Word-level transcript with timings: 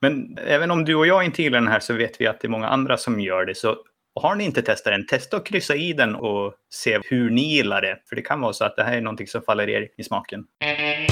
Men 0.00 0.38
även 0.46 0.70
om 0.70 0.84
du 0.84 0.94
och 0.94 1.06
jag 1.06 1.24
inte 1.24 1.42
gillar 1.42 1.60
den 1.60 1.68
här 1.68 1.80
så 1.80 1.94
vet 1.94 2.20
vi 2.20 2.26
att 2.26 2.40
det 2.40 2.46
är 2.46 2.50
många 2.50 2.68
andra 2.68 2.96
som 2.96 3.20
gör 3.20 3.44
det. 3.44 3.54
Så 3.54 3.76
har 4.14 4.34
ni 4.34 4.44
inte 4.44 4.62
testat 4.62 4.92
den, 4.92 5.06
testa 5.06 5.36
att 5.36 5.46
kryssa 5.46 5.74
i 5.74 5.92
den 5.92 6.14
och 6.14 6.54
se 6.70 7.00
hur 7.04 7.30
ni 7.30 7.54
gillar 7.54 7.82
det. 7.82 7.98
För 8.08 8.16
det 8.16 8.22
kan 8.22 8.40
vara 8.40 8.52
så 8.52 8.64
att 8.64 8.76
det 8.76 8.82
här 8.82 8.96
är 8.96 9.00
någonting 9.00 9.26
som 9.26 9.42
faller 9.42 9.68
er 9.68 9.88
i 9.96 10.04
smaken. 10.04 10.44
Mm. 10.64 11.07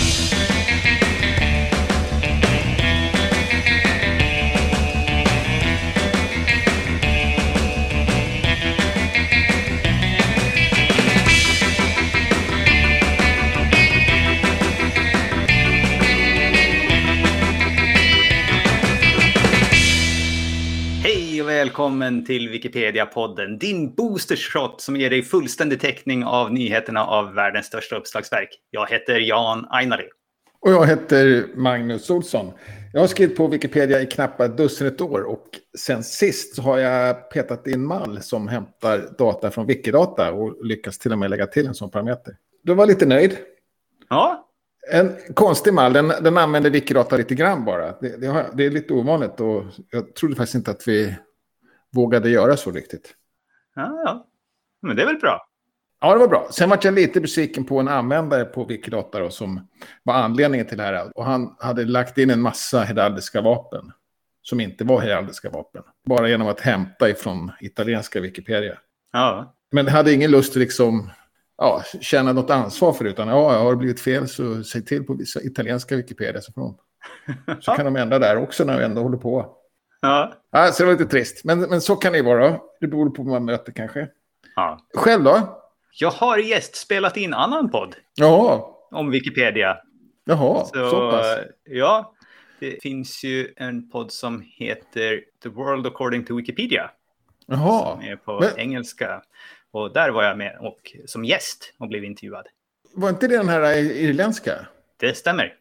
Och 21.46 21.53
välkommen 21.53 22.25
till 22.25 22.49
Wikipedia-podden, 22.49 23.59
din 23.59 23.95
boostershot 23.95 24.81
som 24.81 24.96
ger 24.96 25.11
dig 25.11 25.23
fullständig 25.23 25.81
täckning 25.81 26.25
av 26.25 26.53
nyheterna 26.53 27.04
av 27.04 27.35
världens 27.35 27.67
största 27.67 27.96
uppslagsverk. 27.96 28.49
Jag 28.71 28.91
heter 28.91 29.18
Jan 29.18 29.67
Ainari. 29.71 30.09
Och 30.61 30.73
jag 30.73 30.87
heter 30.87 31.46
Magnus 31.54 32.11
Olsson. 32.11 32.53
Jag 32.92 33.01
har 33.01 33.06
skrivit 33.06 33.37
på 33.37 33.47
Wikipedia 33.48 34.01
i 34.01 34.06
knappt 34.06 34.56
dussinet 34.56 35.01
år 35.01 35.23
och 35.23 35.47
sen 35.78 36.05
sist 36.05 36.59
har 36.59 36.78
jag 36.78 37.31
petat 37.31 37.67
in 37.67 37.87
mall 37.87 38.23
som 38.23 38.48
hämtar 38.48 39.09
data 39.19 39.51
från 39.51 39.67
Wikidata 39.67 40.33
och 40.33 40.67
lyckas 40.67 40.98
till 40.98 41.12
och 41.12 41.19
med 41.19 41.31
lägga 41.31 41.47
till 41.47 41.67
en 41.67 41.75
sån 41.75 41.91
parameter. 41.91 42.37
Du 42.62 42.75
var 42.75 42.87
lite 42.87 43.06
nöjd. 43.06 43.37
Ja, 44.09 44.48
En 44.92 45.17
konstig 45.34 45.75
mall, 45.75 45.92
den, 45.92 46.09
den 46.09 46.39
använder 46.39 46.70
Wikidata 46.70 47.17
lite 47.17 47.34
grann 47.34 47.65
bara. 47.65 47.92
Det, 48.01 48.20
det, 48.20 48.27
har, 48.27 48.45
det 48.55 48.67
är 48.67 48.70
lite 48.70 48.95
ovanligt 48.95 49.41
och 49.41 49.65
jag 49.91 50.15
trodde 50.15 50.37
faktiskt 50.37 50.55
inte 50.55 50.70
att 50.70 50.89
vi 50.89 51.17
vågade 51.92 52.31
göra 52.31 52.56
så 52.56 52.70
riktigt. 52.70 53.15
ja, 53.75 54.03
ja. 54.05 54.27
Men 54.83 54.97
det 54.97 55.03
är 55.03 55.06
väl 55.06 55.17
bra. 55.17 55.48
Ja, 56.01 56.12
det 56.12 56.19
var 56.19 56.29
bra. 56.29 56.48
Sen 56.51 56.70
var 56.70 56.79
jag 56.83 56.95
lite 56.95 57.20
besviken 57.20 57.65
på 57.65 57.81
en 57.81 57.89
användare 57.89 58.45
på 58.45 58.65
Wikidata 58.65 59.19
då, 59.19 59.31
som 59.31 59.69
var 60.03 60.14
anledningen 60.14 60.67
till 60.67 60.79
det 60.79 60.83
här. 60.83 61.19
Och 61.19 61.25
han 61.25 61.57
hade 61.59 61.84
lagt 61.84 62.19
in 62.19 62.31
en 62.31 62.41
massa 62.41 62.81
heraldiska 62.81 63.41
vapen 63.41 63.92
som 64.42 64.61
inte 64.61 64.84
var 64.84 65.01
heraldiska 65.01 65.51
vapen. 65.51 65.83
Bara 66.05 66.29
genom 66.29 66.48
att 66.48 66.61
hämta 66.61 67.11
ifrån 67.11 67.53
italienska 67.61 68.20
Wikipedia. 68.20 68.79
Ja, 69.12 69.55
Men 69.73 69.89
hade 69.89 70.12
ingen 70.12 70.31
lust 70.31 70.51
att 70.51 70.57
liksom, 70.57 71.11
ja, 71.59 71.83
känna 72.01 72.33
något 72.33 72.51
ansvar 72.51 72.92
för 72.92 73.05
det. 73.05 73.11
Utan 73.11 73.29
ja, 73.29 73.59
har 73.59 73.70
det 73.70 73.77
blivit 73.77 74.01
fel 74.01 74.29
så 74.29 74.64
säg 74.64 74.84
till 74.84 75.05
på 75.05 75.14
vissa 75.14 75.42
italienska 75.42 75.97
Wikipedia. 75.97 76.41
Så, 76.41 76.53
får 76.53 76.61
de, 76.61 76.79
så 77.61 77.73
kan 77.77 77.84
de 77.84 77.97
ändra 77.97 78.19
där 78.19 78.37
också 78.37 78.64
när 78.64 78.79
vi 78.79 78.84
ändå 78.84 79.03
håller 79.03 79.19
på. 79.19 79.57
Ja. 80.00 80.33
Ja, 80.50 80.72
så 80.72 80.83
det 80.83 80.86
var 80.86 80.98
lite 80.98 81.11
trist. 81.11 81.44
Men, 81.44 81.61
men 81.61 81.80
så 81.80 81.97
kan 81.97 82.12
det 82.12 82.19
ju 82.19 82.25
vara. 82.25 82.61
Det 82.80 82.86
beror 82.86 83.11
på 83.11 83.22
vad 83.22 83.33
man 83.33 83.44
möter 83.44 83.72
kanske. 83.72 84.08
ja. 84.56 84.78
Själv 84.94 85.25
då? 85.25 85.62
Jag 85.98 86.11
har 86.11 86.39
gästspelat 86.39 87.16
in 87.16 87.34
annan 87.34 87.70
podd 87.70 87.97
Jaha, 88.14 88.61
om 88.91 89.11
Wikipedia. 89.11 89.77
jaha, 90.24 90.64
Så, 90.64 90.91
så 90.91 91.11
pass. 91.11 91.27
ja, 91.64 92.12
det 92.61 92.83
finns 92.83 93.24
ju 93.24 93.52
en 93.56 93.91
podd 93.91 94.12
som 94.12 94.44
heter 94.47 95.20
The 95.42 95.48
World 95.48 95.86
According 95.86 96.24
to 96.24 96.36
Wikipedia. 96.36 96.91
Jaha. 97.47 97.92
Som 97.92 98.00
är 98.05 98.17
på 98.17 98.41
Men- 98.41 98.58
engelska. 98.58 99.22
Och 99.70 99.92
där 99.92 100.11
var 100.11 100.22
jag 100.22 100.39
med 100.39 100.58
och 100.61 100.97
som 101.06 101.24
gäst 101.24 101.74
och 101.78 101.89
blev 101.89 102.05
intervjuad. 102.05 102.47
Var 102.94 103.08
inte 103.08 103.28
det 103.28 103.36
den 103.36 103.48
här 103.48 103.74
irländska? 103.77 104.52
Det 104.97 105.17
stämmer. 105.17 105.55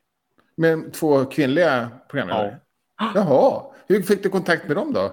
Med 0.58 0.94
två 0.94 1.26
kvinnliga 1.26 1.90
programledare? 2.10 2.58
Jaha. 3.16 3.62
Hur 3.88 4.02
fick 4.02 4.24
du 4.24 4.30
kontakt 4.30 4.68
med 4.68 4.78
dem 4.78 4.94
då? 4.94 5.12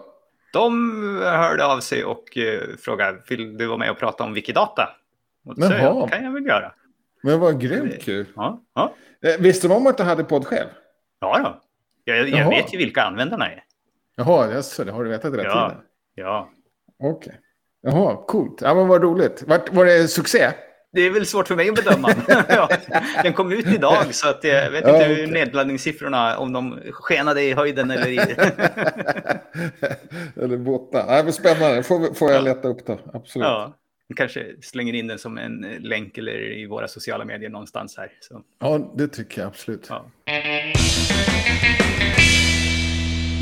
De 0.52 0.92
hörde 1.22 1.64
av 1.66 1.80
sig 1.80 2.04
och 2.04 2.36
eh, 2.38 2.60
frågade, 2.78 3.18
vill 3.28 3.58
du 3.58 3.66
vara 3.66 3.78
med 3.78 3.90
och 3.90 3.98
prata 3.98 4.24
om 4.24 4.34
Wikidata? 4.34 4.88
Och 5.46 5.60
då 5.60 5.66
sa 5.66 5.74
jag, 5.74 6.10
kan 6.10 6.24
jag 6.24 6.32
väl 6.32 6.46
göra. 6.46 6.72
Men 7.22 7.40
vad 7.40 7.60
grymt 7.60 8.02
kul. 8.02 8.26
Ja, 8.36 8.62
ja. 8.74 8.94
Eh, 9.24 9.40
Visste 9.40 9.68
de 9.68 9.74
om 9.74 9.86
att 9.86 9.96
du 9.96 10.02
hade 10.02 10.24
podd 10.24 10.46
själv? 10.46 10.68
ja 11.20 11.38
då. 11.38 11.60
Jag, 12.04 12.28
jag 12.28 12.48
vet 12.48 12.74
ju 12.74 12.78
vilka 12.78 13.02
användarna 13.02 13.46
är. 13.52 13.64
Jaha, 14.16 14.50
jaså, 14.52 14.84
det 14.84 14.92
har 14.92 15.04
du 15.04 15.10
vetat 15.10 15.32
hela 15.32 15.42
Ja, 15.44 15.68
tiden? 15.68 15.84
ja. 16.14 16.50
Okej. 17.02 17.40
Jaha, 17.82 18.16
coolt. 18.26 18.60
Ja, 18.60 18.74
men 18.74 18.88
vad 18.88 19.02
roligt. 19.02 19.42
Var, 19.46 19.60
var 19.72 19.84
det 19.84 20.08
succé? 20.08 20.50
Det 20.92 21.00
är 21.00 21.10
väl 21.10 21.26
svårt 21.26 21.48
för 21.48 21.56
mig 21.56 21.68
att 21.68 21.74
bedöma. 21.74 22.14
ja, 22.48 22.68
den 23.22 23.32
kom 23.32 23.52
ut 23.52 23.66
idag 23.66 24.14
så 24.14 24.28
att 24.28 24.44
jag 24.44 24.70
vet 24.70 24.84
Ja, 24.86 24.92
inte 24.94 25.04
hur 25.04 25.14
okej. 25.14 25.26
nedladdningssiffrorna, 25.32 26.38
om 26.38 26.52
de 26.52 26.78
skenade 26.92 27.42
i 27.42 27.52
höjden 27.52 27.90
eller 27.90 28.08
i... 28.08 28.16
Eller 30.42 30.56
båtar. 30.56 31.04
Nej, 31.06 31.24
men 31.24 31.32
spännande. 31.32 31.82
Får, 31.82 32.14
får 32.14 32.30
jag 32.30 32.44
leta 32.44 32.68
upp 32.68 32.86
då. 32.86 32.98
Absolut. 33.14 33.46
ja, 33.46 33.76
kanske 34.16 34.46
slänger 34.62 34.94
in 34.94 35.06
den 35.06 35.18
som 35.18 35.38
en 35.38 35.66
länk 35.80 36.18
eller 36.18 36.52
i 36.58 36.66
våra 36.66 36.88
sociala 36.88 37.24
medier 37.24 37.50
någonstans 37.50 37.96
här. 37.96 38.08
Så, 38.20 38.40
Ja, 38.60 38.92
det 38.96 39.08
tycker 39.08 39.40
jag 39.40 39.48
absolut. 39.48 39.86
ja. 39.88 40.04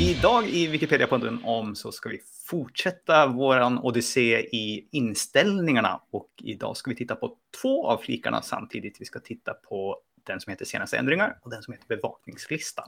Idag 0.01 0.49
i 0.49 0.67
Wikipedia-podden 0.67 1.39
om 1.43 1.75
så 1.75 1.91
ska 1.91 2.09
vi 2.09 2.21
fortsätta 2.45 3.27
våran 3.27 3.79
odyssé 3.79 4.39
i 4.39 4.87
inställningarna 4.91 6.01
och 6.11 6.29
idag 6.43 6.77
ska 6.77 6.89
vi 6.89 6.95
titta 6.95 7.15
på 7.15 7.35
två 7.61 7.87
av 7.87 7.97
flikarna 7.97 8.41
samtidigt. 8.41 8.95
Vi 8.99 9.05
ska 9.05 9.19
titta 9.19 9.53
på 9.53 9.97
den 10.27 10.39
som 10.39 10.51
heter 10.51 10.65
senaste 10.65 10.97
ändringar 10.97 11.37
och 11.41 11.51
den 11.51 11.63
som 11.63 11.73
heter 11.73 11.85
bevakningslistan. 11.87 12.85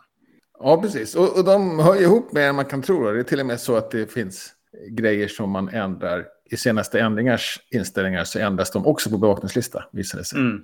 Ja, 0.59 0.81
precis. 0.81 1.15
Och, 1.15 1.37
och 1.37 1.45
de 1.45 1.79
hör 1.79 2.01
ihop 2.01 2.31
mer 2.31 2.49
än 2.49 2.55
man 2.55 2.65
kan 2.65 2.81
tro. 2.81 3.11
Det 3.11 3.19
är 3.19 3.23
till 3.23 3.39
och 3.39 3.45
med 3.45 3.59
så 3.59 3.75
att 3.75 3.91
det 3.91 4.11
finns 4.11 4.53
grejer 4.89 5.27
som 5.27 5.49
man 5.49 5.69
ändrar. 5.69 6.25
I 6.45 6.57
senaste 6.57 6.99
ändringars 6.99 7.59
inställningar 7.71 8.23
så 8.23 8.39
ändras 8.39 8.71
de 8.71 8.85
också 8.85 9.09
på 9.09 9.17
bevakningslista, 9.17 9.83
visar 9.91 10.17
det 10.17 10.25
sig. 10.25 10.39
Mm. 10.39 10.61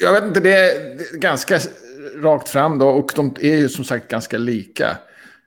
Jag 0.00 0.12
vet 0.12 0.24
inte, 0.24 0.40
det 0.40 0.54
är 0.54 1.18
ganska 1.18 1.58
rakt 2.16 2.48
fram 2.48 2.78
då. 2.78 2.88
Och 2.88 3.12
de 3.16 3.36
är 3.40 3.56
ju 3.56 3.68
som 3.68 3.84
sagt 3.84 4.08
ganska 4.08 4.38
lika. 4.38 4.98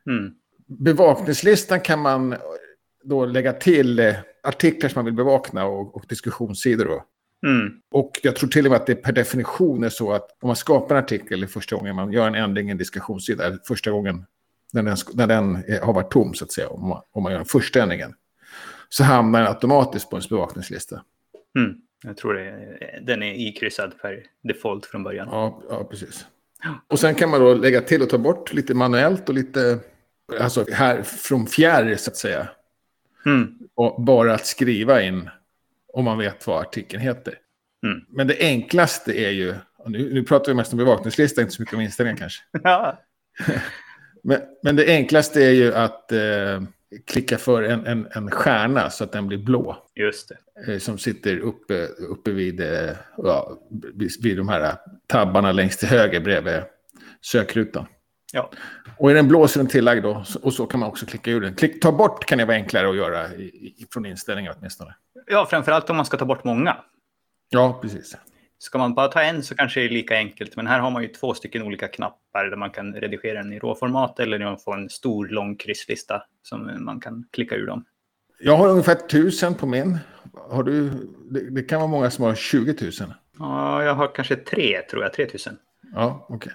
Mm. 0.09 0.33
Bevakningslistan 0.67 1.79
kan 1.79 1.99
man 1.99 2.35
då 3.03 3.25
lägga 3.25 3.53
till 3.53 3.99
eh, 3.99 4.15
artiklar 4.43 4.89
som 4.89 4.99
man 4.99 5.05
vill 5.05 5.13
bevaka 5.13 5.65
och, 5.65 5.95
och 5.95 6.05
diskussionssidor. 6.09 6.85
Då. 6.85 7.03
Mm. 7.47 7.73
Och 7.91 8.19
jag 8.23 8.35
tror 8.35 8.49
till 8.49 8.65
och 8.65 8.71
med 8.71 8.81
att 8.81 8.87
det 8.87 8.95
per 8.95 9.11
definition 9.11 9.83
är 9.83 9.89
så 9.89 10.11
att 10.11 10.37
om 10.41 10.47
man 10.47 10.55
skapar 10.55 10.95
en 10.95 11.03
artikel 11.03 11.43
i 11.43 11.47
första 11.47 11.75
gången 11.75 11.95
man 11.95 12.11
gör 12.11 12.27
en 12.27 12.35
ändring 12.35 12.67
i 12.67 12.71
en 12.71 12.77
diskussionssida, 12.77 13.45
eller 13.45 13.59
första 13.67 13.91
gången 13.91 14.25
när 14.73 14.83
den, 14.83 14.97
när 15.13 15.27
den 15.27 15.55
är- 15.55 15.81
har 15.81 15.93
varit 15.93 16.11
tom 16.11 16.33
så 16.33 16.45
att 16.45 16.51
säga, 16.51 16.67
om 16.69 16.87
man, 16.87 17.01
om 17.11 17.23
man 17.23 17.31
gör 17.31 17.39
den 17.39 17.45
första 17.45 17.81
ändringen, 17.81 18.13
så 18.89 19.03
hamnar 19.03 19.39
den 19.39 19.47
automatiskt 19.49 20.09
på 20.09 20.15
ens 20.15 20.29
bevakningslista. 20.29 21.01
Mm. 21.57 21.77
Jag 22.03 22.17
tror 22.17 22.33
det, 22.33 22.77
den 23.01 23.23
är 23.23 23.47
ikryssad 23.47 23.93
per 24.01 24.23
default 24.43 24.85
från 24.85 25.03
början. 25.03 25.27
Ja, 25.31 25.61
ja, 25.69 25.83
precis. 25.83 26.25
Och 26.87 26.99
sen 26.99 27.15
kan 27.15 27.29
man 27.29 27.39
då 27.39 27.53
lägga 27.53 27.81
till 27.81 28.01
och 28.01 28.09
ta 28.09 28.17
bort 28.17 28.53
lite 28.53 28.73
manuellt 28.73 29.29
och 29.29 29.35
lite, 29.35 29.79
alltså 30.39 30.65
här 30.71 31.03
från 31.03 31.47
fjärr 31.47 31.95
så 31.95 32.11
att 32.11 32.17
säga. 32.17 32.47
Mm. 33.25 33.57
Och 33.75 34.03
bara 34.03 34.33
att 34.33 34.45
skriva 34.45 35.01
in 35.01 35.29
om 35.93 36.05
man 36.05 36.17
vet 36.17 36.47
vad 36.47 36.61
artikeln 36.61 37.03
heter. 37.03 37.33
Mm. 37.85 38.01
Men 38.09 38.27
det 38.27 38.39
enklaste 38.39 39.13
är 39.13 39.29
ju, 39.29 39.55
nu, 39.85 40.13
nu 40.13 40.23
pratar 40.23 40.51
vi 40.51 40.55
mest 40.55 40.73
om 40.73 40.77
bevakningslista, 40.77 41.41
inte 41.41 41.53
så 41.53 41.61
mycket 41.61 41.75
om 41.75 41.81
inställningar 41.81 42.17
kanske. 42.17 42.43
Ja. 42.63 43.01
Men, 44.27 44.41
men 44.63 44.75
det 44.75 44.87
enklaste 44.87 45.45
är 45.45 45.51
ju 45.51 45.73
att 45.73 46.11
eh, 46.11 46.61
klicka 47.07 47.37
för 47.37 47.63
en, 47.63 47.85
en, 47.85 48.07
en 48.11 48.31
stjärna 48.31 48.89
så 48.89 49.03
att 49.03 49.11
den 49.11 49.27
blir 49.27 49.37
blå. 49.37 49.77
Just 49.95 50.29
det. 50.29 50.73
Eh, 50.73 50.79
som 50.79 50.97
sitter 50.97 51.37
uppe, 51.37 51.85
uppe 51.85 52.31
vid, 52.31 52.61
eh, 52.61 52.91
ja, 53.17 53.59
vid, 53.93 54.11
vid 54.23 54.37
de 54.37 54.49
här 54.49 54.75
tabbarna 55.07 55.51
längst 55.51 55.79
till 55.79 55.87
höger 55.87 56.19
bredvid 56.19 56.61
sökrutan. 57.21 57.85
Ja. 58.35 58.49
Och 58.97 59.11
är 59.11 59.15
den 59.15 59.27
blå 59.27 59.47
så 59.47 59.59
är 59.59 59.63
den 59.63 59.71
tillagd 59.71 60.03
då. 60.03 60.23
Och 60.41 60.53
så 60.53 60.65
kan 60.65 60.79
man 60.79 60.89
också 60.89 61.05
klicka 61.05 61.31
ur 61.31 61.41
den. 61.41 61.55
Klick, 61.55 61.81
ta 61.81 61.91
bort 61.91 62.25
kan 62.25 62.37
det 62.37 62.45
vara 62.45 62.57
enklare 62.57 62.89
att 62.89 62.95
göra 62.95 63.33
i, 63.33 63.43
i, 63.77 63.87
från 63.93 64.05
inställningar 64.05 64.55
åtminstone. 64.57 64.95
ja, 65.27 65.45
framförallt 65.49 65.89
om 65.89 65.95
man 65.95 66.05
ska 66.05 66.17
ta 66.17 66.25
bort 66.25 66.43
många. 66.43 66.77
Ja, 67.49 67.79
precis. 67.81 68.17
Ska 68.57 68.77
man 68.77 68.93
bara 68.93 69.07
ta 69.07 69.21
en 69.21 69.43
så 69.43 69.55
kanske 69.55 69.79
det 69.79 69.85
är 69.85 69.89
lika 69.89 70.15
enkelt. 70.15 70.55
Men 70.55 70.67
här 70.67 70.79
har 70.79 70.91
man 70.91 71.01
ju 71.01 71.07
två 71.07 71.33
stycken 71.33 71.61
olika 71.61 71.87
knappar 71.87 72.45
där 72.45 72.57
man 72.57 72.69
kan 72.69 72.93
redigera 72.93 73.43
den 73.43 73.53
i 73.53 73.59
råformat 73.59 74.19
eller 74.19 74.39
man 74.39 74.59
får 74.59 74.77
en 74.77 74.89
stor 74.89 75.27
lång 75.27 75.55
krysslista 75.55 76.23
som 76.43 76.85
man 76.85 76.99
kan 76.99 77.25
klicka 77.31 77.55
ur 77.55 77.67
dem. 77.67 77.85
Jag 78.39 78.57
har 78.57 78.69
ungefär 78.69 78.95
tusen 78.95 79.55
på 79.55 79.65
min. 79.65 79.97
Har 80.49 80.63
du, 80.63 80.89
det, 81.29 81.49
det 81.49 81.63
kan 81.63 81.79
vara 81.79 81.89
många 81.89 82.11
som 82.11 82.25
har 82.25 82.35
20 82.35 82.75
000. 82.81 82.91
Ja, 83.39 83.83
jag 83.83 83.93
har 83.93 84.15
kanske 84.15 84.35
tre, 84.35 84.81
tror 84.81 85.03
jag, 85.03 85.13
3000. 85.13 85.57
Ja, 85.93 86.25
okej. 86.29 86.51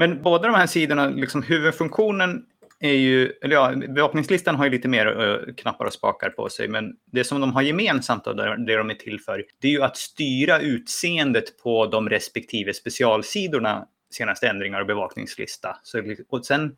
Men 0.00 0.22
båda 0.22 0.48
de 0.48 0.54
här 0.54 0.66
sidorna, 0.66 1.08
liksom 1.08 1.42
huvudfunktionen 1.42 2.42
är 2.78 2.92
ju, 2.92 3.32
eller 3.42 3.56
ja, 3.56 3.72
bevakningslistan 3.88 4.56
har 4.56 4.64
ju 4.64 4.70
lite 4.70 4.88
mer 4.88 5.06
eh, 5.06 5.54
knappar 5.54 5.84
och 5.84 5.92
spakar 5.92 6.30
på 6.30 6.48
sig, 6.48 6.68
men 6.68 6.96
det 7.12 7.24
som 7.24 7.40
de 7.40 7.52
har 7.52 7.62
gemensamt 7.62 8.26
och 8.26 8.36
det 8.36 8.64
det 8.66 8.76
de 8.76 8.90
är 8.90 8.94
till 8.94 9.20
för, 9.20 9.44
det 9.60 9.68
är 9.68 9.72
ju 9.72 9.82
att 9.82 9.96
styra 9.96 10.58
utseendet 10.58 11.62
på 11.62 11.86
de 11.86 12.08
respektive 12.08 12.74
specialsidorna, 12.74 13.86
senaste 14.14 14.48
ändringar 14.48 14.80
och 14.80 14.86
bevakningslista. 14.86 15.76
Så, 15.82 16.02
och 16.28 16.46
sen 16.46 16.76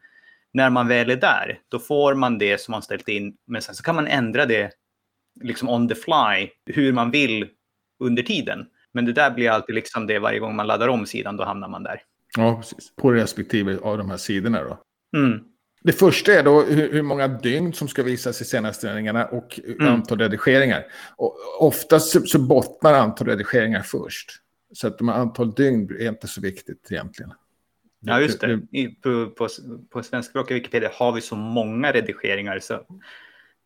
när 0.52 0.70
man 0.70 0.88
väl 0.88 1.10
är 1.10 1.16
där, 1.16 1.58
då 1.68 1.78
får 1.78 2.14
man 2.14 2.38
det 2.38 2.60
som 2.60 2.72
man 2.72 2.82
ställt 2.82 3.08
in. 3.08 3.36
Men 3.46 3.62
sen 3.62 3.74
så 3.74 3.82
kan 3.82 3.94
man 3.94 4.06
ändra 4.06 4.46
det 4.46 4.70
liksom 5.42 5.68
on 5.68 5.88
the 5.88 5.94
fly, 5.94 6.48
hur 6.66 6.92
man 6.92 7.10
vill 7.10 7.48
under 8.04 8.22
tiden. 8.22 8.66
Men 8.92 9.04
det 9.04 9.12
där 9.12 9.30
blir 9.30 9.50
alltid 9.50 9.74
liksom 9.74 10.06
det 10.06 10.18
varje 10.18 10.38
gång 10.38 10.56
man 10.56 10.66
laddar 10.66 10.88
om 10.88 11.06
sidan, 11.06 11.36
då 11.36 11.44
hamnar 11.44 11.68
man 11.68 11.82
där. 11.82 12.02
Ja, 12.36 12.56
precis. 12.56 12.96
På 12.96 13.12
respektive 13.12 13.78
av 13.78 13.98
de 13.98 14.10
här 14.10 14.16
sidorna 14.16 14.62
då. 14.62 14.78
Mm. 15.18 15.40
Det 15.82 15.92
första 15.92 16.32
är 16.32 16.42
då 16.42 16.62
hur, 16.62 16.92
hur 16.92 17.02
många 17.02 17.28
dygn 17.28 17.72
som 17.72 17.88
ska 17.88 18.02
visas 18.02 18.40
i 18.40 18.44
senaste 18.44 18.88
och 19.30 19.60
mm. 19.64 19.94
antal 19.94 20.18
redigeringar. 20.18 20.86
Och 21.16 21.36
oftast 21.58 22.10
så, 22.10 22.20
så 22.20 22.38
bottnar 22.38 22.94
antal 22.94 23.26
redigeringar 23.26 23.82
först. 23.82 24.30
Så 24.72 24.86
att 24.86 24.98
de 24.98 25.08
antal 25.08 25.52
dygn 25.54 25.96
är 26.00 26.08
inte 26.08 26.28
så 26.28 26.40
viktigt 26.40 26.88
egentligen. 26.90 27.32
Ja, 28.00 28.20
just 28.20 28.40
det. 28.40 28.60
I, 28.70 28.88
på, 28.88 29.30
på, 29.30 29.48
på 29.90 30.02
svenskspråkiga 30.02 30.54
Wikipedia 30.54 30.90
har 30.94 31.12
vi 31.12 31.20
så 31.20 31.36
många 31.36 31.92
redigeringar 31.92 32.58
så 32.58 32.80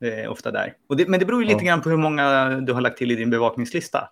det 0.01 0.21
är 0.21 0.29
ofta 0.29 0.51
där. 0.51 0.75
Det, 0.97 1.09
men 1.09 1.21
det 1.21 1.27
beror 1.27 1.43
ju 1.43 1.49
lite 1.49 1.65
ja. 1.65 1.67
grann 1.67 1.83
på 1.83 1.91
hur 1.91 1.97
många 1.97 2.49
du 2.61 2.73
har 2.73 2.81
lagt 2.81 2.99
till 2.99 3.11
i 3.11 3.15
din 3.15 3.31
bevakningslista. 3.31 4.09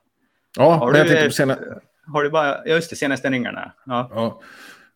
Ja, 0.56 0.75
har 0.75 0.87
men 0.87 0.93
du, 0.93 0.99
jag 0.99 1.09
tänkte 1.09 1.27
på 1.27 1.33
sena... 1.33 1.59
Har 2.06 2.23
du 2.23 2.31
bara, 2.31 2.67
ja 2.67 2.75
just 2.75 2.91
det, 2.91 2.97
senaste 2.97 3.29
ändringarna. 3.29 3.73
Ja. 3.87 4.11
ja. 4.15 4.41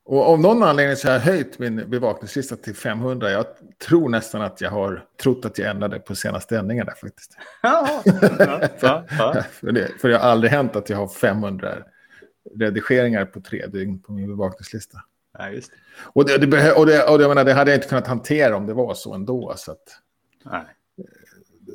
Och 0.04 0.28
av 0.28 0.40
någon 0.40 0.62
anledning 0.62 0.96
så 0.96 1.08
har 1.08 1.14
jag 1.14 1.20
höjt 1.20 1.58
min 1.58 1.90
bevakningslista 1.90 2.56
till 2.56 2.76
500. 2.76 3.30
Jag 3.30 3.46
tror 3.88 4.08
nästan 4.08 4.42
att 4.42 4.60
jag 4.60 4.70
har 4.70 5.04
trott 5.22 5.44
att 5.44 5.58
jag 5.58 5.70
ändrade 5.70 5.98
på 5.98 6.14
senaste 6.14 6.58
ändringarna 6.58 6.92
faktiskt. 6.92 7.36
Ja, 7.62 8.02
ja, 8.04 9.04
ja, 9.18 9.42
för, 9.50 9.72
det, 9.72 9.88
för 10.00 10.08
det 10.08 10.18
har 10.18 10.30
aldrig 10.30 10.50
hänt 10.50 10.76
att 10.76 10.90
jag 10.90 10.96
har 10.96 11.08
500 11.08 11.74
redigeringar 12.54 13.24
på 13.24 13.40
tre 13.40 13.66
dygn 13.66 14.02
på 14.02 14.12
min 14.12 14.26
bevakningslista. 14.26 14.98
Ja, 15.38 15.50
just 15.50 15.70
det. 15.70 15.76
Och, 16.02 16.24
det, 16.24 16.38
det, 16.38 16.72
och, 16.72 16.86
det, 16.86 17.04
och 17.04 17.18
det, 17.18 17.28
menar, 17.28 17.44
det 17.44 17.52
hade 17.52 17.70
jag 17.70 17.78
inte 17.78 17.88
kunnat 17.88 18.06
hantera 18.06 18.56
om 18.56 18.66
det 18.66 18.74
var 18.74 18.94
så 18.94 19.14
ändå. 19.14 19.54
Så 19.56 19.72
att, 19.72 20.00
Nej. 20.44 20.64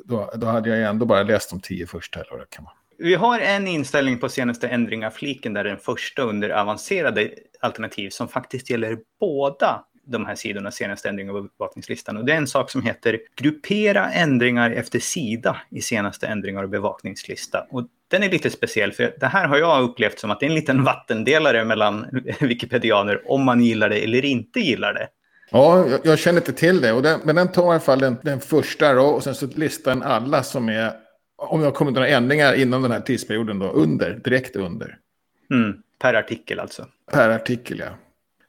Då, 0.04 0.30
då 0.34 0.46
hade 0.46 0.68
jag 0.68 0.90
ändå 0.90 1.06
bara 1.06 1.22
läst 1.22 1.50
de 1.50 1.60
tio 1.60 1.86
första. 1.86 2.20
Eller 2.20 2.46
kan 2.48 2.64
man. 2.64 2.72
Vi 2.98 3.14
har 3.14 3.40
en 3.40 3.66
inställning 3.66 4.18
på 4.18 4.28
senaste 4.28 4.68
ändringar-fliken 4.68 5.52
där 5.52 5.64
den 5.64 5.78
första 5.78 6.22
under 6.22 6.50
avancerade 6.50 7.30
alternativ 7.60 8.10
som 8.10 8.28
faktiskt 8.28 8.70
gäller 8.70 8.98
båda 9.20 9.84
de 10.06 10.26
här 10.26 10.34
sidorna 10.34 10.70
senaste 10.70 11.08
ändringar 11.08 11.32
på 11.32 11.42
bevakningslistan. 11.42 12.16
Och 12.16 12.24
det 12.24 12.32
är 12.32 12.36
en 12.36 12.46
sak 12.46 12.70
som 12.70 12.82
heter 12.82 13.18
gruppera 13.36 14.12
ändringar 14.12 14.70
efter 14.70 14.98
sida 14.98 15.56
i 15.70 15.80
senaste 15.80 16.26
ändringar 16.26 16.62
och 16.62 16.68
bevakningslista. 16.68 17.66
Och 17.70 17.86
den 18.08 18.22
är 18.22 18.30
lite 18.30 18.50
speciell, 18.50 18.92
för 18.92 19.16
det 19.20 19.26
här 19.26 19.48
har 19.48 19.58
jag 19.58 19.82
upplevt 19.82 20.18
som 20.18 20.30
att 20.30 20.40
det 20.40 20.46
är 20.46 20.50
en 20.50 20.54
liten 20.54 20.84
vattendelare 20.84 21.64
mellan 21.64 22.06
wikipedianer 22.40 23.30
om 23.30 23.44
man 23.44 23.60
gillar 23.60 23.88
det 23.88 24.04
eller 24.04 24.24
inte 24.24 24.60
gillar 24.60 24.94
det. 24.94 25.08
Ja, 25.50 25.86
jag, 25.88 26.00
jag 26.04 26.18
känner 26.18 26.40
inte 26.40 26.52
till 26.52 26.80
det. 26.80 26.92
Och 26.92 27.02
den, 27.02 27.20
men 27.24 27.36
den 27.36 27.52
tar 27.52 27.64
i 27.64 27.68
alla 27.68 27.80
fall 27.80 27.98
den, 27.98 28.16
den 28.22 28.40
första 28.40 28.92
då, 28.92 29.02
och 29.02 29.22
sen 29.22 29.34
så 29.34 29.46
listar 29.46 29.90
den 29.90 30.02
alla 30.02 30.42
som 30.42 30.68
är, 30.68 30.92
om 31.44 31.60
det 31.60 31.66
har 31.66 31.72
kommit 31.72 31.94
några 31.94 32.08
ändringar 32.08 32.54
inom 32.54 32.82
den 32.82 32.90
här 32.90 33.00
tidsperioden 33.00 33.58
då, 33.58 33.70
under, 33.70 34.20
direkt 34.24 34.56
under. 34.56 34.98
Mm, 35.50 35.82
per 35.98 36.14
artikel 36.14 36.60
alltså. 36.60 36.86
Per 37.12 37.30
artikel, 37.30 37.78
ja. 37.78 37.98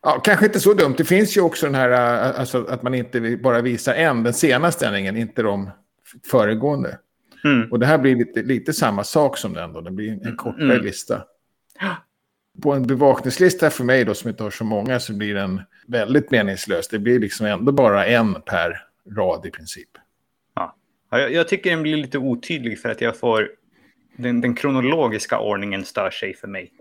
Ja, 0.01 0.19
kanske 0.19 0.45
inte 0.45 0.59
så 0.59 0.73
dumt. 0.73 0.95
Det 0.97 1.05
finns 1.05 1.37
ju 1.37 1.41
också 1.41 1.65
den 1.65 1.75
här, 1.75 1.91
äh, 1.91 2.39
alltså 2.39 2.65
att 2.65 2.83
man 2.83 2.93
inte 2.93 3.37
bara 3.43 3.61
visar 3.61 3.93
en, 3.93 4.23
den 4.23 4.33
senaste 4.33 4.87
ändringen, 4.87 5.17
inte 5.17 5.41
de 5.41 5.69
föregående. 6.31 6.97
Mm. 7.43 7.71
Och 7.71 7.79
det 7.79 7.85
här 7.85 7.97
blir 7.97 8.15
lite, 8.15 8.41
lite 8.41 8.73
samma 8.73 9.03
sak 9.03 9.37
som 9.37 9.53
den 9.53 9.73
då. 9.73 9.81
Det 9.81 9.91
blir 9.91 10.11
en 10.11 10.21
mm. 10.21 10.35
kortare 10.35 10.73
mm. 10.73 10.85
lista. 10.85 11.23
På 12.63 12.73
en 12.73 12.87
bevakningslista 12.87 13.69
för 13.69 13.83
mig 13.83 14.05
då 14.05 14.13
som 14.13 14.29
inte 14.29 14.43
har 14.43 14.51
så 14.51 14.63
många 14.63 14.99
så 14.99 15.13
blir 15.13 15.35
den 15.35 15.61
väldigt 15.87 16.31
meningslös. 16.31 16.87
Det 16.87 16.99
blir 16.99 17.19
liksom 17.19 17.45
ändå 17.45 17.71
bara 17.71 18.05
en 18.05 18.33
per 18.33 18.81
rad 19.15 19.45
i 19.45 19.51
princip. 19.51 19.89
Ja. 21.15 21.21
Jag, 21.21 21.33
jag 21.33 21.47
tycker 21.47 21.69
den 21.69 21.81
blir 21.81 21.97
lite 21.97 22.17
otydlig 22.17 22.79
för 22.79 22.89
att 22.89 23.01
jag 23.01 23.17
får... 23.17 23.49
Den, 24.17 24.41
den 24.41 24.55
kronologiska 24.55 25.39
ordningen 25.39 25.85
stör 25.85 26.09
sig 26.09 26.35
för 26.35 26.47
mig. 26.47 26.71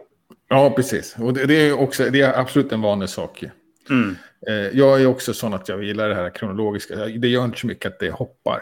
Ja, 0.49 0.71
precis. 0.77 1.17
Och 1.19 1.35
det, 1.35 1.47
det 1.47 1.55
är, 1.55 1.81
också, 1.81 2.11
det 2.11 2.21
är 2.21 2.41
absolut 2.41 2.73
en 2.73 2.81
vanlig 2.81 3.09
sak. 3.09 3.45
Mm. 3.91 4.17
Eh, 4.49 4.55
jag 4.55 5.03
är 5.03 5.07
också 5.07 5.35
sån 5.35 5.55
att 5.55 5.69
jag 5.69 5.85
gillar 5.85 6.09
det 6.09 6.15
här 6.15 6.31
kronologiska. 6.31 6.97
Det 6.97 7.29
gör 7.29 7.45
inte 7.45 7.59
så 7.59 7.67
mycket 7.67 7.93
att 7.93 7.99
det 7.99 8.11
hoppar. 8.11 8.61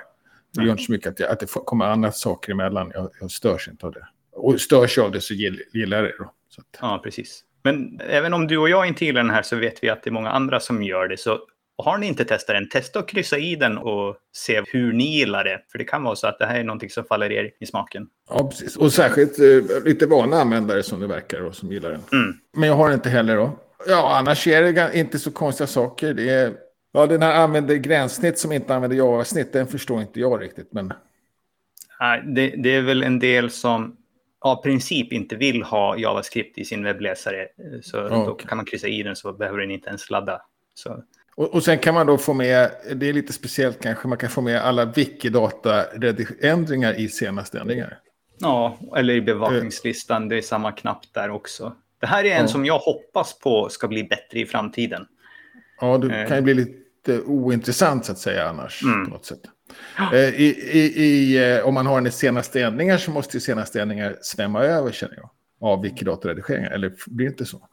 Det 0.55 0.65
gör 0.65 0.71
inte 0.71 0.83
så 0.83 0.93
mycket 0.93 1.13
att, 1.13 1.21
jag, 1.21 1.31
att 1.31 1.41
det 1.41 1.47
kommer 1.47 1.85
andra 1.85 2.13
saker 2.13 2.53
emellan. 2.53 2.91
Jag, 2.95 3.11
jag 3.21 3.31
störs 3.31 3.69
inte 3.69 3.87
av 3.87 3.93
det. 3.93 4.07
Och 4.33 4.61
störs 4.61 4.97
jag 4.97 5.07
av 5.07 5.13
det 5.13 5.21
så 5.21 5.35
gillar 5.35 5.97
jag 5.97 6.05
det. 6.05 6.15
Då. 6.19 6.25
Att... 6.25 6.79
Ja, 6.81 7.01
precis. 7.05 7.45
Men 7.63 8.01
även 8.09 8.35
om 8.35 8.47
du 8.47 8.59
och 8.59 8.69
jag 8.69 8.87
inte 8.87 9.05
gillar 9.05 9.23
den 9.23 9.31
här 9.31 9.43
så 9.43 9.57
vet 9.57 9.85
vi 9.85 9.89
att 9.89 10.03
det 10.03 10.11
är 10.11 10.13
många 10.13 10.31
andra 10.31 10.61
som 10.61 10.83
gör 10.83 11.09
det. 11.09 11.17
Så 11.17 11.39
har 11.83 11.99
ni 11.99 12.07
inte 12.07 12.25
testat 12.25 12.55
den, 12.57 12.69
testa 12.69 12.99
att 12.99 13.09
kryssa 13.09 13.39
i 13.39 13.57
den 13.57 13.79
och 13.79 14.17
se 14.33 14.63
hur 14.73 14.93
ni 14.93 15.05
gillar 15.05 15.45
det. 15.45 15.61
För 15.73 15.79
det 15.79 15.85
kan 15.85 16.03
vara 16.03 16.17
så 16.17 16.27
att 16.27 16.39
det 16.39 16.47
här 16.47 16.61
är 16.61 16.65
någonting 16.65 16.91
som 16.91 17.05
faller 17.05 17.33
er 17.33 17.51
i 17.61 17.67
smaken. 17.67 18.07
Ja, 18.29 18.49
precis. 18.49 18.77
Och 18.77 18.93
särskilt 18.93 19.39
eh, 19.39 19.85
lite 19.85 20.07
vana 20.07 20.41
användare 20.41 20.83
som 20.83 21.01
det 21.01 21.07
verkar 21.07 21.41
och 21.41 21.55
som 21.55 21.73
gillar 21.73 21.91
den. 21.91 22.01
Mm. 22.13 22.35
Men 22.57 22.69
jag 22.69 22.77
har 22.77 22.93
inte 22.93 23.09
heller 23.09 23.37
då. 23.37 23.59
Ja, 23.89 24.17
annars 24.19 24.47
är 24.47 24.73
det 24.73 24.91
inte 24.95 25.19
så 25.19 25.31
konstiga 25.31 25.67
saker. 25.67 26.15
Det 26.15 26.31
är... 26.31 26.53
Ja, 26.93 27.07
den 27.07 27.23
här 27.23 27.35
använder 27.35 27.77
gränssnitt 27.77 28.39
som 28.39 28.53
inte 28.53 28.75
använder 28.75 28.97
Java-snitt, 28.97 29.53
den 29.53 29.67
förstår 29.67 30.01
inte 30.01 30.21
jag 30.21 30.43
riktigt. 30.43 30.73
Men... 30.73 30.93
Nej, 32.01 32.23
det, 32.27 32.55
det 32.57 32.75
är 32.75 32.83
väl 32.83 33.03
en 33.03 33.19
del 33.19 33.51
som 33.51 33.97
av 34.41 34.63
princip 34.63 35.13
inte 35.13 35.37
vill 35.37 35.63
ha 35.63 35.97
JavaScript 35.97 36.59
i 36.59 36.65
sin 36.65 36.85
webbläsare. 36.85 37.49
Så 37.83 37.97
ja, 37.97 38.09
då 38.09 38.35
kan 38.35 38.57
man 38.57 38.67
kryssa 38.67 38.89
i 38.89 39.03
den 39.03 39.17
så 39.17 39.33
behöver 39.33 39.59
den 39.59 39.71
inte 39.71 39.89
ens 39.89 40.11
ladda. 40.11 40.43
Så 40.75 41.03
och, 41.35 41.55
och 41.55 41.65
sen 41.65 41.79
kan 41.79 41.95
man 41.95 42.07
då 42.07 42.19
få 42.19 42.35
med, 42.35 42.71
det 42.95 43.09
är 43.09 43.13
lite 43.13 43.33
speciellt 43.33 43.83
kanske, 43.83 44.09
man 44.09 44.19
kan 44.19 44.31
få 44.31 44.41
med 44.41 44.61
alla 44.61 44.85
Wikidata-ändringar 44.85 46.95
i 46.95 47.09
senaste 47.09 47.61
ändringar. 47.61 47.99
Ja, 48.39 48.79
eller 48.97 49.15
i 49.15 49.21
bevakningslistan, 49.21 50.29
det 50.29 50.37
är 50.37 50.43
samma 50.43 50.73
knapp 50.73 51.03
där 51.13 51.31
också. 51.31 51.77
Det 52.01 52.07
här 52.07 52.25
är 52.25 52.37
en 52.37 52.41
ja. 52.41 52.49
som 52.49 52.67
jag 52.67 52.79
hoppas 52.79 53.39
på 53.39 53.69
ska 53.69 53.89
bli 53.89 54.05
bättre 54.05 54.39
i 54.39 54.47
framtiden. 54.47 55.07
Ja, 55.81 55.99
det 55.99 56.21
eh. 56.21 56.29
kan 56.29 56.37
ju 56.37 56.43
bli 56.43 56.55
lite 56.55 57.21
ointressant 57.21 58.05
så 58.05 58.13
att 58.13 58.19
säga 58.19 58.49
annars. 58.49 58.83
Mm. 58.83 59.05
På 59.05 59.11
något 59.11 59.27
sätt. 59.27 59.41
Eh, 60.13 60.19
I, 60.19 60.45
i, 60.73 61.05
i, 61.05 61.57
eh, 61.57 61.67
om 61.67 61.75
man 61.75 61.87
har 61.87 61.99
en 61.99 62.13
senaste 62.13 62.63
ändringar 62.63 62.99
så 62.99 63.11
måste 63.11 63.37
ju 63.37 63.41
senaste 63.41 63.83
ändringar 63.83 64.17
svämma 64.21 64.65
över 64.65 64.93
känner 64.93 65.17
jag. 65.17 65.31
Av 65.61 65.85
Wikidata-redigeringar, 65.85 66.71
eller 66.71 66.93
blir 67.07 67.27
det 67.27 67.31
inte 67.31 67.45
så? 67.45 67.69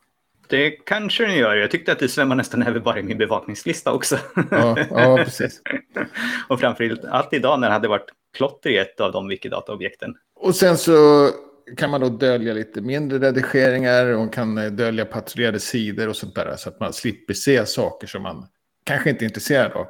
Det 0.50 0.72
kanske 0.72 1.26
den 1.26 1.36
gör. 1.36 1.56
Jag 1.56 1.72
tyckte 1.72 1.92
att 1.92 2.00
det 2.00 2.10
svämmar 2.10 2.36
nästan 2.36 2.64
över 2.64 2.80
bara 2.80 3.00
i 3.00 3.04
min 3.04 3.18
bevakningslista 3.18 3.94
också. 3.94 4.18
Ja, 4.52 4.78
ja 4.90 5.18
precis. 5.18 5.62
och 6.48 6.60
framför 6.60 7.08
allt 7.10 7.34
idag 7.34 7.60
när 7.60 7.68
det 7.68 7.74
hade 7.74 7.88
varit 7.88 8.10
klotter 8.38 8.70
i 8.70 8.78
ett 8.78 9.00
av 9.00 9.12
de 9.12 9.28
Wikidata-objekten. 9.28 10.16
Och 10.36 10.56
sen 10.56 10.78
så 10.78 11.30
kan 11.78 11.90
man 11.90 12.02
då 12.02 12.10
dölja 12.10 12.54
lite 12.54 12.82
mindre 12.82 13.20
redigeringar 13.20 14.06
och 14.06 14.34
kan 14.34 14.58
eh, 14.58 14.72
dölja 14.72 15.06
patrullerade 15.06 15.60
sidor 15.60 16.08
och 16.08 16.16
sånt 16.16 16.36
där. 16.36 16.56
Så 16.56 16.70
att 16.70 16.80
man 16.80 16.94
slipper 16.94 17.34
se 17.34 17.66
saker 17.66 18.08
som 18.08 18.24
man 18.24 18.48
kanske 18.84 19.10
inte 19.10 19.24
är 19.24 19.28
intresserad 19.28 19.72
av. 19.72 19.88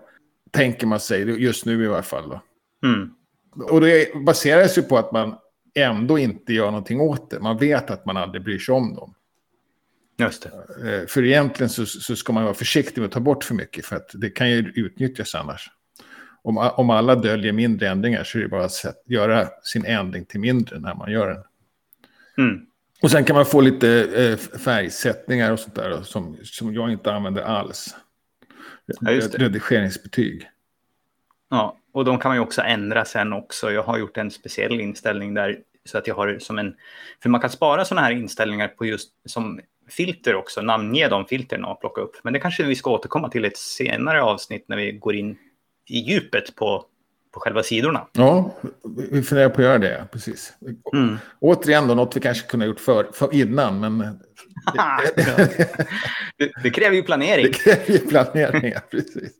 Tänker 0.52 0.88
man 0.88 1.00
sig, 1.00 1.44
just 1.44 1.66
nu 1.66 1.84
i 1.84 1.88
alla 1.88 2.04
fall. 2.04 2.30
Då. 2.30 2.42
Mm. 2.88 3.10
Och 3.70 3.82
det 3.82 4.16
baseras 4.26 4.78
ju 4.78 4.82
på 4.82 4.98
att 4.98 5.12
man 5.12 5.36
ändå 5.76 6.18
inte 6.18 6.54
gör 6.54 6.66
någonting 6.66 7.02
åt 7.02 7.30
det. 7.30 7.40
Man 7.40 7.58
vet 7.58 7.92
att 7.92 8.06
man 8.06 8.18
aldrig 8.18 8.44
bryr 8.44 8.60
sig 8.60 8.76
om 8.76 8.96
dem. 8.96 9.14
Just 10.20 10.44
det. 10.44 11.02
Eh, 11.02 11.08
för 11.08 11.26
egentligen 11.26 11.70
så, 11.70 11.86
så, 11.86 12.16
ska 12.16 12.34
man 12.34 12.44
vara 12.44 12.54
försiktig 12.54 13.02
med 13.02 13.06
att 13.06 13.12
ta 13.12 13.20
bort 13.20 13.44
för 13.44 13.56
mycket 13.56 13.86
för 13.86 13.96
att 13.96 14.10
det 14.14 14.30
kan 14.30 14.50
ju 14.50 14.72
utnyttjas 14.76 15.36
annars. 15.36 15.72
Om, 16.42 16.58
om 16.58 16.90
alla 16.90 17.16
döljer 17.16 17.54
mindre 17.54 17.90
ändringar 17.90 18.24
så 18.24 18.38
är 18.38 18.42
det 18.42 18.48
bara 18.48 18.66
att 18.66 19.04
göra 19.06 19.48
sin 19.64 19.86
ändring 19.86 20.26
till 20.26 20.40
mindre 20.40 20.80
när 20.80 20.96
man 20.96 21.12
gör 21.12 21.28
den. 21.28 21.44
Mm. 22.38 22.66
Och 23.02 23.12
sen 23.12 23.24
kan 23.24 23.36
man 23.36 23.46
få 23.46 23.62
lite 23.62 23.90
eh, 24.16 24.60
färgsättningar 24.60 25.52
och 25.52 25.60
sånt 25.60 25.76
där 25.76 26.02
som, 26.02 26.38
som 26.44 26.74
jag 26.74 26.92
inte 26.92 27.14
använder 27.14 27.42
alls. 27.42 27.96
Ja. 28.86 29.12
Redigeringsbetyg. 29.34 30.50
Ja, 31.50 31.78
och 31.92 32.06
de 32.06 32.20
kan 32.20 32.30
man 32.30 32.38
ju 32.38 32.42
också 32.42 32.62
ändra 32.62 33.06
sen 33.06 33.34
också. 33.34 33.72
Jag 33.72 33.84
har 33.84 33.98
gjort 33.98 34.18
en 34.18 34.32
speciell 34.32 34.82
inställning 34.82 35.34
där 35.34 35.60
så 35.86 35.98
att 35.98 36.08
jag 36.08 36.16
har 36.16 36.40
som 36.40 36.60
en... 36.60 36.76
För 37.24 37.30
man 37.30 37.42
kan 37.42 37.50
spara 37.50 37.86
sådana 37.86 38.08
här 38.08 38.12
inställningar 38.12 38.68
på 38.68 38.86
just 38.86 39.12
som 39.26 39.60
filter 39.90 40.36
också, 40.36 40.62
namnge 40.62 41.08
de 41.08 41.26
filtren 41.26 41.66
och 41.66 41.80
plocka 41.80 42.02
upp. 42.02 42.16
Men 42.24 42.34
det 42.34 42.40
kanske 42.40 42.64
vi 42.64 42.76
ska 42.76 42.92
återkomma 42.92 43.30
till 43.30 43.46
ett 43.46 43.58
senare 43.58 44.22
avsnitt 44.24 44.66
när 44.68 44.78
vi 44.78 44.92
går 44.92 45.16
in 45.16 45.38
i 45.90 46.00
djupet 46.00 46.56
på, 46.56 46.86
på 47.34 47.40
själva 47.40 47.64
sidorna. 47.64 48.08
Ja, 48.12 48.56
vi 49.12 49.24
funderar 49.24 49.50
på 49.50 49.62
att 49.62 49.68
göra 49.68 49.78
det, 49.78 50.08
precis. 50.12 50.54
Mm. 50.94 51.18
Återigen 51.40 51.88
då, 51.88 51.96
något 51.96 52.16
vi 52.16 52.20
kanske 52.20 52.48
kunde 52.48 52.66
ha 52.66 52.68
gjort 52.68 52.80
för, 52.80 53.08
för 53.14 53.34
innan, 53.36 53.80
men... 53.80 53.98
det, 53.98 55.70
det, 56.64 56.70
kräver 56.70 56.96
ju 56.96 57.04
planering. 57.04 57.46
Det 57.46 57.54
kräver 57.54 57.92
ju 57.92 58.00
planering, 58.00 58.72
ja, 58.72 58.80
precis. 58.92 59.32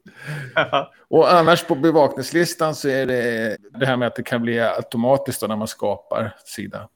och 1.08 1.34
annars 1.34 1.64
på 1.64 1.76
bevakningslistan 1.76 2.76
så 2.76 2.90
är 2.90 3.06
det 3.06 3.58
det 3.80 3.86
här 3.86 3.98
med 3.98 4.08
att 4.08 4.16
det 4.16 4.24
kan 4.24 4.42
bli 4.42 4.60
automatiskt 4.60 5.48
när 5.48 5.56
man 5.56 5.68
skapar 5.68 6.36
sida. 6.46 6.90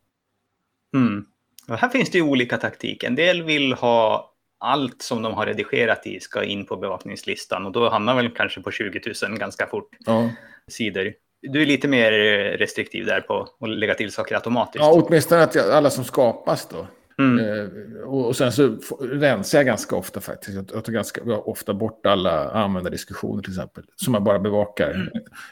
Mm. 0.95 1.25
Och 1.67 1.77
här 1.77 1.89
finns 1.89 2.09
det 2.11 2.17
ju 2.17 2.23
olika 2.23 2.57
taktik. 2.57 3.03
En 3.03 3.15
del 3.15 3.43
vill 3.43 3.73
ha 3.73 4.29
allt 4.59 5.01
som 5.01 5.21
de 5.21 5.33
har 5.33 5.45
redigerat 5.45 6.07
i 6.07 6.19
ska 6.19 6.43
in 6.43 6.65
på 6.65 6.75
bevakningslistan 6.75 7.65
och 7.65 7.71
då 7.71 7.89
hamnar 7.89 8.15
väl 8.15 8.29
kanske 8.29 8.61
på 8.61 8.71
20 8.71 9.01
000 9.29 9.37
ganska 9.37 9.67
fort 9.67 9.89
Ja. 9.99 10.29
sidor. 10.67 11.13
Du 11.41 11.61
är 11.61 11.65
lite 11.65 11.87
mer 11.87 12.11
restriktiv 12.57 13.05
där 13.05 13.21
på 13.21 13.47
att 13.61 13.69
lägga 13.69 13.93
till 13.93 14.11
saker 14.11 14.35
automatiskt. 14.35 14.85
ja, 14.85 14.91
åtminstone 14.93 15.43
att 15.43 15.55
jag, 15.55 15.71
alla 15.71 15.89
som 15.89 16.03
skapas 16.03 16.67
då. 16.69 16.87
Mm. 17.19 17.45
Eh, 17.59 18.01
och, 18.03 18.35
sen 18.35 18.51
så 18.51 18.77
rensar 19.01 19.59
jag 19.59 19.65
ganska 19.65 19.95
ofta 19.95 20.21
faktiskt. 20.21 20.55
Jag, 20.55 20.69
jag 20.73 20.85
tar 20.85 20.93
ganska 20.93 21.21
ofta 21.23 21.73
bort 21.73 22.05
alla 22.05 22.49
användardiskussioner 22.51 23.41
till 23.43 23.51
exempel. 23.53 23.83
Som 23.95 24.13
jag 24.13 24.23
bara 24.23 24.39
bevakar 24.39 24.91
Mm. 24.91 25.09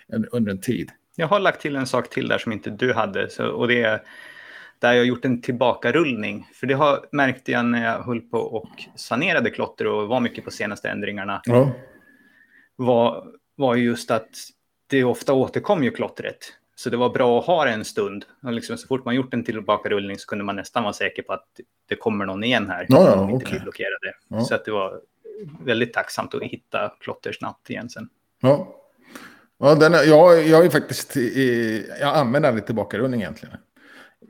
en, 0.07 0.25
under 0.31 0.51
en 0.51 0.61
tid. 0.61 0.89
Jag 1.15 1.27
har 1.27 1.39
lagt 1.39 1.61
till 1.61 1.75
en 1.75 1.87
sak 1.87 2.09
till 2.09 2.27
där 2.27 2.37
som 2.37 2.51
inte 2.51 2.69
du 2.69 2.93
hade. 2.93 3.29
Så, 3.29 3.47
och 3.47 3.67
det 3.67 3.81
är 3.83 4.01
där 4.81 4.93
jag 4.93 5.05
gjort 5.05 5.25
en 5.25 5.41
tillbakarullning. 5.41 6.47
För 6.53 6.67
det 6.67 6.73
har, 6.73 7.05
märkte 7.11 7.51
jag 7.51 7.65
när 7.65 7.85
jag 7.85 8.03
höll 8.03 8.21
på 8.21 8.37
och 8.37 8.69
sanerade 8.95 9.49
klotter 9.49 9.87
och 9.87 10.07
var 10.07 10.19
mycket 10.19 10.45
på 10.45 10.51
senaste 10.51 10.89
ändringarna. 10.89 11.41
Ja. 11.43 11.71
Var, 12.75 13.27
var 13.55 13.75
just 13.75 14.11
att 14.11 14.29
det 14.87 15.03
ofta 15.03 15.33
återkom 15.33 15.83
ju 15.83 15.91
klottret. 15.91 16.37
Så 16.75 16.89
det 16.89 16.97
var 16.97 17.09
bra 17.09 17.39
att 17.39 17.45
ha 17.45 17.65
det 17.65 17.71
en 17.71 17.85
stund. 17.85 18.25
Och 18.43 18.51
liksom, 18.51 18.77
så 18.77 18.87
fort 18.87 19.05
man 19.05 19.15
gjort 19.15 19.33
en 19.33 19.43
tillbakarullning 19.43 20.17
så 20.17 20.27
kunde 20.27 20.43
man 20.43 20.55
nästan 20.55 20.83
vara 20.83 20.93
säker 20.93 21.23
på 21.23 21.33
att 21.33 21.47
det 21.89 21.95
kommer 21.95 22.25
någon 22.25 22.43
igen 22.43 22.69
här. 22.69 22.85
Ja, 22.89 23.05
ja, 23.05 23.31
inte 23.31 23.45
blir 23.45 23.59
blockerade. 23.59 24.13
Ja. 24.27 24.41
Så 24.41 24.55
att 24.55 24.65
det 24.65 24.71
var 24.71 25.01
väldigt 25.65 25.93
tacksamt 25.93 26.35
att 26.35 26.43
hitta 26.43 26.93
klotter 26.99 27.31
snabbt 27.31 27.69
igen 27.69 27.89
sen. 27.89 28.09
Ja. 28.41 28.75
Ja, 29.57 29.75
den 29.75 29.93
jag, 29.93 30.47
jag 30.47 30.65
är 30.65 30.69
faktiskt 30.69 31.15
jag 31.99 32.15
använder 32.15 32.49
aldrig 32.49 32.65
tillbakarullning 32.65 33.21
egentligen. 33.21 33.57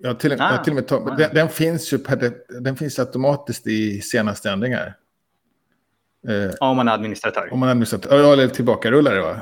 Jag 0.04 0.20
till, 0.20 0.32
jag 0.32 0.42
Ah, 0.42 0.58
till 0.64 0.72
och 0.72 0.76
med 0.76 0.88
tag, 0.88 1.10
ah. 1.10 1.16
den, 1.16 1.34
den 1.34 1.50
finns 1.50 1.94
ju 1.94 1.98
per, 1.98 2.34
den 2.62 2.76
finns 2.76 3.00
automatiskt 3.00 3.68
i 3.68 4.02
senaste 4.02 4.50
ändringar. 4.50 4.98
Eh, 6.28 6.34
Ja, 6.36 6.70
om 6.70 6.78
man 6.78 6.88
är 6.88 6.92
administratör. 6.94 7.50
om 7.52 7.60
man 7.60 7.70
administrerar, 7.70 8.18
ja, 8.18 8.34
eller 8.34 8.48
tillbakarullare 8.48 9.22
va? 9.22 9.42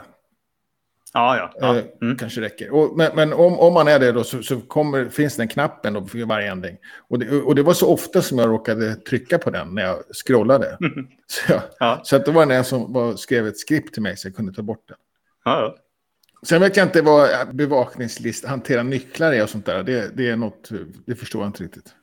Ja, 1.14 1.38
ja. 1.38 1.52
ja. 1.60 1.78
Eh, 1.78 1.84
Mm. 2.02 2.18
Kanske 2.18 2.42
räcker. 2.42 2.72
Och, 2.74 2.98
men 2.98 3.12
men 3.16 3.34
om, 3.34 3.60
om 3.60 3.74
man 3.74 3.88
är 3.88 4.00
det 4.00 4.12
då 4.12 4.24
så, 4.24 4.44
så 4.44 4.62
kommer, 4.62 5.10
finns 5.10 5.36
den 5.36 5.48
knappen 5.48 5.94
då 5.94 6.06
för 6.06 6.26
varje 6.26 6.52
ändring. 6.52 6.78
Och 7.10 7.20
det, 7.20 7.42
och 7.42 7.56
det 7.56 7.64
var 7.64 7.74
så 7.74 7.94
ofta 7.94 8.22
som 8.22 8.40
jag 8.40 8.50
råkade 8.50 8.96
trycka 8.96 9.38
på 9.38 9.50
den 9.50 9.76
när 9.76 9.82
jag 9.84 9.98
scrollade. 10.26 10.78
Så, 11.28 11.52
jag, 11.54 11.62
Ja, 11.80 12.02
så 12.04 12.16
att 12.16 12.26
det 12.26 12.32
var 12.32 12.52
en 12.52 12.64
som 12.64 12.94
var, 12.94 13.16
skrev 13.16 13.48
ett 13.48 13.58
skript 13.60 13.94
till 13.94 14.02
mig 14.04 14.18
så 14.18 14.28
jag 14.28 14.36
kunde 14.36 14.54
ta 14.54 14.62
bort 14.62 14.88
den. 14.88 14.98
ja, 15.46 15.62
ja. 15.62 15.76
Sen 16.42 16.62
vet 16.62 16.78
jag 16.78 16.88
inte 16.88 17.02
vad 17.02 17.56
bevakningslist 17.56 18.46
hantera 18.46 18.84
nycklar 18.84 19.34
är 19.34 19.44
och 19.44 19.50
sånt 19.50 19.66
där. 19.66 19.84
Det, 19.84 20.18
det 20.18 20.30
är 20.30 20.36
något, 20.36 20.70
det 21.06 21.16
förstår 21.16 21.42
jag 21.42 21.50
inte 21.50 21.64
riktigt. 21.64 21.96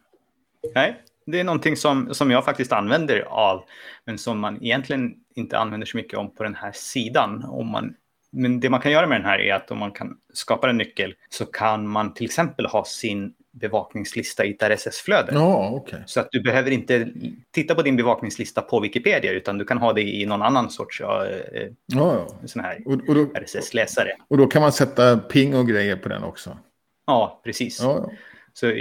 Nej, 0.74 1.02
det 1.26 1.40
är 1.40 1.44
någonting 1.44 1.76
som, 1.76 2.14
som 2.14 2.30
jag 2.30 2.44
faktiskt 2.44 2.72
använder 2.72 3.20
av, 3.20 3.64
men 4.04 4.18
som 4.18 4.38
man 4.38 4.64
egentligen 4.64 5.14
inte 5.34 5.58
använder 5.58 5.86
så 5.86 5.96
mycket 5.96 6.18
om 6.18 6.34
på 6.34 6.42
den 6.42 6.54
här 6.54 6.72
sidan. 6.74 7.44
Om 7.44 7.70
man, 7.70 7.94
men 8.30 8.60
det 8.60 8.70
man 8.70 8.80
kan 8.80 8.92
göra 8.92 9.06
med 9.06 9.20
den 9.20 9.26
här 9.26 9.38
är 9.38 9.54
att 9.54 9.70
om 9.70 9.78
man 9.78 9.92
kan 9.92 10.16
skapa 10.32 10.70
en 10.70 10.76
nyckel 10.76 11.14
så 11.28 11.46
kan 11.46 11.88
man 11.88 12.14
till 12.14 12.24
exempel 12.24 12.66
ha 12.66 12.84
sin 12.84 13.34
bevakningslista 13.60 14.44
i 14.44 14.50
ett 14.50 14.62
RSS-flöde. 14.62 15.30
Ja, 15.34 15.70
okej. 15.72 16.02
Så 16.06 16.20
att 16.20 16.28
du 16.30 16.40
behöver 16.42 16.70
inte 16.70 17.08
titta 17.50 17.74
på 17.74 17.82
din 17.82 17.96
bevakningslista 17.96 18.62
på 18.62 18.80
Wikipedia, 18.80 19.32
utan 19.32 19.58
du 19.58 19.64
kan 19.64 19.78
ha 19.78 19.92
det 19.92 20.02
i 20.02 20.26
någon 20.26 20.42
annan 20.42 20.70
sorts 20.70 21.00
Ja, 21.00 21.26
ja. 21.86 22.26
sån 22.44 22.62
här 22.64 22.78
RSS-läsare. 23.44 24.10
och 24.28 24.36
då 24.38 24.46
kan 24.46 24.62
man 24.62 24.72
sätta 24.72 25.18
ping 25.18 25.54
och 25.56 25.68
grejer 25.68 25.96
på 25.96 26.08
den 26.08 26.22
också. 26.22 26.58
Ja, 27.06 27.40
precis. 27.44 27.80
Ja. 27.82 28.10
Så 28.52 28.72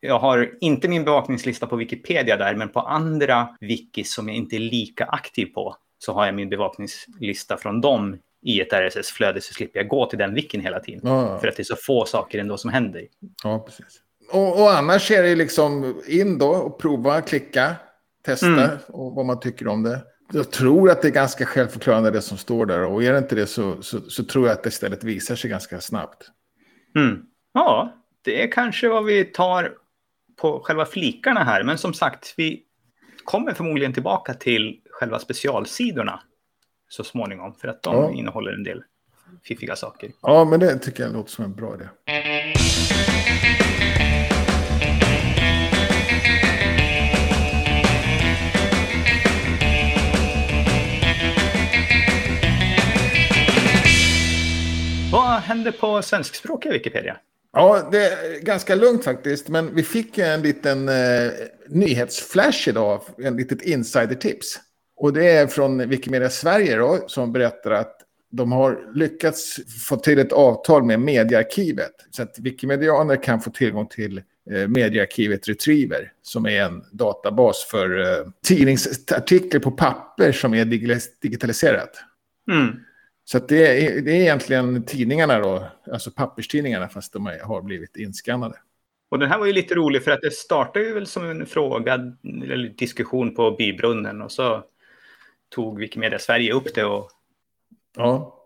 jag 0.00 0.18
har 0.18 0.54
inte 0.60 0.88
min 0.88 1.04
bevakningslista 1.04 1.66
på 1.66 1.76
Wikipedia 1.76 2.36
där, 2.36 2.54
men 2.54 2.68
på 2.68 2.80
andra 2.80 3.48
wikis 3.60 4.14
som 4.14 4.28
jag 4.28 4.36
inte 4.36 4.56
är 4.56 4.60
lika 4.60 5.04
aktiv 5.04 5.46
på 5.46 5.76
så 5.98 6.12
har 6.12 6.26
jag 6.26 6.34
min 6.34 6.48
bevakningslista 6.48 7.56
från 7.56 7.80
dem 7.80 8.18
i 8.44 8.60
ett 8.60 8.72
RSS-flöde 8.72 9.40
så 9.40 9.54
slipper 9.54 9.78
jag 9.80 9.88
gå 9.88 10.06
till 10.06 10.18
den 10.18 10.34
wikin 10.34 10.60
hela 10.60 10.80
tiden. 10.80 11.00
ja, 11.04 11.38
För 11.38 11.46
ja. 11.46 11.50
att 11.50 11.56
det 11.56 11.62
är 11.62 11.64
så 11.64 11.76
få 11.76 12.04
saker 12.04 12.38
ändå 12.38 12.56
som 12.56 12.70
händer. 12.70 13.06
ja 13.44 13.58
precis. 13.58 14.00
Och, 14.32 14.60
och 14.62 14.72
annars 14.72 15.10
är 15.10 15.22
det 15.22 15.34
liksom 15.34 16.00
in 16.06 16.38
då 16.38 16.48
och 16.48 16.78
prova, 16.78 17.20
klicka, 17.20 17.74
testa 18.24 18.46
Mm. 18.46 18.68
och 18.88 19.14
vad 19.14 19.26
man 19.26 19.40
tycker 19.40 19.68
om 19.68 19.82
det. 19.82 20.00
Jag 20.32 20.50
tror 20.50 20.90
att 20.90 21.02
det 21.02 21.08
är 21.08 21.12
ganska 21.12 21.46
självförklarande 21.46 22.10
det 22.10 22.22
som 22.22 22.38
står 22.38 22.66
där. 22.66 22.84
Och 22.84 23.02
är 23.04 23.12
det 23.12 23.18
inte 23.18 23.34
det 23.34 23.46
så, 23.46 23.82
så, 23.82 24.00
så 24.00 24.24
tror 24.24 24.46
jag 24.46 24.52
att 24.52 24.62
det 24.62 24.68
istället 24.68 25.04
visar 25.04 25.36
sig 25.36 25.50
ganska 25.50 25.80
snabbt. 25.80 26.30
Mm. 26.96 27.22
Ja, 27.54 27.92
det 28.24 28.42
är 28.42 28.52
kanske 28.52 28.88
vad 28.88 29.04
vi 29.04 29.24
tar 29.24 29.72
på 30.40 30.60
själva 30.64 30.84
flikarna 30.86 31.44
här. 31.44 31.62
Men 31.64 31.78
som 31.78 31.94
sagt, 31.94 32.34
vi 32.36 32.62
kommer 33.24 33.52
förmodligen 33.54 33.92
tillbaka 33.92 34.34
till 34.34 34.80
själva 34.90 35.18
specialsidorna 35.18 36.20
så 36.88 37.04
småningom. 37.04 37.54
För 37.54 37.68
att 37.68 37.82
de 37.82 37.94
Ja. 37.94 38.10
innehåller 38.12 38.52
en 38.52 38.64
del 38.64 38.82
fiffiga 39.44 39.76
saker. 39.76 40.10
Ja, 40.22 40.44
men 40.44 40.60
det 40.60 40.78
tycker 40.78 41.02
jag 41.02 41.12
låter 41.12 41.30
som 41.30 41.44
en 41.44 41.54
bra 41.54 41.74
idé. 41.74 41.84
Händer 55.42 55.72
på 55.72 56.02
svenskspråkiga 56.02 56.72
Wikipedia? 56.72 57.16
Ja, 57.52 57.88
det 57.92 57.98
är 57.98 58.40
ganska 58.40 58.74
lugnt 58.74 59.04
faktiskt. 59.04 59.48
Men 59.48 59.74
vi 59.74 59.82
fick 59.82 60.18
en 60.18 60.42
liten 60.42 60.88
eh, 60.88 61.30
nyhetsflash 61.68 62.68
idag, 62.68 63.02
en 63.18 63.36
litet 63.36 63.62
insidertips. 63.62 64.60
Och 64.96 65.12
det 65.12 65.30
är 65.30 65.46
från 65.46 65.88
Wikimedia 65.88 66.30
Sverige 66.30 66.76
då, 66.76 67.04
som 67.06 67.32
berättar 67.32 67.70
att 67.70 67.96
de 68.30 68.52
har 68.52 68.92
lyckats 68.94 69.60
få 69.88 69.96
till 69.96 70.18
ett 70.18 70.32
avtal 70.32 70.84
med 70.84 71.00
Mediearkivet. 71.00 71.92
Så 72.10 72.22
att 72.22 72.38
Wikimedianer 72.38 73.22
kan 73.22 73.40
få 73.40 73.50
tillgång 73.50 73.86
till 73.86 74.18
eh, 74.50 74.68
Mediearkivet 74.68 75.48
Retriever, 75.48 76.12
som 76.22 76.46
är 76.46 76.62
en 76.62 76.82
databas 76.92 77.66
för 77.70 78.00
eh, 78.00 78.26
tidningsartiklar 78.46 79.60
på 79.60 79.70
papper 79.70 80.32
som 80.32 80.54
är 80.54 80.64
digitaliserat. 81.20 81.90
Mm. 82.50 82.76
Så 83.32 83.38
det, 83.38 83.86
är, 83.86 84.00
det 84.00 84.10
är 84.10 84.20
egentligen 84.20 84.82
tidningarna 84.82 85.38
då, 85.38 85.66
alltså 85.92 86.10
papperstidningarna, 86.10 86.88
fast 86.88 87.12
de 87.12 87.26
har 87.42 87.62
blivit 87.62 87.96
inskannade. 87.96 88.54
Och 89.08 89.18
den 89.18 89.30
här 89.30 89.38
var 89.38 89.46
ju 89.46 89.52
lite 89.52 89.74
rolig 89.74 90.04
för 90.04 90.10
att 90.10 90.20
det 90.20 90.32
startade 90.32 90.84
ju 90.84 90.94
väl 90.94 91.06
som 91.06 91.30
en 91.30 91.46
fråga 91.46 91.94
eller 92.24 92.68
diskussion 92.68 93.34
på 93.34 93.50
bybrunnen 93.50 94.22
och 94.22 94.32
så 94.32 94.64
tog 95.48 95.78
Wikimedia 95.78 96.18
Sverige 96.18 96.52
upp 96.52 96.74
det 96.74 96.84
och 96.84 97.10
Ja, 97.96 98.38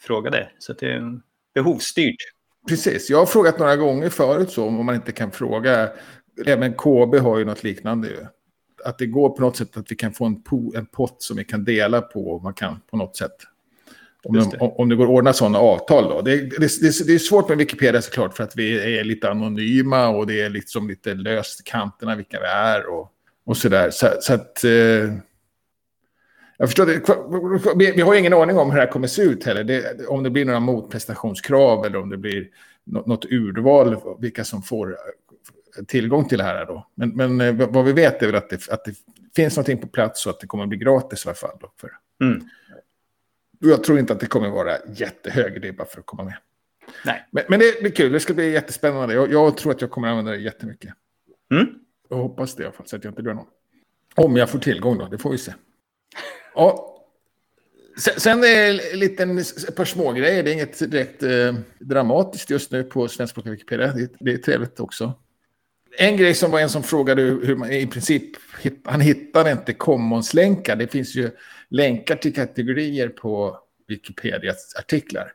frågade. 0.00 0.50
Så 0.58 0.72
det 0.72 0.92
är 0.92 1.20
behovsstyrt. 1.54 2.16
precis. 2.68 3.10
Jag 3.10 3.18
har 3.18 3.26
frågat 3.26 3.58
några 3.58 3.76
gånger 3.76 4.08
förut 4.08 4.50
så 4.50 4.66
om 4.66 4.86
man 4.86 4.94
inte 4.94 5.12
kan 5.12 5.30
fråga. 5.30 5.90
Även 6.46 6.74
KB 6.74 7.14
har 7.14 7.38
ju 7.38 7.44
något 7.44 7.62
liknande 7.62 8.08
ju. 8.08 8.26
Att 8.84 8.98
det 8.98 9.06
går 9.06 9.30
på 9.30 9.40
något 9.40 9.56
sätt 9.56 9.76
att 9.76 9.92
vi 9.92 9.96
kan 9.96 10.12
få 10.12 10.24
en, 10.24 10.42
po, 10.42 10.74
en 10.76 10.86
pott 10.86 11.22
som 11.22 11.36
vi 11.36 11.44
kan 11.44 11.64
dela 11.64 12.00
på. 12.00 12.30
och 12.30 12.42
Man 12.42 12.54
kan 12.54 12.80
på 12.90 12.96
något 12.96 13.16
sätt. 13.16 13.36
Om, 14.24 14.34
Just 14.34 14.50
de, 14.50 14.56
det. 14.56 14.64
om 14.64 14.88
det 14.88 14.96
går 14.96 15.04
att 15.04 15.10
ordna 15.10 15.32
sådana 15.32 15.58
avtal 15.58 16.04
då. 16.04 16.22
Det, 16.22 16.36
det, 16.36 16.80
det, 16.80 17.06
det 17.06 17.14
är 17.14 17.18
svårt 17.18 17.48
med 17.48 17.58
Wikipedia 17.58 18.02
såklart 18.02 18.36
för 18.36 18.44
att 18.44 18.56
vi 18.56 18.98
är 18.98 19.04
lite 19.04 19.30
anonyma 19.30 20.08
och 20.08 20.26
det 20.26 20.40
är 20.40 20.50
liksom 20.50 20.88
lite 20.88 21.14
löst 21.14 21.60
i 21.60 21.62
kanterna 21.62 22.16
vilka 22.16 22.40
vi 22.40 22.46
är 22.46 22.86
och, 22.86 23.10
och 23.46 23.56
sådär. 23.56 23.90
Så, 23.90 24.08
så 24.20 24.34
att... 24.34 24.64
Eh, 24.64 25.14
jag 26.58 26.68
förstår 26.68 26.86
det. 26.86 27.74
Vi, 27.76 27.92
vi 27.92 28.02
har 28.02 28.14
ingen 28.14 28.32
aning 28.32 28.58
om 28.58 28.70
hur 28.70 28.76
det 28.76 28.84
här 28.84 28.92
kommer 28.92 29.06
se 29.06 29.22
ut 29.22 29.44
heller. 29.44 29.64
Det, 29.64 30.06
om 30.06 30.22
det 30.22 30.30
blir 30.30 30.44
några 30.44 30.60
motprestationskrav 30.60 31.86
eller 31.86 31.98
om 31.98 32.10
det 32.10 32.16
blir 32.16 32.48
nå- 32.84 33.02
något 33.06 33.24
urval 33.24 33.96
vilka 34.20 34.44
som 34.44 34.62
får 34.62 34.96
tillgång 35.86 36.28
till 36.28 36.38
det 36.38 36.44
här. 36.44 36.66
Då. 36.66 36.86
Men, 36.94 37.08
men 37.08 37.40
eh, 37.40 37.68
vad 37.68 37.84
vi 37.84 37.92
vet 37.92 38.22
är 38.22 38.26
väl 38.26 38.34
att 38.34 38.50
det, 38.50 38.68
att 38.70 38.84
det 38.84 38.94
finns 39.36 39.56
någonting 39.56 39.78
på 39.78 39.86
plats 39.86 40.26
och 40.26 40.30
att 40.30 40.40
det 40.40 40.46
kommer 40.46 40.64
att 40.64 40.68
bli 40.68 40.78
gratis 40.78 41.24
i 41.24 41.28
alla 41.28 41.34
fall. 41.34 41.56
Då, 41.60 41.72
för. 41.80 41.90
Mm. 42.20 42.48
Jag 43.64 43.84
tror 43.84 43.98
inte 43.98 44.12
att 44.12 44.20
det 44.20 44.26
kommer 44.26 44.48
vara 44.48 44.76
jättehög 44.94 45.64
ribba 45.64 45.84
för 45.84 46.00
att 46.00 46.06
komma 46.06 46.24
med. 46.24 46.34
Nej. 47.04 47.28
Men, 47.30 47.44
men 47.48 47.60
det 47.60 47.80
blir 47.80 47.90
kul, 47.90 48.12
det 48.12 48.20
ska 48.20 48.34
bli 48.34 48.52
jättespännande. 48.52 49.14
Jag, 49.14 49.32
jag 49.32 49.56
tror 49.56 49.72
att 49.72 49.80
jag 49.80 49.90
kommer 49.90 50.08
använda 50.08 50.30
det 50.30 50.38
jättemycket. 50.38 50.94
Mm. 51.50 51.66
Jag 52.08 52.16
hoppas 52.16 52.54
det 52.54 52.62
i 52.62 52.66
alla 52.66 52.74
fall, 52.74 52.86
så 52.86 52.96
att 52.96 53.04
jag 53.04 53.10
inte 53.10 53.22
dör 53.22 53.34
någon. 53.34 53.46
Om 54.14 54.36
jag 54.36 54.50
får 54.50 54.58
tillgång 54.58 54.98
då, 54.98 55.08
det 55.08 55.18
får 55.18 55.30
vi 55.30 55.38
se. 55.38 55.52
Ja. 56.54 56.90
Sen, 57.98 58.20
sen 58.20 58.44
är 58.44 58.96
liten, 58.96 59.38
ett 59.38 59.76
par 59.76 59.84
små 59.84 60.12
grejer. 60.12 60.42
Det 60.42 60.50
är 60.50 60.54
inget 60.54 60.90
direkt 60.90 61.22
eh, 61.22 61.54
dramatiskt 61.78 62.50
just 62.50 62.70
nu 62.70 62.84
på 62.84 63.08
svenskspråkiga 63.08 63.52
Wikipedia. 63.52 63.92
Det, 63.92 64.12
det 64.20 64.32
är 64.32 64.38
trevligt 64.38 64.80
också. 64.80 65.12
En 65.98 66.16
grej 66.16 66.34
som 66.34 66.50
var 66.50 66.60
en 66.60 66.68
som 66.70 66.82
frågade 66.82 67.22
hur 67.22 67.56
man 67.56 67.70
i 67.72 67.86
princip, 67.86 68.24
han 68.84 69.00
hittade 69.00 69.52
inte 69.52 69.72
commons-länkar. 69.72 70.76
Det 70.76 70.86
finns 70.92 71.14
ju 71.14 71.30
länkar 71.70 72.16
till 72.16 72.34
kategorier 72.34 73.08
på 73.08 73.58
Wikipedias 73.88 74.74
artiklar. 74.78 75.32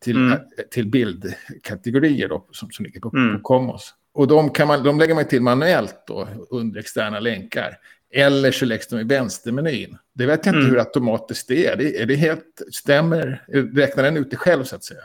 Till, 0.00 0.16
Mm. 0.16 0.38
till 0.70 0.86
bildkategorier 0.86 2.28
då, 2.28 2.46
som, 2.52 2.70
som 2.70 2.84
ligger 2.84 3.00
på, 3.00 3.10
Mm. 3.16 3.36
på 3.36 3.42
commons. 3.42 3.94
Och 4.12 4.28
de, 4.28 4.50
kan 4.50 4.68
man, 4.68 4.82
de 4.82 4.98
lägger 4.98 5.14
man 5.14 5.24
till 5.28 5.42
manuellt 5.42 6.04
då, 6.06 6.28
under 6.50 6.80
externa 6.80 7.20
länkar. 7.20 7.78
Eller 8.14 8.52
så 8.52 8.64
läggs 8.64 8.88
de 8.88 9.00
i 9.00 9.04
vänstermenyn. 9.04 9.96
Det 10.14 10.26
vet 10.26 10.46
jag 10.46 10.52
inte 10.52 10.58
Mm. 10.58 10.70
hur 10.70 10.78
automatiskt 10.78 11.48
det 11.48 11.66
är. 11.66 11.76
Det, 11.76 12.02
är 12.02 12.06
det 12.06 12.14
helt, 12.14 12.62
stämmer, 12.72 13.44
räknar 13.74 14.04
den 14.04 14.16
ut 14.16 14.30
det 14.30 14.36
själv 14.36 14.64
så 14.64 14.76
att 14.76 14.84
säga? 14.84 15.00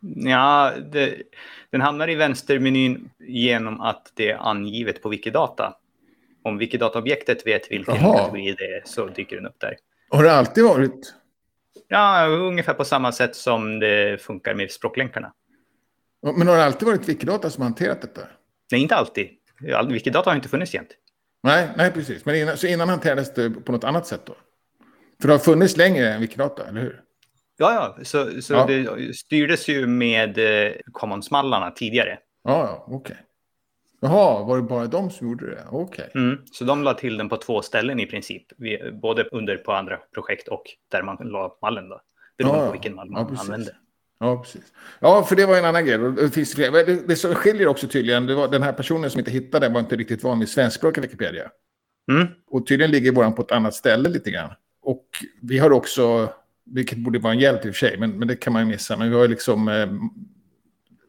Ja, 0.00 0.72
det, 0.92 1.22
den 1.70 1.80
hamnar 1.80 2.10
i 2.10 2.14
vänstermenyn 2.14 3.10
genom 3.18 3.80
att 3.80 4.12
det 4.14 4.30
är 4.30 4.36
angivet 4.38 5.02
på 5.02 5.08
Wikidata. 5.08 5.74
Om 6.42 6.58
Wikidata-objektet 6.58 7.46
vet 7.46 7.70
vilken 7.70 7.94
Jaha. 7.94 8.18
kategori 8.18 8.54
det 8.58 8.64
är 8.64 8.82
så 8.84 9.06
dyker 9.06 9.36
den 9.36 9.46
upp 9.46 9.60
där. 9.60 9.76
Har 10.10 10.22
det 10.24 10.32
alltid 10.32 10.64
varit? 10.64 11.14
Ja, 11.88 12.26
ungefär 12.26 12.74
på 12.74 12.84
samma 12.84 13.12
sätt 13.12 13.36
som 13.36 13.78
det 13.78 14.22
funkar 14.22 14.54
med 14.54 14.70
språklänkarna. 14.70 15.32
Men 16.36 16.48
har 16.48 16.56
det 16.56 16.64
alltid 16.64 16.88
varit 16.88 17.08
Wikidata 17.08 17.50
som 17.50 17.62
har 17.62 17.68
hanterat 17.68 18.00
detta? 18.02 18.20
Nej, 18.72 18.80
inte 18.82 18.94
alltid. 18.94 19.28
All- 19.74 19.92
Wikidata 19.92 20.30
har 20.30 20.36
inte 20.36 20.48
funnits 20.48 20.74
jämt. 20.74 20.88
Nej, 21.42 21.68
nej 21.76 21.92
precis. 21.92 22.24
Men 22.24 22.36
innan, 22.36 22.56
så 22.56 22.66
innan 22.66 22.88
hanterades 22.88 23.34
det 23.34 23.50
på 23.50 23.72
något 23.72 23.84
annat 23.84 24.06
sätt 24.06 24.20
då? 24.26 24.34
För 25.20 25.28
det 25.28 25.34
har 25.34 25.38
funnits 25.38 25.76
längre 25.76 26.08
än 26.14 26.20
Wikidata, 26.20 26.68
eller 26.68 26.80
hur? 26.80 27.00
Ja, 27.60 27.94
ja, 27.98 28.04
så, 28.04 28.42
så 28.42 28.54
Ja. 28.54 28.66
det 28.66 29.14
styrdes 29.16 29.68
ju 29.68 29.86
med 29.86 30.38
eh, 30.38 30.72
commons-mallarna 30.92 31.70
tidigare. 31.70 32.18
Ja, 32.44 32.64
ja, 32.64 32.94
okej. 32.94 33.16
Jaha, 34.00 34.44
var 34.44 34.56
det 34.56 34.62
bara 34.62 34.86
de 34.86 35.10
som 35.10 35.28
gjorde 35.28 35.50
det? 35.50 35.64
Okej. 35.70 36.10
Mm. 36.14 36.38
Så 36.52 36.64
de 36.64 36.82
la 36.82 36.94
till 36.94 37.16
den 37.16 37.28
på 37.28 37.36
två 37.36 37.62
ställen 37.62 38.00
i 38.00 38.06
princip. 38.06 38.42
Både 39.02 39.24
under 39.24 39.56
på 39.56 39.72
andra 39.72 39.96
projekt 40.14 40.48
och 40.48 40.62
där 40.90 41.02
man 41.02 41.16
la 41.20 41.58
mallen 41.62 41.88
då. 41.88 42.00
Beroende 42.38 42.58
Ja, 42.60 42.66
på 42.66 42.72
vilken 42.72 42.94
mall 42.94 43.08
ja, 43.10 43.12
man 43.12 43.28
precis. 43.28 43.44
använde. 43.50 43.76
Ja, 44.20 44.42
precis. 44.42 44.62
Ja, 45.00 45.22
för 45.24 45.36
det 45.36 45.46
var 45.46 45.56
en 45.58 45.64
annan 45.64 45.86
grej. 45.86 45.98
Det, 45.98 46.30
finns 46.30 46.52
det, 46.54 47.06
det 47.08 47.16
som 47.16 47.34
skiljer 47.34 47.66
också 47.68 47.88
tydligen, 47.88 48.26
det 48.26 48.34
var 48.34 48.48
den 48.48 48.62
här 48.62 48.72
personen 48.72 49.10
som 49.10 49.18
inte 49.18 49.30
hittade 49.30 49.68
var 49.68 49.80
inte 49.80 49.96
riktigt 49.96 50.22
van 50.22 50.38
vid 50.38 50.48
svenskspråkiga 50.48 51.02
Wikipedia. 51.02 51.50
Mm. 52.12 52.26
Och 52.50 52.66
tydligen 52.66 52.90
ligger 52.90 53.12
våran 53.12 53.34
på 53.34 53.42
ett 53.42 53.52
annat 53.52 53.74
ställe 53.74 54.08
lite 54.08 54.30
grann. 54.30 54.50
Och 54.82 55.04
vi 55.42 55.58
har 55.58 55.70
också, 55.72 56.32
vilket 56.70 56.98
borde 56.98 57.18
vara 57.18 57.32
en 57.32 57.38
hjälp 57.38 57.66
i 57.66 57.70
och 57.70 57.74
för 57.74 57.86
sig, 57.86 57.98
men, 57.98 58.18
men 58.18 58.28
det 58.28 58.36
kan 58.36 58.52
man 58.52 58.62
ju 58.62 58.68
missa. 58.68 58.96
Men 58.96 59.10
vi 59.10 59.14
har 59.16 59.22
ju 59.22 59.28
liksom 59.28 59.68
eh, 59.68 59.88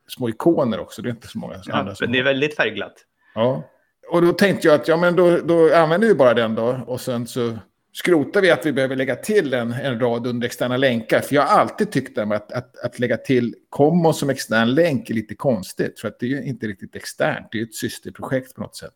små 0.07 0.29
ikoner 0.29 0.79
också, 0.79 1.01
det 1.01 1.09
är 1.09 1.11
inte 1.11 1.27
så 1.27 1.39
många 1.39 1.61
Ja, 1.65 1.73
andra 1.73 1.95
som 1.95 2.05
men 2.05 2.11
det 2.11 2.19
är 2.19 2.23
väldigt 2.23 2.55
färgglatt. 2.55 3.05
Ja. 3.35 3.69
Och 4.09 4.21
då 4.21 4.33
tänkte 4.33 4.67
jag 4.67 4.75
att 4.75 4.87
ja, 4.87 4.97
men 4.97 5.15
då, 5.15 5.37
då 5.37 5.75
använder 5.75 6.07
vi 6.07 6.15
bara 6.15 6.33
den 6.33 6.55
då. 6.55 6.79
Och 6.87 7.01
sen 7.01 7.27
så 7.27 7.57
skrotar 7.93 8.41
vi 8.41 8.51
att 8.51 8.65
vi 8.65 8.71
behöver 8.71 8.95
lägga 8.95 9.15
till 9.15 9.53
en, 9.53 9.71
en 9.71 9.99
rad 9.99 10.27
under 10.27 10.47
externa 10.47 10.77
länkar. 10.77 11.19
För 11.19 11.35
jag 11.35 11.41
har 11.41 11.59
alltid 11.59 11.91
tyckt 11.91 12.17
att, 12.17 12.31
att, 12.31 12.51
att, 12.51 12.77
att 12.77 12.99
lägga 12.99 13.17
till 13.17 13.55
Common 13.69 14.13
som 14.13 14.29
extern 14.29 14.73
länk 14.73 15.09
är 15.09 15.13
lite 15.13 15.35
konstigt. 15.35 15.99
För 15.99 16.07
att 16.07 16.19
det 16.19 16.25
är 16.25 16.29
ju 16.29 16.43
inte 16.43 16.67
riktigt 16.67 16.95
externt, 16.95 17.47
det 17.51 17.59
är 17.59 17.63
ett 17.63 17.75
systerprojekt 17.75 18.55
på 18.55 18.61
något 18.61 18.75
sätt. 18.75 18.95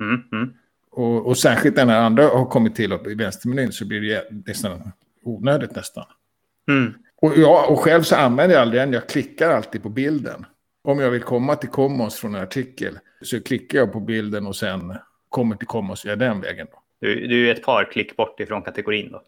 Mm. 0.00 0.22
Mm. 0.32 0.54
Och, 0.90 1.26
och 1.26 1.38
särskilt 1.38 1.76
när 1.76 2.00
andra 2.00 2.24
har 2.24 2.46
kommit 2.46 2.74
till 2.74 2.92
upp 2.92 3.06
i 3.06 3.14
vänstermenyn 3.14 3.72
så 3.72 3.86
blir 3.86 4.00
det 4.00 4.28
nästan 4.46 4.92
onödigt 5.22 5.76
nästan. 5.76 6.04
Mm. 6.68 6.92
Och, 7.22 7.32
jag, 7.36 7.70
och 7.70 7.78
själv 7.80 8.02
så 8.02 8.16
använder 8.16 8.54
jag 8.56 8.62
aldrig 8.62 8.82
den, 8.82 8.92
jag 8.92 9.08
klickar 9.08 9.50
alltid 9.50 9.82
på 9.82 9.88
bilden. 9.88 10.46
Om 10.84 10.98
jag 10.98 11.10
vill 11.10 11.22
komma 11.22 11.56
till 11.56 11.68
Commons 11.68 12.14
från 12.14 12.34
en 12.34 12.42
artikel 12.42 12.98
så 13.22 13.42
klickar 13.42 13.78
jag 13.78 13.92
på 13.92 14.00
bilden 14.00 14.46
och 14.46 14.56
sen 14.56 14.94
kommer 15.28 15.56
till 15.56 15.66
Commons 15.66 16.06
via 16.06 16.16
den 16.16 16.40
vägen. 16.40 16.66
Då. 16.70 16.78
Du, 17.00 17.26
du 17.26 17.48
är 17.50 17.54
ett 17.54 17.62
par 17.62 17.84
klick 17.92 18.16
bort 18.16 18.40
ifrån 18.40 18.62
kategorin 18.62 19.12
då. 19.12 19.22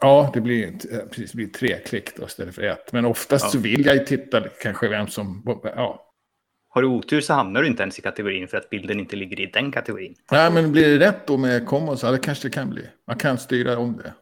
Ja, 0.00 0.30
det 0.34 0.40
blir, 0.40 0.66
inte- 0.66 0.88
eh, 0.96 0.98
precis, 1.08 1.30
det 1.32 1.36
blir 1.36 1.46
tre 1.46 1.78
klick 1.86 2.16
då 2.16 2.26
istället 2.26 2.54
för 2.54 2.62
ett. 2.62 2.92
Men 2.92 3.04
oftast 3.04 3.44
Ja. 3.44 3.50
så 3.50 3.58
vill 3.58 3.86
jag 3.86 3.94
ju 3.96 4.04
titta 4.04 4.42
kanske 4.62 4.88
vem 4.88 5.06
som... 5.06 5.42
Ja. 5.64 6.02
Har 6.68 6.82
du 6.82 6.88
otur 6.88 7.20
så 7.20 7.32
hamnar 7.34 7.60
du 7.62 7.66
inte 7.68 7.82
ens 7.82 7.98
i 7.98 8.02
kategorin 8.02 8.48
för 8.48 8.56
att 8.56 8.70
bilden 8.70 9.00
inte 9.00 9.16
ligger 9.16 9.40
i 9.40 9.46
den 9.46 9.72
kategorin. 9.72 10.14
Nej, 10.30 10.52
men 10.52 10.72
blir 10.72 10.98
det 10.98 11.06
rätt 11.08 11.26
då 11.26 11.36
med 11.36 11.66
Commons? 11.66 12.02
Ja, 12.02 12.10
det 12.10 12.18
kanske 12.18 12.48
det 12.48 12.52
kan 12.54 12.70
bli. 12.70 12.82
Man 13.06 13.16
kan 13.18 13.38
styra 13.38 13.78
om 13.78 13.96
det. 13.96 14.12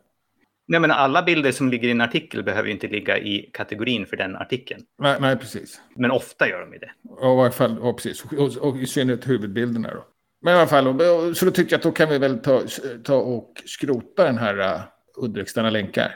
Nej, 0.66 0.80
men 0.80 0.90
alla 0.90 1.22
bilder 1.22 1.52
som 1.52 1.70
ligger 1.70 1.88
i 1.88 1.90
en 1.90 2.00
artikel 2.00 2.42
behöver 2.42 2.66
ju 2.68 2.74
inte 2.74 2.88
ligga 2.88 3.18
i 3.18 3.50
kategorin 3.52 4.06
för 4.06 4.16
den 4.16 4.36
artikeln. 4.36 4.82
Nej, 4.98 5.16
nej 5.20 5.36
precis. 5.36 5.80
Men 5.96 6.10
ofta 6.10 6.48
gör 6.48 6.60
de 6.60 6.72
ju 6.72 6.78
det. 6.78 6.90
Ja, 7.20 7.32
i 7.32 7.36
varje 7.36 7.50
fall, 7.52 7.76
ja, 7.82 7.92
precis. 7.92 8.24
Och, 8.24 8.56
och 8.68 8.76
i 8.78 8.86
synnerhet 8.86 9.28
huvudbilderna 9.28 9.90
då. 9.94 10.04
Men 10.42 10.54
i 10.54 10.56
alla 10.56 10.66
fall, 10.66 10.86
och- 10.88 11.26
och- 11.28 11.36
så 11.36 11.44
då 11.44 11.50
tyckte 11.50 11.72
jag 11.74 11.78
att 11.78 11.82
då 11.82 11.92
kan 11.92 12.08
vi 12.08 12.18
väl 12.18 12.38
ta, 12.38 12.62
ta 13.04 13.14
och 13.16 13.52
skrota 13.64 14.24
den 14.24 14.38
här 14.38 14.58
uh, 14.60 14.80
underexterna 15.16 15.70
länkar. 15.70 16.14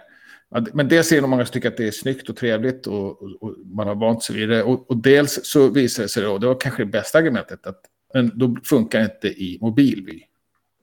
Men 0.73 0.89
dels 0.89 1.13
är 1.13 1.21
det 1.21 1.27
många 1.27 1.45
som 1.47 1.53
tycker 1.53 1.69
att 1.69 1.77
det 1.77 1.87
är 1.87 1.91
snyggt 1.91 2.29
och 2.29 2.37
trevligt 2.37 2.87
och, 2.87 3.23
och, 3.23 3.43
och 3.43 3.55
man 3.75 3.87
har 3.89 3.95
vant 3.95 4.23
sig 4.23 4.37
vid 4.37 4.49
det. 4.49 4.63
Och, 4.63 4.91
och 4.91 4.97
dels 5.03 5.41
så 5.43 5.69
visar 5.71 6.03
det 6.03 6.09
sig 6.09 6.23
då, 6.23 6.39
det 6.39 6.47
var 6.47 6.61
kanske 6.61 6.83
det 6.83 6.91
bästa 6.91 7.19
argumentet, 7.19 7.67
att 7.67 7.81
men 8.15 8.39
då 8.39 8.57
funkar 8.65 8.99
det 8.99 9.05
inte 9.05 9.29
i 9.29 9.59
mobilvy. 9.61 10.21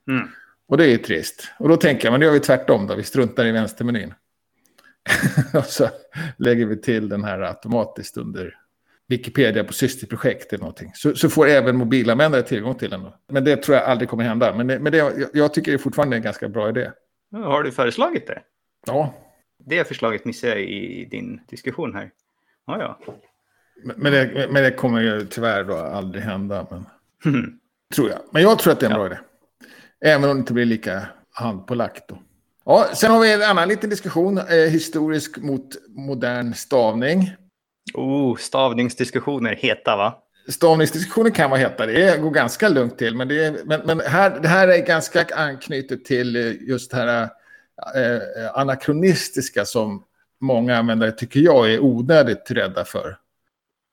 Mm. 0.10 0.28
Och 0.68 0.78
det 0.78 0.86
är 0.86 0.90
ju 0.90 0.98
trist. 0.98 1.52
Och 1.60 1.70
då 1.70 1.78
tänker 1.78 2.06
jag, 2.06 2.12
men 2.12 2.20
det 2.20 2.26
gör 2.26 2.34
vi 2.34 2.40
tvärtom 2.40 2.88
då, 2.88 2.96
vi 2.96 3.04
struntar 3.04 3.46
i 3.46 3.52
vänstermenyn. 3.52 4.14
och 5.54 5.66
så 5.66 5.90
lägger 6.38 6.66
vi 6.66 6.82
till 6.82 7.10
den 7.10 7.24
här 7.24 7.40
automatiskt 7.42 8.18
under 8.18 8.58
Wikipedia 9.08 9.64
på 9.64 9.74
systerprojekt 9.74 10.54
eller 10.54 10.62
någonting. 10.62 10.92
Så, 10.94 11.16
så 11.16 11.30
får 11.30 11.48
även 11.48 11.78
mobilanvändare 11.78 12.42
tillgång 12.42 12.76
till 12.76 12.90
den. 12.90 13.04
Då. 13.04 13.16
Men 13.28 13.44
det 13.44 13.58
tror 13.64 13.78
jag 13.78 13.86
aldrig 13.86 14.10
kommer 14.10 14.24
hända. 14.24 14.56
Men, 14.56 14.68
det, 14.68 14.80
men 14.80 14.92
det, 14.92 14.98
jag, 14.98 15.14
jag 15.34 15.54
tycker 15.54 15.72
det 15.72 15.76
är 15.76 15.80
fortfarande 15.80 16.16
en 16.16 16.22
ganska 16.22 16.50
bra 16.50 16.70
idé. 16.70 16.92
Har 17.32 17.64
du 17.64 17.72
föreslagit 17.72 18.28
det? 18.28 18.42
Ja, 18.88 19.14
Det 19.66 19.88
förslaget 19.88 20.26
missade 20.26 20.54
jag 20.54 20.62
i 20.62 21.06
din 21.12 21.42
diskussion 21.50 21.96
här. 21.96 22.12
Ja, 22.68 22.78
ja. 22.80 23.14
men 23.96 24.12
det, 24.14 24.48
men 24.52 24.64
det 24.64 24.72
kommer 24.72 25.02
ju 25.02 25.26
tyvärr 25.26 25.64
då 25.64 25.76
aldrig 25.78 26.24
hända. 26.24 26.68
Men, 26.72 26.86
tror 27.96 28.10
jag. 28.10 28.20
Men 28.32 28.42
jag 28.42 28.60
tror 28.60 28.74
att 28.74 28.80
det 28.80 28.86
är 28.86 28.90
en 28.90 28.96
Ja. 28.96 28.98
bra 28.98 29.16
idé. 29.16 29.18
Även 30.06 30.30
om 30.30 30.36
det 30.36 30.40
inte 30.40 30.54
blir 30.54 30.66
lika 30.66 31.08
handpålagt 31.32 32.08
då. 32.08 32.18
Ja, 32.66 32.88
sen 32.94 33.12
har 33.12 33.20
vi 33.20 33.34
en 33.34 33.42
annan 33.42 33.68
liten 33.68 33.90
diskussion. 33.90 34.38
Eh, 34.38 34.56
historisk 34.56 35.38
mot 35.38 35.76
modern 35.90 36.54
stavning. 36.54 37.32
Oh, 37.94 38.36
stavningsdiskussioner 38.38 39.56
heta 39.56 39.96
va? 39.96 40.22
Stavningsdiskussioner 40.48 41.30
kan 41.30 41.50
vara 41.50 41.60
heta. 41.60 41.86
Det 41.86 42.22
går 42.22 42.32
ganska 42.32 42.70
lugnt 42.70 42.98
till. 42.98 43.16
Men, 43.16 43.28
det, 43.28 43.46
är, 43.46 43.56
men, 43.66 43.82
men 43.86 44.00
här, 44.00 44.40
det 44.40 44.48
här 44.48 44.68
är 44.68 44.86
ganska 44.86 45.26
anknutet 45.36 46.06
till 46.06 46.36
eh, 46.36 46.54
just 46.70 46.92
det 46.92 46.98
här 46.98 47.30
eh, 47.96 48.22
anakronistiska 48.54 49.66
som 49.66 50.04
många 50.42 50.78
användare 50.78 51.12
tycker 51.12 51.40
jag 51.40 51.74
är 51.74 51.84
onödigt 51.84 52.52
rädda 52.52 52.86
för. 52.86 53.18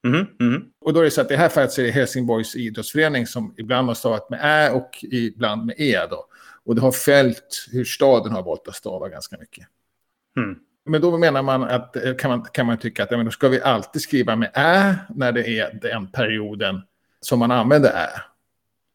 Mhm, 0.05 0.27
mhm. 0.41 0.65
Och 0.81 0.93
då 0.93 1.01
är 1.01 1.05
det 1.05 1.11
så 1.11 1.21
att 1.21 1.31
i 1.31 1.35
det 1.35 1.41
här 1.41 1.49
fallet 1.49 1.73
så 1.73 1.81
är 1.81 1.85
det 1.85 1.91
Helsingborgs 1.91 2.57
idrottsförening 2.57 3.27
som 3.27 3.55
ibland 3.57 3.89
har 3.89 3.95
stavat 3.95 4.31
med 4.31 4.41
ä 4.43 4.71
och 4.71 4.91
ibland 5.03 5.67
med 5.67 5.75
e. 5.79 6.07
Då. 6.11 6.27
Och 6.65 6.75
det 6.75 6.81
har 6.81 6.93
följt 6.93 7.69
hur 7.73 7.85
staden 7.85 8.33
har 8.33 8.43
valt 8.43 8.69
att 8.69 8.75
stava 8.75 9.09
ganska 9.09 9.39
mycket. 9.39 9.67
Mm. 10.37 10.57
Men 10.85 11.01
då 11.01 11.19
menar 11.19 11.43
man 11.43 11.63
att 11.63 11.97
kan 12.19 12.31
man, 12.31 12.43
kan 12.43 12.67
man 12.67 12.79
tycka 12.79 13.03
att 13.03 13.11
ja, 13.11 13.17
men 13.17 13.27
då 13.27 13.33
ska 13.33 13.49
vi 13.49 13.61
alltid 13.61 14.03
skriva 14.03 14.37
med 14.37 14.51
ä 14.55 14.97
när 15.09 15.33
det 15.33 15.49
är 15.49 15.79
den 15.83 16.07
perioden 16.07 16.83
som 17.21 17.39
man 17.39 17.51
använder 17.51 17.91
ä. 17.91 18.09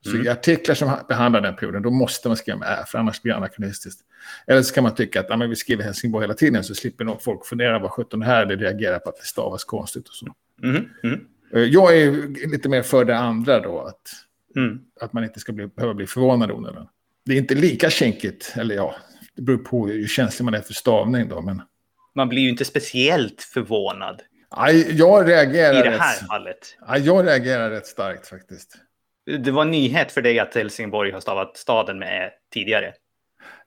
Så 0.07 0.15
Mm. 0.15 0.25
i 0.25 0.29
artiklar 0.29 0.75
som 0.75 0.89
ha- 0.89 1.03
behandlar 1.07 1.41
den 1.41 1.55
perioden, 1.55 1.81
då 1.81 1.89
måste 1.91 2.27
man 2.27 2.37
skriva 2.37 2.57
med 2.59 2.67
ä, 2.69 2.85
för 2.87 2.97
annars 2.97 3.21
blir 3.21 3.31
det 3.33 3.37
anakronistiskt. 3.37 4.01
Eller 4.47 4.61
så 4.61 4.73
kan 4.73 4.83
man 4.83 4.95
tycka 4.95 5.19
att 5.19 5.25
ja, 5.29 5.37
men 5.37 5.49
vi 5.49 5.55
skriver 5.55 5.83
Helsingborg 5.83 6.23
hela 6.23 6.33
tiden, 6.33 6.63
så 6.63 6.75
slipper 6.75 7.05
nog 7.05 7.21
folk 7.21 7.45
fundera 7.45 7.79
vad 7.79 7.91
sjutton 7.91 8.19
det 8.19 8.25
här 8.25 8.41
är, 8.41 8.45
det 8.45 8.55
reagerar 8.55 8.99
på 8.99 9.09
att 9.09 9.17
det 9.17 9.25
stavas 9.25 9.63
konstigt 9.63 10.07
och 10.07 10.13
så. 10.15 10.25
Mhm. 10.61 10.89
Eh, 11.53 11.61
Jag 11.61 11.97
är 11.97 12.11
lite 12.51 12.69
mer 12.69 12.81
för 12.81 13.05
det 13.05 13.17
andra 13.17 13.59
då, 13.59 13.81
att, 13.81 14.01
Mm. 14.55 14.79
att 15.01 15.13
man 15.13 15.23
inte 15.23 15.39
ska 15.39 15.51
bli, 15.51 15.67
behöva 15.67 15.93
bli 15.93 16.07
förvånad 16.07 16.51
onödan. 16.51 16.87
Det 17.25 17.33
är 17.33 17.37
inte 17.37 17.55
lika 17.55 17.89
kinkigt, 17.89 18.53
eller 18.55 18.75
ja, 18.75 18.95
det 19.35 19.41
beror 19.41 19.57
på 19.57 19.87
hur 19.87 20.07
känslig 20.07 20.45
man 20.45 20.53
är 20.53 20.61
för 20.61 20.73
stavning 20.73 21.29
då, 21.29 21.41
men 21.41 21.61
Man 22.15 22.29
blir 22.29 22.41
ju 22.41 22.49
inte 22.49 22.65
speciellt 22.65 23.41
förvånad 23.41 24.21
aj, 24.49 24.97
jag 24.97 25.27
reagerar 25.29 25.73
i 25.73 25.81
det 25.81 25.91
rätt- 25.91 25.99
här 25.99 26.27
fallet. 26.27 26.77
Ja, 26.87 26.97
jag 26.97 27.25
reagerar 27.27 27.69
rätt 27.69 27.87
starkt 27.87 28.27
faktiskt. 28.27 28.75
Det 29.39 29.51
var 29.51 29.61
en 29.61 29.71
nyhet 29.71 30.11
för 30.11 30.21
dig 30.21 30.39
att 30.39 30.55
Helsingborg 30.55 31.11
har 31.11 31.19
stavat 31.19 31.57
staden 31.57 31.99
med 31.99 32.31
tidigare. 32.53 32.93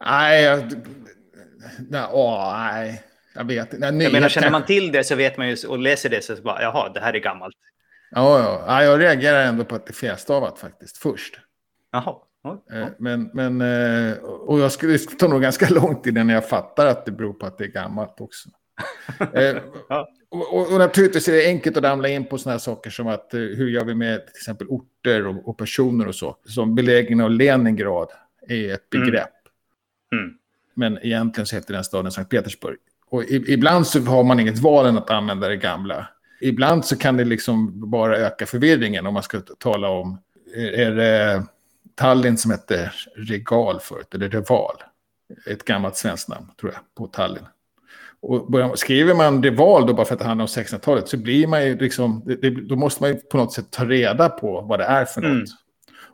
Nej, 0.05 0.43
jag... 0.43 0.73
Nej, 1.91 2.07
åh, 2.13 2.53
nej. 2.59 3.03
Jag 3.35 3.45
vet 3.45 3.75
inte. 3.75 3.87
Jag 3.87 4.13
menar, 4.13 4.29
känner 4.29 4.51
man 4.51 4.65
till 4.65 4.93
det 4.93 5.05
så 5.05 5.15
vet 5.15 5.37
man 5.37 5.49
ju 5.49 5.57
och 5.69 5.79
läser 5.79 6.09
det 6.09 6.25
så 6.25 6.37
bara, 6.37 6.63
jaha, 6.63 6.89
det 6.89 7.01
här 7.01 7.15
är 7.15 7.19
gammalt. 7.19 7.57
Ja, 8.11 8.39
ja. 8.39 8.65
ja, 8.67 8.85
jag 8.85 9.01
reagerar 9.01 9.45
ändå 9.45 9.65
på 9.65 9.75
att 9.75 9.87
det 9.87 9.91
är 9.91 9.95
felstavat 9.95 10.59
faktiskt, 10.59 10.99
först. 10.99 11.41
Jaha. 11.93 12.15
Ja, 12.43 12.65
Eh, 12.73 12.79
ja. 12.79 12.89
Men, 12.99 13.31
men, 13.35 13.61
eh, 13.61 14.19
och 14.23 14.61
jag 14.61 14.73
skulle 14.73 14.93
det 14.93 15.19
tar 15.19 15.29
nog 15.29 15.43
ganska 15.43 15.69
lång 15.75 16.03
tid 16.03 16.19
innan 16.19 16.29
jag 16.29 16.49
fattar 16.49 16.87
att 16.87 17.05
det 17.07 17.13
beror 17.13 17.33
på 17.33 17.47
att 17.47 17.59
det 17.59 17.65
är 17.65 17.69
gammalt 17.69 18.21
också. 18.21 18.49
Eh, 19.35 19.57
och, 20.29 20.73
och, 20.73 20.79
naturligtvis 20.79 21.29
är 21.29 21.33
det 21.33 21.47
enkelt 21.47 21.77
att 21.77 21.85
ramla 21.85 22.09
in 22.09 22.25
på 22.27 22.39
sådana 22.39 22.55
här 22.55 22.59
saker 22.59 22.91
som 22.91 23.07
att 23.07 23.35
eh, 23.35 23.41
hur 23.41 23.69
gör 23.69 23.85
vi 23.85 23.95
med 23.95 24.27
till 24.27 24.37
exempel 24.37 24.67
orter 24.69 25.27
och, 25.27 25.49
och 25.49 25.59
personer 25.59 26.09
och 26.09 26.15
så. 26.15 26.37
Som 26.45 26.75
belägringen 26.75 27.25
av 27.25 27.31
Leningrad 27.31 28.09
är 28.49 28.75
ett 28.75 28.95
Mm. 28.95 29.07
begrepp. 29.07 29.29
Mm. 30.13 30.35
Men 30.75 30.99
egentligen 31.03 31.47
så 31.47 31.57
heter 31.57 31.75
den 31.75 31.85
staden 31.85 32.13
Sankt 32.13 32.31
Petersburg. 32.31 32.77
Och 33.07 33.25
i, 33.25 33.53
ibland 33.53 33.87
så 33.87 34.01
har 34.01 34.25
man 34.25 34.41
inget 34.41 34.59
val 34.59 34.87
än 34.87 34.99
att 34.99 35.11
använda 35.11 35.49
det 35.49 35.57
gamla. 35.57 36.09
Ibland 36.41 36.85
så 36.85 36.97
kan 36.97 37.17
det 37.17 37.25
liksom 37.25 37.91
bara 37.91 38.17
öka 38.17 38.47
förvirringen 38.47 39.07
om 39.07 39.15
man 39.15 39.23
ska 39.23 39.41
tala 39.41 39.89
om, 39.89 40.19
är, 40.55 40.73
är 40.73 40.95
det 40.95 41.45
Tallinn 41.95 42.39
som 42.39 42.51
hette 42.51 42.93
Regal 43.17 43.81
förut, 43.81 44.15
eller 44.15 44.29
Reval. 44.29 44.77
Ett 45.47 45.65
gammalt 45.65 45.97
svenskt 45.97 46.29
namn, 46.29 46.47
tror 46.61 46.73
jag, 46.73 46.81
på 46.97 47.07
Tallinn. 47.07 47.47
Och 48.23 48.51
börjar, 48.51 48.75
skriver 48.77 49.15
man 49.15 49.43
Reval 49.43 49.87
då 49.87 49.95
bara 49.95 50.07
för 50.07 50.15
att 50.15 50.19
det 50.19 50.27
handlar 50.27 50.43
om 50.43 50.47
1600-talet 50.47 51.09
så 51.09 51.17
blir 51.17 51.47
man 51.47 51.67
ju 51.67 51.79
liksom, 51.79 52.23
det, 52.43 52.51
då 52.51 52.77
måste 52.77 53.03
man 53.03 53.11
ju 53.11 53.17
på 53.17 53.37
något 53.37 53.53
sätt 53.53 53.71
ta 53.71 53.85
reda 53.85 54.29
på 54.29 54.61
vad 54.61 54.79
det 54.79 54.85
är 54.85 55.05
för 55.05 55.21
något. 55.21 55.31
Mm. 55.31 55.45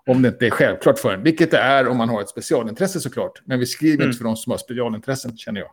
Om 0.06 0.22
det 0.22 0.28
inte 0.28 0.46
är 0.46 0.50
självklart 0.50 0.98
för 0.98 1.14
en, 1.14 1.22
vilket 1.22 1.50
det 1.50 1.58
är 1.58 1.88
om 1.88 1.96
man 1.96 2.08
har 2.08 2.20
ett 2.20 2.28
specialintresse 2.28 3.00
såklart. 3.00 3.42
Men 3.44 3.58
vi 3.58 3.66
skriver 3.66 3.94
mm. 3.94 4.06
inte 4.06 4.18
för 4.18 4.24
de 4.24 4.36
som 4.36 4.50
har 4.50 4.58
specialintressen, 4.58 5.36
känner 5.36 5.60
jag. 5.60 5.70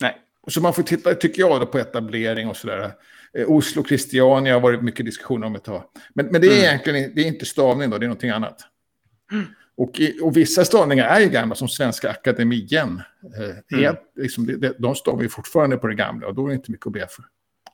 Nej. 0.00 0.16
Så 0.48 0.60
man 0.60 0.74
får 0.74 0.82
titta, 0.82 1.14
tycker 1.14 1.42
jag, 1.42 1.60
då, 1.60 1.66
på 1.66 1.78
etablering 1.78 2.48
och 2.48 2.56
sådär. 2.56 2.92
Eh, 3.38 3.50
Oslo, 3.50 3.84
Christiania 3.84 4.54
har 4.54 4.60
varit 4.60 4.82
mycket 4.82 5.06
diskussioner 5.06 5.46
om 5.46 5.54
ett 5.54 5.64
tag. 5.64 5.82
Men, 6.14 6.26
men 6.26 6.40
det 6.40 6.46
är 6.46 6.52
mm. 6.52 6.64
egentligen 6.64 7.12
det 7.14 7.20
är 7.20 7.26
inte 7.26 7.44
stavning 7.44 7.90
då, 7.90 7.98
det 7.98 8.06
är 8.06 8.08
någonting 8.08 8.30
annat. 8.30 8.60
Och, 9.76 10.00
och 10.22 10.36
vissa 10.36 10.64
stavningar 10.64 11.06
är 11.06 11.20
ju 11.20 11.28
gamla, 11.28 11.54
som 11.54 11.68
Svenska 11.68 12.10
Akademien. 12.10 13.02
Eh, 13.38 13.78
mm. 13.78 13.96
liksom, 14.16 14.46
de, 14.46 14.74
de 14.78 14.94
stavar 14.94 15.22
ju 15.22 15.28
fortfarande 15.28 15.76
på 15.76 15.86
det 15.86 15.94
gamla 15.94 16.26
och 16.26 16.34
då 16.34 16.44
är 16.44 16.48
det 16.48 16.54
inte 16.54 16.70
mycket 16.70 16.86
att 16.86 16.92
be 16.92 17.06
för. 17.10 17.24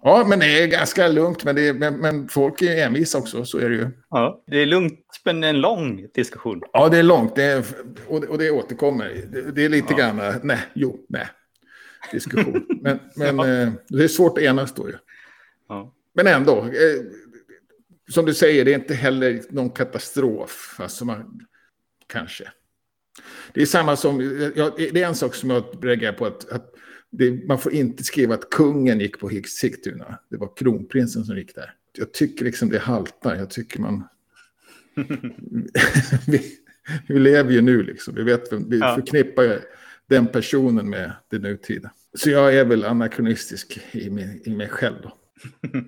Ja, 0.03 0.25
men 0.29 0.39
det 0.39 0.63
är 0.63 0.67
ganska 0.67 1.09
lugnt, 1.09 1.45
men, 1.45 1.59
är, 1.59 1.73
men, 1.73 1.97
men, 1.97 2.29
folk 2.29 2.63
är 2.63 2.87
envisa 2.87 3.19
också, 3.19 3.45
så 3.45 3.59
är 3.59 3.71
det 3.71 3.77
ju. 3.77 3.91
Ja, 4.11 4.45
det 4.47 4.57
är 4.57 4.67
lugnt, 4.67 5.01
men 5.25 5.45
en 5.45 5.61
lång 5.61 6.07
diskussion. 6.15 6.63
Ja, 6.73 6.89
det 6.89 6.99
är 6.99 7.03
långt, 7.03 7.37
det 7.37 7.45
är, 7.45 7.65
och, 8.07 8.25
och 8.25 8.39
det 8.39 8.51
återkommer. 8.51 9.25
Det, 9.33 9.53
det 9.53 9.65
är 9.65 9.69
lite 9.69 9.93
ja. 9.93 9.97
grann, 9.97 10.41
nej, 10.43 10.59
jo, 10.75 11.07
nej, 11.09 11.27
diskussion. 12.13 12.67
men 12.83 12.99
men 13.17 13.39
ja. 13.39 13.47
eh, 13.47 13.73
det 13.89 14.05
är 14.05 14.09
svårt 14.09 14.39
att 14.39 14.45
enas 14.45 14.75
då 14.75 14.89
ju. 14.89 14.95
Ja. 15.69 15.95
Men 16.15 16.27
ändå, 16.27 16.59
eh, 16.59 17.05
som 18.11 18.25
du 18.25 18.35
säger, 18.35 18.65
det 18.65 18.71
är 18.71 18.79
inte 18.79 18.95
heller 18.95 19.43
någon 19.51 19.71
katastrof. 19.71 20.77
Alltså 20.79 21.05
man, 21.05 21.41
kanske. 22.09 22.49
Det 23.53 23.63
är 23.63 23.67
samma 23.67 23.97
som, 23.97 24.21
ja, 24.57 24.75
det 24.77 25.03
är 25.03 25.09
en 25.09 25.15
sak 25.15 25.35
som 25.35 25.51
jag 25.51 25.65
reagerar 25.83 26.13
på, 26.13 26.27
att, 26.27 26.49
att 26.49 26.75
det, 27.11 27.47
man 27.47 27.59
får 27.59 27.73
inte 27.73 28.05
skriva 28.05 28.35
att 28.35 28.51
kungen 28.51 29.01
gick 29.01 29.19
på 29.19 29.31
Sigtuna. 29.47 30.19
Det 30.31 30.37
var 30.37 30.57
kronprinsen 30.57 31.25
som 31.25 31.37
gick 31.37 31.55
där. 31.55 31.75
Jag 31.99 32.13
tycker 32.13 32.45
liksom 32.45 32.69
det 32.69 32.79
haltar. 32.79 33.35
Jag 33.37 33.51
tycker 33.51 33.81
man... 33.81 34.09
vi, 36.27 36.59
vi, 37.09 37.19
lever 37.19 37.53
ju 37.53 37.61
nu 37.61 37.83
liksom. 37.83 38.15
Vi, 38.15 38.23
vet, 38.23 38.53
vi 38.53 38.79
ja. 38.79 38.95
förknippar 38.95 39.61
den 40.09 40.27
personen 40.27 40.91
med 40.91 41.13
det 41.31 41.39
nutida. 41.39 41.91
Så 42.15 42.31
jag 42.31 42.55
är 42.55 42.65
väl 42.65 42.85
anakronistisk 42.85 43.81
i 43.93 44.11
mig, 44.11 44.43
i 44.45 44.51
mig 44.51 44.69
själv 44.69 44.97
då. 45.03 45.13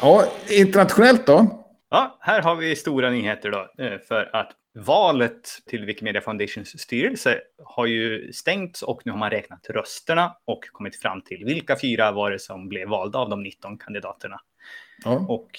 ja, 0.00 0.32
internationellt 0.50 1.26
då? 1.26 1.67
Ja, 1.90 2.18
här 2.20 2.42
har 2.42 2.56
vi 2.56 2.76
stora 2.76 3.10
nyheter 3.10 3.50
då. 3.50 3.84
Eh, 3.84 3.98
för 3.98 4.36
att 4.36 4.52
valet 4.74 5.48
till 5.66 5.84
Wikimedia 5.84 6.20
Foundations 6.20 6.80
styrelse 6.80 7.40
har 7.64 7.86
ju 7.86 8.32
stängts 8.32 8.82
och 8.82 9.02
nu 9.04 9.12
har 9.12 9.18
man 9.18 9.30
räknat 9.30 9.66
rösterna 9.70 10.36
och 10.44 10.64
kommit 10.72 10.96
fram 10.96 11.22
till 11.22 11.44
vilka 11.44 11.76
fyra 11.80 12.12
var 12.12 12.30
det 12.30 12.38
som 12.38 12.68
blev 12.68 12.88
valda 12.88 13.18
av 13.18 13.28
de 13.28 13.42
19 13.42 13.78
kandidaterna. 13.78 14.40
Ja. 15.04 15.26
Och 15.28 15.50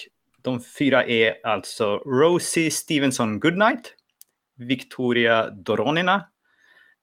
de 0.41 0.61
fyra 0.61 1.05
är 1.05 1.45
alltså 1.45 1.97
Rosie 1.97 2.71
Stevenson 2.71 3.39
Goodnight, 3.39 3.93
Victoria 4.57 5.49
Doronina, 5.49 6.25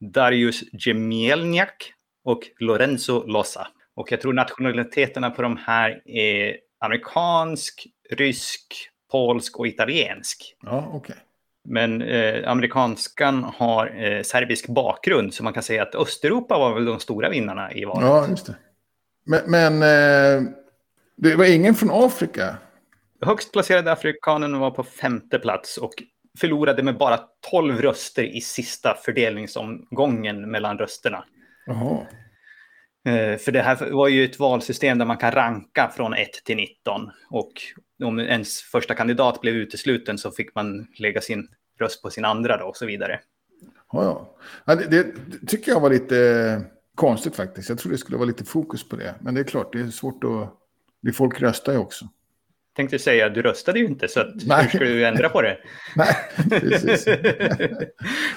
Darius 0.01 0.63
Jemielniak 0.73 1.93
och 2.25 2.41
Lorenzo 2.59 3.27
Losa. 3.27 3.69
Och 3.95 4.13
jag 4.13 4.21
tror 4.21 4.33
nationaliteterna 4.33 5.31
på 5.31 5.43
de 5.43 5.57
här 5.57 6.03
är 6.09 6.57
amerikansk, 6.79 7.87
rysk, 8.11 8.91
polsk 9.11 9.59
och 9.59 9.67
italiensk. 9.67 10.57
Ja, 10.63 10.91
okay. 10.93 11.17
Men 11.69 12.03
eh, 12.03 12.51
amerikanskan 12.51 13.45
har 13.45 14.05
eh, 14.05 14.23
serbisk 14.23 14.67
bakgrund, 14.67 15.35
så 15.35 15.45
man 15.45 15.53
kan 15.53 15.63
säga 15.63 15.83
att 15.83 15.95
Östeuropa 15.95 16.59
var 16.59 16.75
väl 16.75 16.85
de 16.85 17.01
stora 17.01 17.29
vinnarna 17.29 17.73
i 17.73 17.85
valet. 17.85 18.09
Ja, 18.09 18.29
just 18.29 18.47
det. 18.47 18.57
Men, 19.25 19.41
men 19.47 19.75
eh, 19.83 20.51
det 21.17 21.37
var 21.37 21.45
ingen 21.45 21.75
från 21.75 21.91
Afrika? 21.93 22.57
Högst 23.21 23.53
placerade 23.53 23.93
afrikanen 23.93 24.59
var 24.59 24.71
på 24.71 24.85
femte 24.85 25.39
plats 25.39 25.79
och 25.79 25.93
förlorade 26.39 26.83
med 26.83 26.99
bara 26.99 27.21
12 27.51 27.79
röster 27.83 28.37
i 28.37 28.41
sista 28.41 28.95
fördelningsomgången 29.05 30.51
mellan 30.51 30.79
rösterna. 30.79 31.25
Jaha. 31.67 32.07
Eh, 33.07 33.39
för 33.39 33.53
det 33.53 33.63
här 33.63 33.91
var 33.91 34.09
ju 34.09 34.25
ett 34.25 34.39
valsystem 34.39 34.99
där 34.99 35.07
man 35.07 35.17
kan 35.17 35.33
ranka 35.33 35.93
från 35.97 36.15
1 36.15 36.29
till 36.45 36.57
19. 36.57 37.11
Och 37.31 37.53
om 38.05 38.19
ens 38.19 38.61
första 38.61 38.95
kandidat 38.95 39.41
blev 39.41 39.55
utesluten 39.55 40.19
så 40.19 40.31
fick 40.31 40.55
man 40.55 40.87
lägga 40.99 41.21
sin 41.21 41.49
röst 41.81 42.03
på 42.03 42.11
sin 42.11 42.25
andra 42.25 42.57
då 42.57 42.65
och 42.65 42.77
så 42.77 42.87
vidare. 42.87 43.21
Ja, 43.93 44.29
ja. 44.67 44.75
det, 44.75 44.87
det, 44.87 45.07
tycker 45.47 45.73
jag 45.73 45.81
var 45.81 45.91
lite 45.91 46.19
eh, 46.19 46.61
konstigt 46.95 47.37
faktiskt. 47.37 47.69
Jag 47.69 47.79
tror 47.79 47.93
det 47.93 47.99
skulle 47.99 48.17
vara 48.17 48.27
lite 48.27 48.45
fokus 48.45 48.89
på 48.89 48.97
det. 48.97 49.15
Men 49.21 49.35
det 49.35 49.41
är 49.41 49.45
klart, 49.45 49.73
det 49.73 49.81
är 49.81 49.87
svårt 49.87 50.25
att... 50.25 50.53
Folk 51.15 51.41
röstar 51.41 51.73
ju 51.73 51.79
också 51.79 52.09
tänkte 52.77 52.99
säga, 52.99 53.29
du 53.29 53.43
röstade 53.43 53.79
ju 53.79 53.87
inte, 53.87 54.09
så 54.09 54.21
att, 54.21 54.35
hur 54.35 54.69
ska 54.69 54.79
du 54.79 55.07
ändra 55.07 55.29
på 55.29 55.43
det? 55.43 55.59
Nej, 55.97 56.17
precis. 56.51 57.05
det 57.05 57.91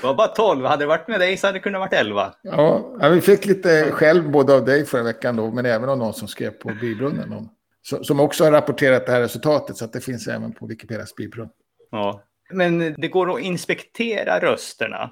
var 0.03 0.13
bara 0.13 0.27
12, 0.27 0.65
hade 0.65 0.83
det 0.83 0.87
varit 0.87 1.07
med 1.07 1.19
dig 1.19 1.37
så 1.37 1.47
hade 1.47 1.59
det 1.59 1.63
kunnat 1.63 1.79
varit 1.79 1.93
11. 1.93 2.33
Ja, 2.41 3.09
vi 3.11 3.21
fick 3.21 3.45
lite 3.45 3.91
själv 3.91 4.31
både 4.31 4.55
av 4.55 4.65
dig 4.65 4.85
förra 4.85 5.03
veckan 5.03 5.35
då, 5.35 5.51
men 5.51 5.65
även 5.65 5.89
av 5.89 5.97
någon 5.97 6.13
som 6.13 6.27
skrev 6.27 6.49
på 6.49 6.71
Bibrunnen. 6.81 7.49
Som 7.81 8.19
också 8.19 8.43
har 8.43 8.51
rapporterat 8.51 9.05
det 9.05 9.11
här 9.11 9.21
resultatet, 9.21 9.77
så 9.77 9.85
att 9.85 9.93
det 9.93 10.01
finns 10.01 10.27
även 10.27 10.53
på 10.53 10.65
Wikipedias 10.65 11.15
Bibrunn. 11.15 11.49
Ja, 11.91 12.23
men 12.51 12.95
det 12.97 13.07
går 13.07 13.35
att 13.35 13.41
inspektera 13.41 14.39
rösterna. 14.39 15.11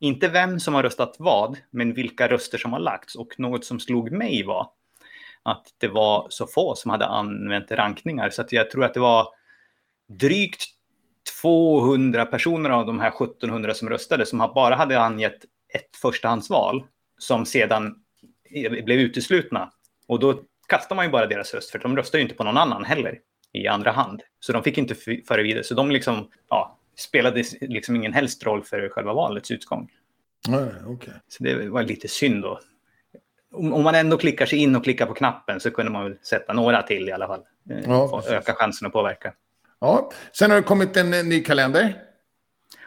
Inte 0.00 0.28
vem 0.28 0.60
som 0.60 0.74
har 0.74 0.82
röstat 0.82 1.16
vad, 1.18 1.58
men 1.70 1.94
vilka 1.94 2.28
röster 2.28 2.58
som 2.58 2.72
har 2.72 2.80
lagts. 2.80 3.14
Och 3.14 3.28
något 3.38 3.64
som 3.64 3.80
slog 3.80 4.12
mig 4.12 4.44
var 4.44 4.70
att 5.42 5.66
det 5.78 5.88
var 5.88 6.26
så 6.30 6.46
få 6.46 6.74
som 6.74 6.90
hade 6.90 7.06
använt 7.06 7.70
rankningar. 7.70 8.30
Så 8.30 8.42
att 8.42 8.52
jag 8.52 8.70
tror 8.70 8.84
att 8.84 8.94
det 8.94 9.00
var 9.00 9.28
drygt 10.08 10.64
200 11.42 12.26
personer 12.26 12.70
av 12.70 12.86
de 12.86 13.00
här 13.00 13.08
1700 13.08 13.74
som 13.74 13.88
röstade 13.88 14.26
som 14.26 14.38
bara 14.54 14.74
hade 14.74 15.00
angett 15.00 15.44
ett 15.74 15.96
förstahandsval 15.96 16.84
som 17.18 17.46
sedan 17.46 17.94
blev 18.84 19.00
uteslutna. 19.00 19.72
Och 20.06 20.20
då 20.20 20.42
kastar 20.68 20.96
man 20.96 21.04
ju 21.04 21.10
bara 21.10 21.26
deras 21.26 21.54
röst, 21.54 21.70
för 21.70 21.78
de 21.78 21.96
röstar 21.96 22.18
ju 22.18 22.22
inte 22.22 22.34
på 22.34 22.44
någon 22.44 22.56
annan 22.56 22.84
heller 22.84 23.18
i 23.52 23.66
andra 23.66 23.90
hand. 23.90 24.22
Så 24.40 24.52
de 24.52 24.62
fick 24.62 24.78
inte 24.78 24.94
föra 25.28 25.42
vidare. 25.42 25.64
Så 25.64 25.74
de 25.74 25.90
liksom, 25.90 26.30
ja, 26.48 26.78
spelade 26.96 27.44
liksom 27.60 27.96
ingen 27.96 28.12
helst 28.12 28.46
roll 28.46 28.64
för 28.64 28.88
själva 28.88 29.12
valets 29.12 29.50
utgång. 29.50 29.90
Nej, 30.48 30.84
okay. 30.86 31.14
Så 31.28 31.44
det 31.44 31.68
var 31.68 31.82
lite 31.82 32.08
synd 32.08 32.42
då 32.42 32.60
om, 33.52 33.84
man 33.84 33.94
ändå 33.94 34.18
klickar 34.18 34.46
sig 34.46 34.58
in 34.58 34.76
och 34.76 34.84
klickar 34.84 35.06
på 35.06 35.14
knappen 35.14 35.60
så 35.60 35.70
kunde 35.70 35.92
man 35.92 36.04
väl 36.04 36.18
sätta 36.22 36.52
några 36.52 36.82
till 36.82 37.08
i 37.08 37.12
alla 37.12 37.26
fall. 37.26 37.40
Eh, 37.70 37.78
ja, 37.86 38.22
öka 38.28 38.54
chansen 38.54 38.86
att 38.86 38.92
påverka. 38.92 39.32
Ja, 39.80 40.10
sen 40.32 40.50
har 40.50 40.58
det 40.58 40.62
kommit 40.62 40.96
en, 40.96 41.14
en 41.14 41.28
ny 41.28 41.44
kalender. 41.44 41.94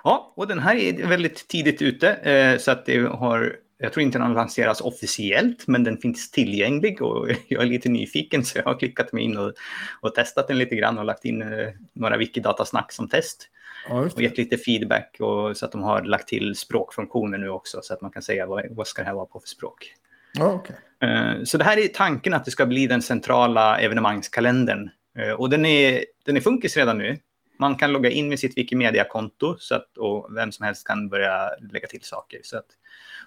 Ja, 0.04 0.34
och 0.36 0.47
den 0.47 0.60
här 0.60 0.76
är 0.76 1.08
väldigt 1.08 1.47
tidigt 1.47 1.82
ute. 1.82 2.10
Eh, 2.13 2.58
så 2.58 2.71
att 2.71 2.86
det 2.86 3.00
har, 3.00 3.56
jag 3.78 3.93
tror 3.93 4.04
inte 4.04 4.17
den 4.17 4.28
har 4.28 4.36
lanserats 4.36 4.82
officiellt, 4.82 5.67
men 5.67 5.84
den 5.84 5.97
finns 5.97 6.32
tillgänglig 6.32 7.02
och 7.02 7.30
jag 7.47 7.63
är 7.63 7.67
lite 7.67 7.89
nyfiken 7.89 8.45
så 8.45 8.58
jag 8.58 8.65
har 8.65 8.80
klickat 8.80 9.13
mig 9.13 9.24
in 9.24 9.38
och, 9.38 9.54
och 10.02 10.15
testat 10.15 10.47
den 10.47 10.58
lite 10.58 10.76
grann 10.76 10.97
och 10.97 11.06
lagt 11.06 11.26
in 11.26 11.41
eh, 11.41 11.69
några 11.93 12.17
Wikidatasnack 12.17 12.91
som 12.91 13.10
test. 13.10 13.50
Ja, 13.89 14.00
och 14.15 14.21
gett 14.21 14.38
lite 14.38 14.58
feedback 14.58 15.17
och, 15.19 15.58
så 15.58 15.65
att 15.65 15.71
de 15.71 15.82
har 15.82 16.02
lagt 16.02 16.28
till 16.28 16.56
språkfunktioner 16.56 17.38
nu 17.38 17.50
också 17.50 17.80
så 17.84 17.93
att 17.93 18.02
man 18.02 18.12
kan 18.12 18.21
säga 18.21 18.45
vad, 18.45 18.65
vad 18.69 18.88
ska 18.88 19.02
det 19.02 19.08
här 19.08 19.15
vara 19.15 19.26
på 19.26 19.39
för 19.39 19.47
språk. 19.47 19.93
Oh, 20.39 20.55
okay. 20.55 20.75
Eh, 21.01 21.43
så 21.43 21.57
det 21.57 21.63
här 21.63 21.77
är 21.77 21.87
tanken 21.87 22.33
att 22.33 22.45
det 22.45 22.51
ska 22.51 22.65
bli 22.65 22.87
den 22.87 23.01
centrala 23.01 23.79
evenemangskalendern. 23.79 24.89
Eh, 25.17 25.31
och 25.31 25.49
den 25.49 25.65
är, 25.65 26.05
den 26.25 26.37
är 26.37 26.41
funkis 26.41 26.77
redan 26.77 26.97
nu. 26.97 27.19
Man 27.59 27.75
kan 27.75 27.91
logga 27.91 28.09
in 28.09 28.29
med 28.29 28.39
sitt 28.39 28.57
Wikimedia-konto 28.57 29.55
så 29.59 29.75
att, 29.75 29.97
och 29.97 30.35
vem 30.35 30.51
som 30.51 30.65
helst 30.65 30.87
kan 30.87 31.09
börja 31.09 31.49
lägga 31.71 31.87
till 31.87 32.03
saker. 32.03 32.39
Så 32.43 32.57
att, 32.57 32.65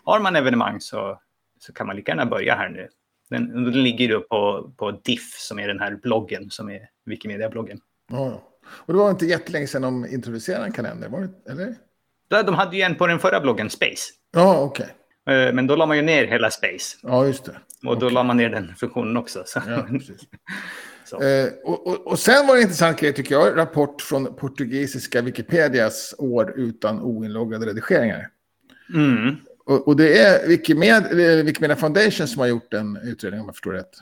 har 0.05 0.21
man 0.21 0.37
evenemang 0.37 0.81
så, 0.81 1.21
så 1.61 1.73
kan 1.73 1.87
man 1.87 1.97
lika 1.97 2.13
gärna 2.13 2.27
börja 2.27 2.55
här 2.55 2.69
nu. 2.69 2.89
Den, 3.31 3.65
den 3.65 3.83
ligger 3.83 4.09
då 4.09 4.21
på, 4.21 4.73
på 4.77 4.91
DIF 4.91 5.35
som 5.39 5.59
är 5.59 5.69
den 5.69 5.81
här 5.81 5.99
bloggen 6.03 6.51
som 6.51 6.71
är 6.71 6.89
Wikimedia-bloggen. 7.07 7.81
Oh, 8.11 8.35
och 8.67 8.93
det 8.93 8.99
var 8.99 9.11
inte 9.11 9.27
jättelänge 9.27 9.67
sedan 9.67 9.83
de 9.83 10.07
introducerade 10.07 10.65
en 10.65 10.73
kalender, 10.73 11.09
var 11.09 11.21
det, 11.21 11.53
eller? 11.53 11.75
De 12.29 12.55
hade 12.55 12.77
ju 12.77 12.83
en 12.83 12.95
på 12.95 13.07
den 13.07 13.19
förra 13.19 13.41
bloggen, 13.41 13.71
Space. 13.71 14.13
Ja, 14.33 14.61
okej. 14.61 14.85
Okay. 14.85 14.97
Eh, 15.27 15.53
men 15.53 15.67
då 15.67 15.77
la 15.77 15.87
man 15.87 15.97
ju 15.97 16.03
ner 16.03 16.27
hela 16.27 16.51
Space. 16.51 16.97
Ja, 17.03 17.27
just 17.27 17.45
det. 17.45 17.57
Och 17.87 17.99
då 17.99 18.07
okay. 18.07 18.15
la 18.15 18.23
man 18.23 18.37
ner 18.37 18.51
den 18.51 18.75
funktionen 18.77 19.17
också. 19.17 19.43
Så. 19.47 19.63
Ja, 19.67 19.77
eh, 21.27 21.53
och, 21.65 21.87
och, 21.87 22.07
och, 22.07 22.19
sen 22.19 22.47
var 22.47 22.57
det 22.57 22.63
intressant 22.63 23.01
grej 23.01 23.13
tycker 23.13 23.35
jag, 23.35 23.57
rapport 23.57 24.03
från 24.03 24.35
portugisiska 24.37 25.23
Wikipedias 25.23 26.15
år 26.19 26.55
utan 26.57 27.01
oinloggade 27.01 27.67
redigeringar. 27.67 28.29
Mm. 28.95 29.37
Och, 29.67 29.89
och, 29.89 29.97
det 29.97 30.19
är 30.19 30.49
Wikimedia, 30.49 31.43
Wikimedia 31.43 31.77
Foundation 31.77 32.29
som 32.29 32.41
har 32.41 32.47
gjort 32.47 32.71
den 32.71 32.97
utredningen 32.97 33.41
om 33.41 33.49
jag 33.49 33.55
förstår 33.55 33.73
rätt. 33.73 33.95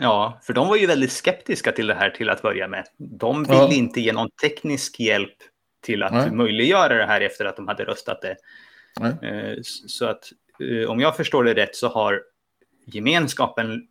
Ja, 0.00 0.40
för 0.42 0.52
de 0.52 0.68
var 0.68 0.76
ju 0.76 0.86
väldigt 0.86 1.12
skeptiska 1.12 1.72
till 1.72 1.86
det 1.86 1.94
här 1.94 2.10
till 2.10 2.30
att 2.30 2.42
börja 2.42 2.68
med. 2.68 2.86
De 2.96 3.44
vill 3.44 3.56
ja. 3.56 3.72
inte 3.72 4.00
ge 4.00 4.12
någon 4.12 4.30
teknisk 4.30 5.00
hjälp 5.00 5.36
till 5.82 6.02
att 6.02 6.12
Nej. 6.12 6.30
möjliggöra 6.30 6.94
det 6.94 7.06
här 7.06 7.20
efter 7.20 7.44
att 7.44 7.56
de 7.56 7.68
hade 7.68 7.84
röstat 7.84 8.22
det. 8.22 8.36
Nej. 9.00 9.12
Eh, 9.22 9.58
Så 9.62 10.06
att 10.06 10.32
eh, 10.32 10.49
om 10.88 11.00
jag 11.00 11.16
förstår 11.16 11.44
det 11.44 11.54
rätt 11.54 11.76
så 11.76 11.88
har 11.88 12.22
gemenskapen 12.86 13.86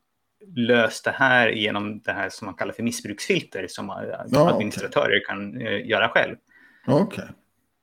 löst 0.55 1.05
det 1.05 1.11
här 1.11 1.49
genom 1.49 1.99
det 1.99 2.11
här 2.11 2.29
som 2.29 2.45
man 2.45 2.55
kallar 2.55 2.73
för 2.73 2.83
missbruksfilter 2.83 3.65
som 3.69 3.89
eh, 3.89 3.95
Ja, 4.27 4.49
administratörer 4.49 5.25
kan 5.25 5.61
eh, 5.61 5.87
göra 5.87 6.09
själv. 6.09 6.35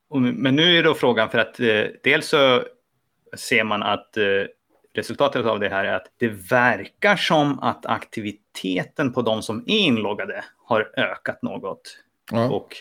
Och, 0.08 0.20
men 0.20 0.56
nu 0.56 0.78
är 0.78 0.82
då 0.82 0.94
frågan 0.94 1.30
för 1.30 1.38
att 1.38 1.60
eh, 1.60 1.84
dels 2.02 2.28
så 2.28 2.62
ser 3.36 3.64
man 3.64 3.82
att 3.82 4.16
eh, 4.16 4.24
resultatet 4.94 5.46
av 5.46 5.60
det 5.60 5.68
här 5.68 5.84
är 5.84 5.92
att 5.92 6.06
det 6.16 6.28
verkar 6.28 7.16
som 7.16 7.58
att 7.58 7.86
aktiviteten 7.86 9.12
på 9.12 9.22
de 9.22 9.42
som 9.42 9.64
är 9.66 9.78
inloggade 9.78 10.44
har 10.64 10.92
ökat 10.96 11.42
något. 11.42 11.98
Ja. 12.32 12.50
Och 12.50 12.76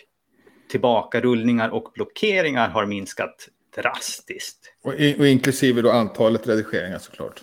tillbakarullningar 0.70 1.70
och 1.70 1.92
blockeringar 1.94 2.70
har 2.70 2.86
minskat 2.86 3.50
drastiskt. 3.76 4.58
Och, 4.84 4.94
och 4.94 5.28
inklusive 5.28 5.82
då 5.82 5.92
antalet 5.92 6.48
redigeringar 6.48 7.00
såklart. 7.00 7.42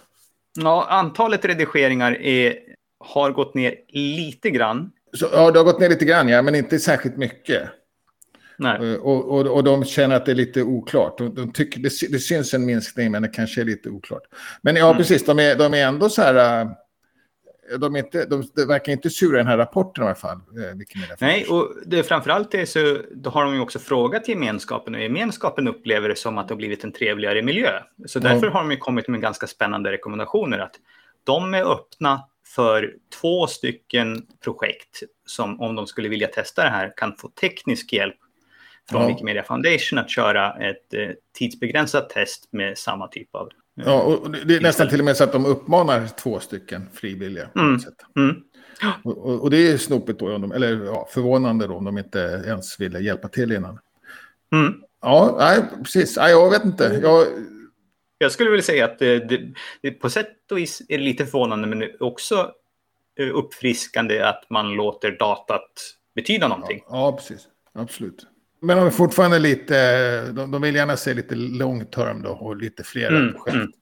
Ja, 0.60 0.86
antalet 0.90 1.44
redigeringar 1.44 2.12
är, 2.22 2.58
har 3.04 3.30
gått 3.30 3.54
ner 3.54 3.74
lite 3.88 4.50
grann. 4.50 4.90
Så, 5.12 5.28
ja, 5.32 5.50
det 5.50 5.58
har 5.58 5.64
gått 5.64 5.80
ner 5.80 5.88
lite 5.88 6.04
grann, 6.04 6.28
ja, 6.28 6.42
men 6.42 6.54
inte 6.54 6.78
särskilt 6.78 7.16
mycket. 7.16 7.62
Nej. 8.58 8.92
Eh, 8.92 8.94
Och, 9.00 9.24
och, 9.38 9.46
och 9.46 9.64
de 9.64 9.84
känner 9.84 10.16
att 10.16 10.26
det 10.26 10.32
är 10.32 10.36
lite 10.36 10.62
oklart. 10.62 11.18
De, 11.18 11.34
de 11.34 11.52
tycker, 11.52 11.80
det, 11.80 11.90
det 12.10 12.18
syns 12.18 12.54
en 12.54 12.66
minskning, 12.66 13.10
men 13.10 13.22
det 13.22 13.28
kanske 13.28 13.60
är 13.60 13.64
lite 13.64 13.88
oklart. 13.88 14.22
Men 14.62 14.76
ja, 14.76 14.86
Mm. 14.86 14.96
precis, 14.96 15.24
de 15.24 15.38
är, 15.38 15.56
de 15.56 15.74
är 15.74 15.86
ändå 15.86 16.08
så 16.08 16.22
här... 16.22 16.68
De, 17.78 17.94
är 17.94 17.98
inte, 17.98 18.26
de, 18.26 18.48
de 18.54 18.64
verkar 18.64 18.92
inte 18.92 19.10
sura 19.10 19.36
i 19.36 19.38
den 19.38 19.46
här 19.46 19.56
rapporten 19.58 20.04
i 20.04 20.06
alla 20.06 20.14
fall. 20.14 20.36
eh, 20.36 20.76
Nej, 21.20 21.46
och 21.46 21.74
det 21.86 22.02
framförallt 22.02 22.50
det 22.50 22.66
så 22.66 22.98
då 23.14 23.30
har 23.30 23.44
de 23.44 23.54
ju 23.54 23.60
också 23.60 23.78
frågat 23.78 24.28
gemenskapen 24.28 24.94
och 24.94 25.00
gemenskapen 25.00 25.68
upplever 25.68 26.08
det 26.08 26.16
som 26.16 26.38
att 26.38 26.48
det 26.48 26.54
har 26.54 26.56
blivit 26.56 26.84
en 26.84 26.92
trevligare 26.92 27.42
miljö. 27.42 27.70
Så 28.06 28.18
därför 28.18 28.46
har 28.46 28.60
de 28.60 28.70
ju 28.70 28.76
kommit 28.76 29.08
med 29.08 29.20
ganska 29.20 29.46
spännande 29.46 29.92
rekommendationer 29.92 30.58
att 30.58 30.74
de 31.24 31.54
är 31.54 31.72
öppna 31.72 32.20
för 32.46 32.94
två 33.20 33.46
stycken 33.46 34.26
projekt 34.44 35.02
som 35.26 35.60
om 35.60 35.74
de 35.74 35.86
skulle 35.86 36.08
vilja 36.08 36.28
testa 36.28 36.64
det 36.64 36.70
här 36.70 36.92
kan 36.96 37.16
få 37.16 37.28
teknisk 37.28 37.92
hjälp 37.92 38.16
från 38.90 39.02
Ja. 39.02 39.08
Wikimedia 39.08 39.42
Foundation 39.42 39.98
att 39.98 40.10
köra 40.10 40.52
ett 40.52 40.94
eh, 40.94 41.08
tidsbegränsat 41.38 42.10
test 42.10 42.48
med 42.52 42.78
samma 42.78 43.08
typ 43.08 43.34
av... 43.34 43.48
eh, 43.78 43.84
Ja, 43.86 44.02
och 44.02 44.30
det 44.30 44.56
är 44.56 44.60
nästan 44.60 44.88
till 44.88 44.98
och 44.98 45.04
med 45.04 45.16
så 45.16 45.24
att 45.24 45.32
de 45.32 45.46
uppmanar 45.46 46.06
två 46.06 46.40
stycken 46.40 46.88
frivilliga. 46.92 47.48
Mm. 47.56 47.78
Mm. 48.16 48.42
Och, 49.04 49.18
och, 49.18 49.40
och 49.40 49.50
det 49.50 49.72
är 49.72 49.78
snopet 49.78 50.18
då, 50.18 50.34
om 50.34 50.40
de, 50.40 50.52
eller 50.52 50.84
ja, 50.84 51.08
förvånande 51.10 51.66
då 51.66 51.74
om 51.74 51.84
de 51.84 51.98
inte 51.98 52.42
ens 52.46 52.80
ville 52.80 53.00
hjälpa 53.00 53.28
till 53.28 53.52
innan. 53.52 53.78
Mm. 54.52 54.74
Ja, 55.02 55.36
nej, 55.38 55.62
precis. 55.84 56.16
Nej, 56.16 56.30
jag 56.30 56.50
vet 56.50 56.64
inte. 56.64 57.00
Jag, 57.02 57.26
Jag 58.18 58.32
skulle 58.32 58.50
vilja 58.50 58.62
säga 58.62 58.84
att 58.84 58.98
det, 58.98 59.18
det, 59.18 59.40
det, 59.80 59.90
på 59.90 60.10
sätt 60.10 60.50
och 60.50 60.58
vis 60.58 60.82
är 60.88 60.98
det 60.98 61.04
lite 61.04 61.26
förvånande 61.26 61.68
men 61.68 61.88
också 62.00 62.52
eh, 63.18 63.36
uppfriskande 63.36 64.22
att 64.22 64.50
man 64.50 64.72
låter 64.72 65.10
datat 65.10 65.70
betyda 66.14 66.48
någonting. 66.48 66.82
Ja, 66.88 67.12
precis. 67.12 67.48
Absolut. 67.74 68.26
Men 68.62 68.76
de 68.76 68.86
är 68.86 68.90
fortfarande 68.90 69.38
lite, 69.38 70.32
de, 70.32 70.50
de 70.50 70.62
vill 70.62 70.74
gärna 70.74 70.96
se 70.96 71.14
lite 71.14 71.34
long 71.34 71.86
term 71.86 72.22
då 72.22 72.30
och 72.30 72.56
lite 72.56 72.82
fler 72.84 73.08
Mm, 73.08 73.32
projekt. 73.32 73.56
mm. 73.56 73.72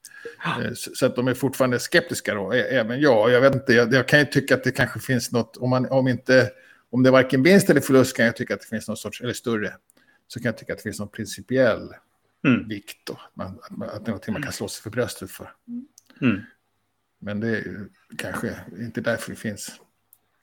Eh, 0.67 0.71
Så, 0.73 1.05
att 1.05 1.15
de 1.15 1.27
är 1.27 1.33
fortfarande 1.33 1.79
skeptiska 1.79 2.33
då, 2.35 2.51
även 2.53 3.01
jag. 3.01 3.31
Jag 3.31 3.41
vet 3.41 3.55
inte, 3.55 3.73
jag, 3.73 3.93
jag 3.93 4.07
kan 4.07 4.19
ju 4.19 4.25
tycka 4.25 4.55
att 4.55 4.63
det 4.63 4.71
kanske 4.71 4.99
finns 4.99 5.31
något, 5.31 5.57
om, 5.57 5.69
man, 5.69 5.89
om, 5.89 6.07
inte, 6.07 6.49
om 6.89 7.03
det 7.03 7.09
är 7.09 7.11
varken 7.11 7.43
vinst 7.43 7.69
eller 7.69 7.81
förlust 7.81 8.17
kan 8.17 8.25
jag 8.25 8.35
tycka 8.35 8.53
att 8.53 8.61
det 8.61 8.67
finns 8.67 8.87
någon 8.87 8.97
sorts, 8.97 9.21
eller 9.21 9.33
större, 9.33 9.73
så 10.27 10.39
kan 10.39 10.45
jag 10.45 10.57
tycka 10.57 10.73
att 10.73 10.79
det 10.79 10.83
finns 10.83 10.99
någon 10.99 11.09
principiell 11.09 11.93
Mm. 12.45 12.67
vikt 12.67 12.97
då. 13.03 13.13
Att, 13.13 13.35
man, 13.35 13.47
att, 13.47 13.69
det 13.69 13.95
är 13.95 13.99
någonting 14.07 14.33
man 14.33 14.43
kan 14.43 14.51
slå 14.51 14.67
sig 14.67 14.83
för 14.83 14.89
bröstet 14.89 15.31
för. 15.31 15.51
Mm. 16.21 16.41
Men 17.19 17.39
det 17.39 17.47
är 17.57 17.63
kanske 18.17 18.55
inte 18.79 19.01
därför 19.01 19.29
det 19.29 19.35
finns. 19.35 19.71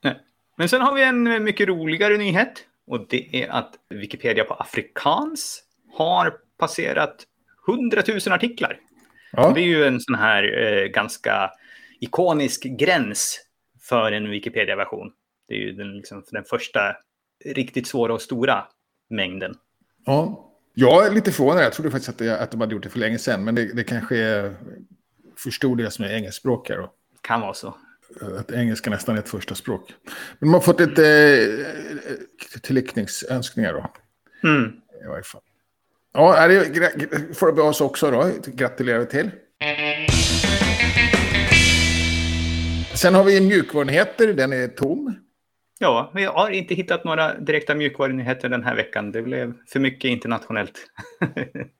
Nej. 0.04 0.20
Men 0.56 0.68
sen 0.68 0.80
har 0.80 0.94
vi 0.94 1.02
en 1.02 1.44
mycket 1.44 1.68
roligare 1.68 2.16
nyhet 2.16 2.52
och 2.88 3.06
det 3.08 3.42
är 3.42 3.48
att 3.48 3.74
Wikipedia 3.90 4.44
på 4.44 4.54
afrikans 4.54 5.62
har 5.92 6.34
passerat 6.58 7.26
100 7.68 8.02
000 8.08 8.18
artiklar. 8.34 8.80
Ja, 9.32 9.52
Det 9.54 9.60
är 9.60 9.64
ju 9.64 9.84
en 9.84 10.00
sån 10.00 10.14
här 10.14 10.62
eh, 10.62 10.86
ganska 10.86 11.50
ikonisk 12.00 12.62
gräns 12.64 13.40
för 13.88 14.12
en 14.12 14.30
Wikipedia-version. 14.30 15.12
Det 15.48 15.54
är 15.54 15.58
ju 15.58 15.72
den, 15.72 15.96
liksom, 15.96 16.24
den 16.30 16.44
första 16.44 16.80
riktigt 17.44 17.86
svåra 17.86 18.14
och 18.14 18.22
stora 18.22 18.64
mängden. 19.10 19.54
ja. 20.06 20.44
Jag 20.80 21.06
är 21.06 21.10
lite 21.10 21.32
förvånad, 21.32 21.62
jag 21.62 21.72
trodde 21.72 21.90
faktiskt 21.90 22.08
att, 22.08 22.18
det, 22.18 22.40
att 22.40 22.50
de 22.50 22.60
hade 22.60 22.74
gjort 22.74 22.82
det 22.82 22.88
för 22.88 22.98
länge 22.98 23.18
sedan. 23.18 23.44
Men 23.44 23.54
det, 23.54 23.74
det 23.74 23.84
kanske 23.84 24.16
är 24.16 24.56
för 25.36 25.50
stor 25.50 25.76
del 25.76 25.90
som 25.90 26.04
är 26.04 26.08
engelskspråkiga 26.08 26.76
då. 26.76 26.92
Kan 27.20 27.40
vara 27.40 27.54
så. 27.54 27.74
Att 28.38 28.52
engelska 28.52 28.90
nästan 28.90 29.14
är 29.16 29.18
ett 29.18 29.28
första 29.28 29.54
språk. 29.54 29.94
Men 30.38 30.48
de 30.48 30.54
har 30.54 30.60
fått 30.60 30.80
lite 30.80 31.04
eh, 32.54 32.60
tilllyckningsönskningar 32.60 33.72
då. 33.72 33.90
Mm. 34.48 34.72
I 35.04 35.08
varje 35.08 35.22
fall. 35.22 35.40
Ja, 36.12 36.48
det 36.48 37.36
får 37.36 37.52
vi 37.52 37.60
oss 37.60 37.80
också 37.80 38.10
då. 38.10 38.30
Gratulerar 38.46 38.98
vi 38.98 39.06
till. 39.06 39.30
Sen 42.94 43.14
har 43.14 43.24
vi 43.24 43.40
mjukvarunyheter, 43.40 44.32
den 44.32 44.52
är 44.52 44.68
tom. 44.68 45.14
Ja, 45.78 46.12
vi 46.14 46.24
har 46.24 46.50
inte 46.50 46.74
hittat 46.74 47.04
några 47.04 47.34
direkta 47.34 47.74
mjukvarunyheter 47.74 48.48
den 48.48 48.64
här 48.64 48.74
veckan. 48.74 49.12
Det 49.12 49.22
blev 49.22 49.54
för 49.72 49.80
mycket 49.80 50.08
internationellt. 50.08 50.86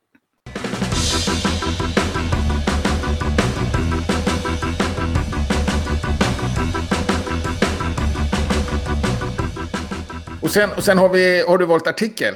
Och 10.49 10.55
sen, 10.55 10.71
och 10.77 10.85
sen 10.85 10.99
har, 10.99 11.09
vi, 11.09 11.45
har 11.49 11.59
du 11.59 11.67
valt 11.67 11.87
artikel. 11.87 12.35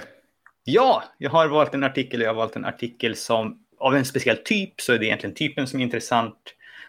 ja, 0.64 1.04
jag 1.18 1.30
har 1.30 1.48
valt 1.48 1.74
en 1.74 1.84
artikel. 1.84 2.20
Jag 2.20 2.28
har 2.28 2.34
valt 2.34 2.56
en 2.56 2.64
artikel 2.64 3.16
som 3.16 3.58
av 3.78 3.96
en 3.96 4.04
speciell 4.04 4.36
typ, 4.36 4.80
så 4.80 4.92
är 4.92 4.98
det 4.98 5.06
egentligen 5.06 5.34
typen 5.34 5.66
som 5.66 5.80
är 5.80 5.84
intressant. 5.84 6.36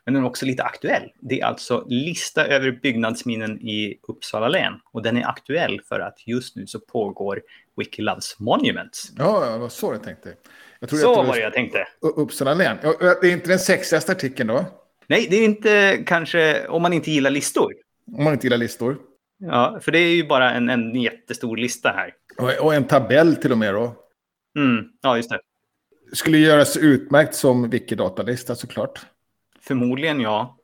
Men 0.06 0.14
den 0.14 0.24
är 0.24 0.28
också 0.28 0.46
lite 0.46 0.64
aktuell. 0.64 1.12
Det 1.20 1.42
är 1.42 1.46
alltså 1.46 1.86
lista 1.88 2.46
över 2.46 2.72
byggnadsminnen 2.72 3.62
i 3.62 4.00
Uppsala 4.08 4.48
län. 4.48 4.74
Och 4.94 5.04
den 5.04 5.18
är 5.18 5.28
aktuell 5.28 5.82
för 5.90 6.00
att 6.00 6.28
just 6.28 6.56
nu 6.56 6.68
så 6.68 6.80
pågår 6.80 7.42
Wikiloves 7.78 8.40
Monuments. 8.40 9.12
Ja, 9.18 9.50
det 9.52 9.58
var 9.58 9.70
så 9.70 9.94
jag 9.94 10.04
tänkte. 10.04 10.34
Jag 10.80 10.90
Så 10.90 11.20
att 11.20 11.28
var 11.28 11.36
det 11.36 11.42
jag 11.42 11.54
tänkte. 11.54 11.88
Uppsala 12.02 12.54
län. 12.54 12.78
Det 13.22 13.28
är 13.28 13.32
inte 13.32 13.50
den 13.50 13.60
sexigaste 13.60 14.12
artikeln 14.12 14.48
då? 14.48 14.66
Nej, 15.08 15.28
det 15.30 15.36
är 15.36 15.46
inte 15.46 16.04
kanske 16.06 16.68
om 16.68 16.82
man 16.82 16.94
inte 16.94 17.12
gillar 17.12 17.30
listor. 17.30 17.74
Om 18.18 18.24
man 18.24 18.34
inte 18.34 18.46
gillar 18.46 18.58
listor. 18.58 18.98
Ja, 19.38 19.80
för 19.82 19.92
det 19.92 20.00
är 20.00 20.16
ju 20.16 20.28
bara 20.28 20.52
en, 20.52 20.70
en 20.70 21.02
jättestor 21.02 21.58
lista 21.58 21.90
här. 21.90 22.14
Och, 22.38 22.66
och 22.66 22.74
en 22.74 22.84
tabell 22.84 23.36
till 23.36 23.52
och 23.52 23.58
med 23.58 23.74
då. 23.74 23.96
Mm, 24.58 24.86
ja, 25.02 25.18
just 25.18 25.30
det. 25.30 25.40
Skulle 26.14 26.38
göras 26.38 26.78
utmärkt 26.78 27.36
som 27.36 27.70
Wikidata-lista 27.70 28.56
såklart. 28.56 29.06
Förmodligen 29.62 30.22
ja. 30.22 30.58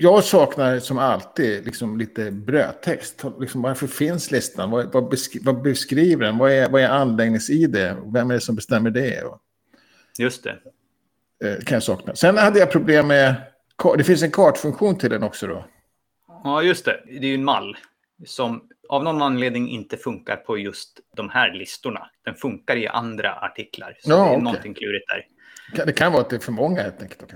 Jag 0.00 0.24
saknar 0.24 0.78
som 0.78 0.98
alltid 0.98 1.64
liksom 1.64 1.98
lite 1.98 2.30
brödtext. 2.30 3.24
Liksom, 3.40 3.62
varför 3.62 3.86
finns 3.86 4.30
listan? 4.30 4.70
Vad, 4.70 4.92
vad, 4.92 5.08
beskri 5.08 5.40
vad 5.44 5.62
beskriver 5.62 6.24
den? 6.24 6.38
Vad 6.38 6.52
är, 6.52 6.70
vad 6.70 6.82
är 6.82 6.88
anläggnings-id? 6.88 7.76
Vem 8.12 8.30
är 8.30 8.34
det 8.34 8.40
som 8.40 8.56
bestämmer 8.56 8.90
det? 8.90 9.22
Just 10.18 10.44
det. 10.44 10.58
eh, 11.44 11.64
kan 11.64 11.76
jag 11.76 11.82
sakna. 11.82 12.14
Sen 12.14 12.36
hade 12.36 12.58
jag 12.58 12.70
problem 12.70 13.06
med... 13.06 13.34
Det 13.96 14.04
finns 14.04 14.22
en 14.22 14.30
kartfunktion 14.30 14.98
till 14.98 15.10
den 15.10 15.22
också 15.22 15.46
då. 15.46 15.64
Ja, 16.44 16.62
just 16.62 16.84
det. 16.84 17.00
Det 17.06 17.16
är 17.26 17.28
ju 17.28 17.34
en 17.34 17.44
mall 17.44 17.76
som 18.24 18.68
av 18.88 19.04
någon 19.04 19.22
anledning 19.22 19.68
inte 19.70 19.96
funkar 19.96 20.36
på 20.36 20.58
just 20.58 21.00
de 21.16 21.28
här 21.30 21.52
listorna. 21.54 22.10
Den 22.24 22.34
funkar 22.34 22.76
i 22.76 22.86
andra 22.86 23.34
artiklar. 23.34 23.96
Så 24.00 24.10
Ja, 24.10 24.16
det 24.16 24.22
är 24.22 24.28
okej. 24.30 24.42
någonting 24.42 24.74
klurigt 24.74 25.04
där. 25.08 25.84
Det 25.86 25.92
kan 25.92 26.12
vara 26.12 26.22
att 26.22 26.30
det 26.30 26.36
är 26.36 26.40
för 26.40 26.52
många 26.52 26.82
helt 26.82 27.02
enkelt. 27.02 27.32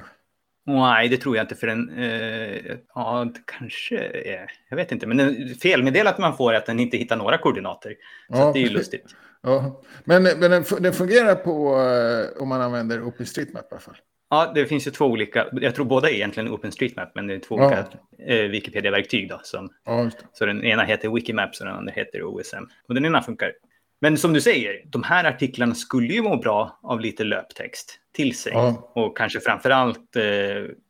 Nej, 0.66 1.08
det 1.08 1.16
tror 1.16 1.36
jag 1.36 1.44
inte 1.44 1.54
för 1.54 1.66
den... 1.66 1.98
Eh, 1.98 2.76
ja, 2.94 3.30
det 3.34 3.40
kanske 3.58 3.98
är... 4.08 4.50
Jag 4.68 4.76
vet 4.76 4.92
inte. 4.92 5.06
Men 5.06 5.16
den, 5.16 5.48
felmeddelat 5.54 6.18
man 6.18 6.36
får 6.36 6.52
är 6.52 6.56
att 6.56 6.66
den 6.66 6.80
inte 6.80 6.96
hittar 6.96 7.16
några 7.16 7.38
koordinater. 7.38 7.90
Så 8.28 8.36
Ja. 8.38 8.50
det 8.52 8.58
är 8.58 8.62
ju 8.62 8.68
lustigt. 8.70 9.14
Ja. 9.42 9.82
Men, 10.04 10.22
men 10.22 10.40
den, 10.50 10.64
den 10.80 10.92
fungerar 10.92 11.34
på 11.34 11.78
eh, 11.80 12.42
om 12.42 12.48
man 12.48 12.60
använder 12.60 13.02
OpenStreetMap 13.02 13.62
i 13.64 13.66
alla 13.70 13.80
fall. 13.80 13.96
Ja, 14.30 14.52
det 14.54 14.66
finns 14.66 14.86
ju 14.86 14.90
två 14.90 15.06
olika. 15.06 15.46
Jag 15.52 15.74
tror 15.74 15.84
båda 15.86 16.10
är 16.10 16.14
egentligen 16.14 16.50
OpenStreetMap, 16.52 17.14
men 17.14 17.26
det 17.26 17.34
är 17.34 17.38
två 17.38 17.58
Ja. 17.58 17.66
olika 17.66 17.84
eh, 18.34 18.48
Wikipedia-verktyg. 18.50 19.28
Då, 19.28 19.40
som, 19.42 19.70
Ja, 19.84 20.10
så 20.32 20.46
den 20.46 20.64
ena 20.64 20.82
heter 20.82 21.08
Wikimaps 21.08 21.60
och 21.60 21.66
den 21.66 21.76
andra 21.76 21.92
heter 21.92 22.22
OSM. 22.22 22.64
Och 22.88 22.94
den 22.94 23.04
ena 23.04 23.22
funkar. 23.22 23.52
Men 24.00 24.18
som 24.18 24.32
du 24.32 24.40
säger, 24.40 24.82
de 24.86 25.02
här 25.02 25.24
artiklarna 25.24 25.74
skulle 25.74 26.14
ju 26.14 26.22
må 26.22 26.36
bra 26.36 26.78
av 26.82 27.00
lite 27.00 27.24
löptext 27.24 27.98
till 28.12 28.36
sig. 28.38 28.52
Ja. 28.52 28.90
Och 28.94 29.16
kanske 29.16 29.40
framför 29.40 29.70
allt 29.70 30.16
eh, 30.16 30.22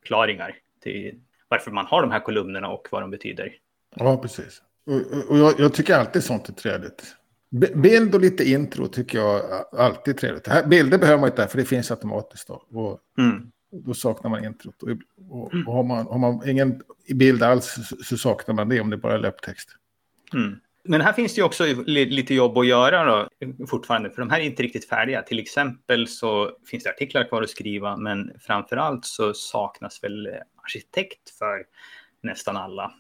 klaringar 0.05 0.55
till 0.83 1.15
varför 1.49 1.71
man 1.71 1.87
har 1.87 2.03
de 2.03 2.11
här 2.11 2.21
kolumnerna 2.21 2.69
och 2.69 2.89
vad 2.91 3.03
de 3.03 3.11
betyder. 3.11 3.53
Ja, 3.97 4.17
precis. 4.23 4.63
Och- 4.87 5.31
och 5.31 5.39
jag, 5.39 5.55
jag 5.61 5.75
tycker 5.75 5.95
alltid 5.95 6.25
sånt 6.25 6.49
är 6.49 6.53
trevligt. 6.53 7.17
Bild 7.75 8.15
och 8.15 8.21
lite 8.21 8.45
intro 8.51 8.87
tycker 8.87 9.19
jag 9.19 9.43
alltid 9.73 10.15
är 10.15 10.19
trevligt. 10.19 10.47
Här, 10.49 10.67
bilder 10.67 10.99
behöver 10.99 11.21
man 11.21 11.29
inte, 11.31 11.47
för 11.49 11.59
det 11.59 11.65
finns 11.65 11.91
automatiskt. 11.91 12.49
Då, 12.49 12.55
och 12.55 13.01
Mm. 13.19 13.51
då 13.85 13.95
saknar 13.95 14.31
man 14.31 14.45
introt. 14.45 14.83
Och, 14.83 14.89
och, 15.31 15.53
och 15.67 15.73
har, 15.75 15.83
man, 15.83 16.07
har 16.07 16.19
man 16.19 16.49
ingen 16.49 16.83
bild 17.15 17.43
alls 17.43 17.77
så, 18.05 18.17
saknar 18.17 18.55
man 18.55 18.69
det 18.69 18.81
om 18.81 18.91
det 18.91 18.97
bara 18.97 19.15
är 19.15 19.19
löptext. 19.19 19.69
Mm. 20.35 20.57
Men 20.85 21.01
här 21.01 21.13
finns 21.13 21.35
det 21.35 21.39
ju 21.39 21.45
också 21.45 21.65
li- 21.87 22.11
lite 22.11 22.35
jobb 22.35 22.59
att 22.59 22.67
göra 22.67 23.05
då, 23.05 23.29
fortfarande, 23.67 24.11
för 24.11 24.23
de 24.23 24.31
här 24.31 24.41
är 24.41 24.45
inte 24.45 24.63
riktigt 24.63 24.89
färdiga. 24.89 25.23
Till 25.23 25.39
exempel 25.39 26.09
så 26.09 26.51
finns 26.67 26.85
det 26.85 26.91
artiklar 26.91 27.29
kvar 27.29 27.43
att 27.43 27.51
skriva, 27.51 27.97
men 27.97 28.33
framför 28.41 28.77
allt 28.77 29.05
så 29.05 29.35
saknas 29.35 30.05
väl 30.05 30.29
arkitekt 30.63 31.31
för 31.39 31.65
nästan 32.23 32.57
alla. 32.57 32.93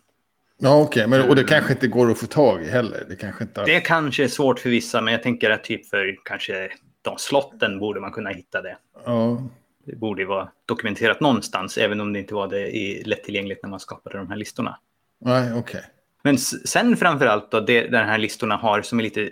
Ja, 0.62 0.82
okej. 0.82 1.06
men 1.06 1.28
Och 1.28 1.36
det 1.36 1.44
kanske 1.44 1.72
inte 1.72 1.86
går 1.88 2.10
att 2.10 2.18
få 2.18 2.26
tag 2.26 2.62
i 2.62 2.68
heller. 2.68 3.04
Det 3.08 3.16
kanske 3.16 3.44
inte... 3.44 3.64
Det 3.64 3.80
kanske 3.80 4.24
är 4.24 4.28
svårt 4.28 4.58
för 4.58 4.70
vissa, 4.70 5.00
men 5.00 5.12
jag 5.12 5.22
tänker 5.22 5.50
att 5.50 5.64
typ 5.64 5.86
för 5.88 6.16
kanske 6.24 6.70
de 7.02 7.18
slotten 7.18 7.78
borde 7.78 8.00
man 8.00 8.12
kunna 8.12 8.30
hitta 8.30 8.62
det. 8.62 8.76
Ja, 9.06 9.48
Det 9.86 9.96
borde 9.96 10.22
ju 10.22 10.26
vara 10.28 10.48
dokumenterat 10.66 11.20
någonstans, 11.20 11.78
även 11.78 12.00
om 12.00 12.12
det 12.12 12.18
inte 12.18 12.34
var 12.34 12.48
det 12.48 12.76
i 12.76 13.02
lättillgängligt 13.04 13.62
när 13.62 13.70
man 13.70 13.80
skapade 13.80 14.18
de 14.18 14.28
här 14.28 14.36
listorna. 14.36 14.78
nej, 15.24 15.52
okej. 15.54 15.82
Men 16.22 16.34
s- 16.34 16.68
sen 16.68 16.96
framför 16.96 17.26
allt 17.26 17.50
då, 17.50 17.60
det 17.60 17.82
den 17.88 18.08
här 18.08 18.18
listorna 18.18 18.56
har 18.56 18.82
som 18.82 18.98
är 18.98 19.02
lite, 19.02 19.30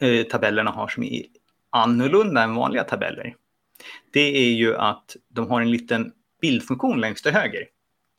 eh, 0.00 0.22
tabellerna 0.26 0.70
har 0.70 0.88
som 0.88 1.02
är 1.02 1.22
annorlunda 1.70 2.42
än 2.42 2.54
vanliga 2.54 2.84
tabeller. 2.84 3.34
Det 4.12 4.20
är 4.38 4.50
ju 4.52 4.76
att 4.76 5.16
de 5.28 5.50
har 5.50 5.60
en 5.60 5.70
liten 5.70 6.12
bildfunktion 6.40 7.00
längst 7.00 7.24
till 7.24 7.32
höger. 7.32 7.64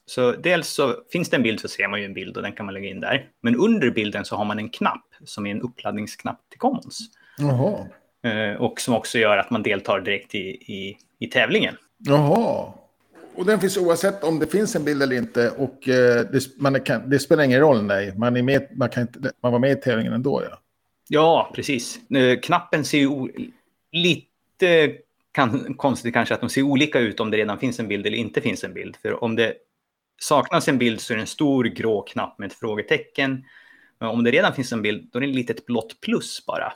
Så 0.09 0.31
dels 0.31 0.67
så 0.67 0.95
finns 1.11 1.29
det 1.29 1.35
en 1.35 1.43
bild 1.43 1.59
så 1.59 1.67
ser 1.67 1.87
man 1.87 1.99
ju 1.99 2.05
en 2.05 2.13
bild 2.13 2.37
och 2.37 2.43
den 2.43 2.51
kan 2.51 2.65
man 2.65 2.73
lägga 2.73 2.89
in 2.89 2.99
där. 2.99 3.29
Men 3.41 3.55
under 3.55 3.91
bilden 3.91 4.25
så 4.25 4.35
har 4.35 4.45
man 4.45 4.59
en 4.59 4.69
knapp 4.69 5.05
som 5.25 5.45
är 5.45 5.51
en 5.51 5.61
uppladdningsknapp 5.61 6.49
till 6.49 6.59
Commons. 6.59 6.99
Jaha. 7.37 7.87
Eh, 8.23 8.61
och 8.61 8.81
som 8.81 8.93
också 8.93 9.17
gör 9.17 9.37
att 9.37 9.49
man 9.49 9.63
deltar 9.63 10.01
direkt 10.01 10.35
i, 10.35 10.47
i, 10.49 10.97
i 11.19 11.27
tävlingen. 11.27 11.75
Jaha. 11.97 12.73
Och 13.35 13.45
den 13.45 13.59
finns 13.59 13.77
oavsett 13.77 14.23
om 14.23 14.39
det 14.39 14.47
finns 14.47 14.75
en 14.75 14.83
bild 14.83 15.03
eller 15.03 15.15
inte. 15.15 15.49
Och 15.49 15.89
eh, 15.89 16.25
det, 16.31 16.57
man 16.57 16.81
kan, 16.81 17.09
det 17.09 17.19
spelar 17.19 17.43
ingen 17.43 17.59
roll, 17.59 17.83
nej. 17.83 18.13
Man, 18.17 18.37
är 18.37 18.41
med, 18.41 18.67
man, 18.75 18.89
kan 18.89 19.01
inte, 19.01 19.31
man 19.41 19.51
var 19.51 19.59
med 19.59 19.71
i 19.71 19.75
tävlingen 19.75 20.13
ändå, 20.13 20.43
ja. 20.49 20.59
Ja, 21.07 21.51
precis. 21.55 21.99
Eh, 22.09 22.39
Knappen 22.39 22.85
ser 22.85 22.97
ju 22.97 23.27
lite 23.91 24.93
kan, 25.31 25.73
konstigt 25.73 26.13
kanske 26.13 26.33
att 26.33 26.39
de 26.39 26.49
ser 26.49 26.61
olika 26.61 26.99
ut 26.99 27.19
om 27.19 27.31
det 27.31 27.37
redan 27.37 27.59
finns 27.59 27.79
en 27.79 27.87
bild 27.87 28.05
eller 28.05 28.17
inte 28.17 28.41
finns 28.41 28.63
en 28.63 28.73
bild. 28.73 28.95
För 29.01 29.23
om 29.23 29.35
det 29.35 29.53
saknas 30.19 30.67
en 30.67 30.77
bild 30.77 31.01
så 31.01 31.13
är 31.13 31.17
det 31.17 31.23
en 31.23 31.27
stor 31.27 31.63
grå 31.63 32.01
knapp 32.01 32.39
med 32.39 32.47
ett 32.47 32.59
frågetecken. 32.59 33.45
Men 33.99 34.09
om 34.09 34.23
det 34.23 34.31
redan 34.31 34.53
finns 34.53 34.71
en 34.71 34.81
bild, 34.81 35.09
då 35.11 35.19
är 35.19 35.21
det 35.21 35.29
ett 35.29 35.35
litet 35.35 35.65
blått 35.65 36.01
plus 36.01 36.45
bara. 36.45 36.73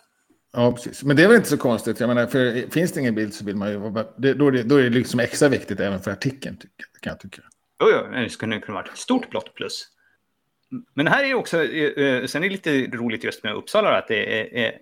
Ja, 0.54 0.72
precis. 0.72 1.04
Men 1.04 1.16
det 1.16 1.24
är 1.24 1.28
väl 1.28 1.36
inte 1.36 1.50
så 1.50 1.58
konstigt. 1.58 2.00
Jag 2.00 2.08
menar, 2.08 2.28
för 2.28 2.72
finns 2.72 2.92
det 2.92 3.00
ingen 3.00 3.16
bild 3.16 3.34
så 3.34 3.46
vill 3.46 3.56
man 3.56 3.72
ju... 3.72 3.80
då, 4.34 4.48
är 4.48 4.52
det, 4.52 4.64
då 4.64 4.76
är 4.76 4.84
det 4.84 4.90
liksom 4.90 5.20
extra 5.20 5.50
viktigt 5.50 5.80
även 5.80 6.00
för 6.00 6.12
artikeln, 6.12 6.58
kan 7.02 7.12
jag 7.12 7.20
tycka. 7.20 7.42
Jo, 7.82 7.88
jo, 7.92 8.22
det 8.22 8.30
skulle 8.30 8.60
kunna 8.60 8.74
vara 8.74 8.86
ett 8.86 8.98
stort 8.98 9.30
blått 9.30 9.54
plus. 9.54 9.88
Men 10.94 11.08
här 11.08 11.24
är 11.24 11.34
också, 11.34 11.64
eh, 11.64 12.06
eh, 12.06 12.26
sen 12.26 12.44
är 12.44 12.50
det 12.50 12.54
lite 12.54 12.98
roligt 12.98 13.24
just 13.24 13.44
med 13.44 13.54
Uppsala 13.54 13.98
att 13.98 14.08
det 14.08 14.66
är 14.66 14.78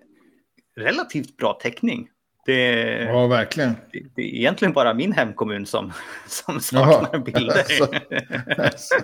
relativt 0.76 1.36
bra 1.36 1.52
täckning. 1.52 2.08
Det, 2.46 3.02
Ja, 3.02 3.26
verkligen. 3.26 3.76
det, 3.92 4.02
det 4.14 4.22
är 4.22 4.26
egentligen 4.26 4.72
bara 4.72 4.94
min 4.94 5.12
hemkommun 5.12 5.66
som, 5.66 5.92
som 6.26 6.60
Jaha. 6.72 6.92
saknar 6.92 7.18
bilder. 7.20 7.54
Alltså. 7.58 7.88
Alltså. 8.58 8.94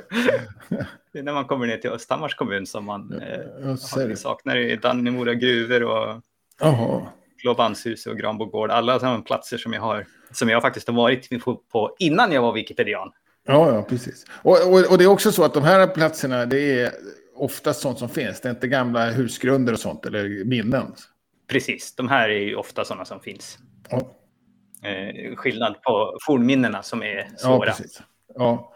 det 1.12 1.18
är 1.18 1.22
när 1.22 1.32
man 1.32 1.44
kommer 1.44 1.66
ner 1.66 1.76
till 1.76 1.90
Östhammars 1.90 2.34
kommun 2.34 2.66
som 2.66 2.84
man 2.84 3.12
eh, 3.22 3.66
har- 3.68 4.14
saknar 4.14 4.76
Dannemora 4.76 5.34
gruvor 5.34 5.82
och 5.82 6.22
Jaha. 6.60 7.06
Blåbandshus 7.42 8.06
och 8.06 8.16
Granbo 8.16 8.44
gård. 8.44 8.70
Alla 8.70 8.98
sådana 8.98 9.20
platser 9.22 9.58
som 9.58 9.72
jag 9.72 9.80
har, 9.80 10.06
som 10.32 10.48
jag 10.48 10.62
faktiskt 10.62 10.88
har 10.88 10.94
varit 10.94 11.44
på, 11.44 11.54
på 11.72 11.96
innan 11.98 12.32
jag 12.32 12.42
var 12.42 12.52
Wikipedian. 12.52 13.12
Ja, 13.46 13.74
ja, 13.74 13.82
precis. 13.82 14.24
Och, 14.42 14.72
och, 14.72 14.90
och 14.92 14.98
det 14.98 15.04
är 15.04 15.08
också 15.08 15.32
så 15.32 15.44
att 15.44 15.54
de 15.54 15.62
här 15.62 15.86
platserna, 15.86 16.46
det 16.46 16.80
är 16.80 16.92
oftast 17.34 17.80
sånt 17.80 17.98
som 17.98 18.08
finns. 18.08 18.40
Det 18.40 18.48
är 18.48 18.50
inte 18.50 18.68
gamla 18.68 19.10
husgrunder 19.10 19.72
och 19.72 19.78
sånt, 19.78 20.06
eller 20.06 20.44
minnen. 20.44 20.92
Precis, 21.48 21.94
de 21.94 22.08
här 22.08 22.28
är 22.28 22.38
ju 22.40 22.54
ofta 22.54 22.84
sådana 22.84 23.04
som 23.04 23.20
finns. 23.20 23.58
Ja, 23.90 24.14
Eh, 24.82 25.34
skillnad 25.36 25.82
på 25.82 26.18
fornminnena 26.26 26.82
som 26.82 27.02
är 27.02 27.16
ja 27.16 27.36
svåra. 27.38 27.66
precis. 27.70 28.02
Ja. 28.34 28.74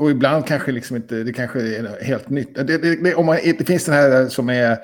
Och 0.00 0.10
ibland 0.10 0.46
kanske 0.46 0.72
liksom 0.72 0.96
inte, 0.96 1.22
det 1.24 1.32
kanske 1.32 1.60
är 1.60 2.04
helt 2.04 2.28
nytt. 2.28 2.54
Det, 2.54 2.78
det, 2.78 3.02
det, 3.02 3.14
om 3.14 3.26
man, 3.26 3.36
det 3.36 3.66
finns 3.66 3.84
den 3.84 3.94
här 3.94 4.28
som 4.28 4.48
är, 4.48 4.78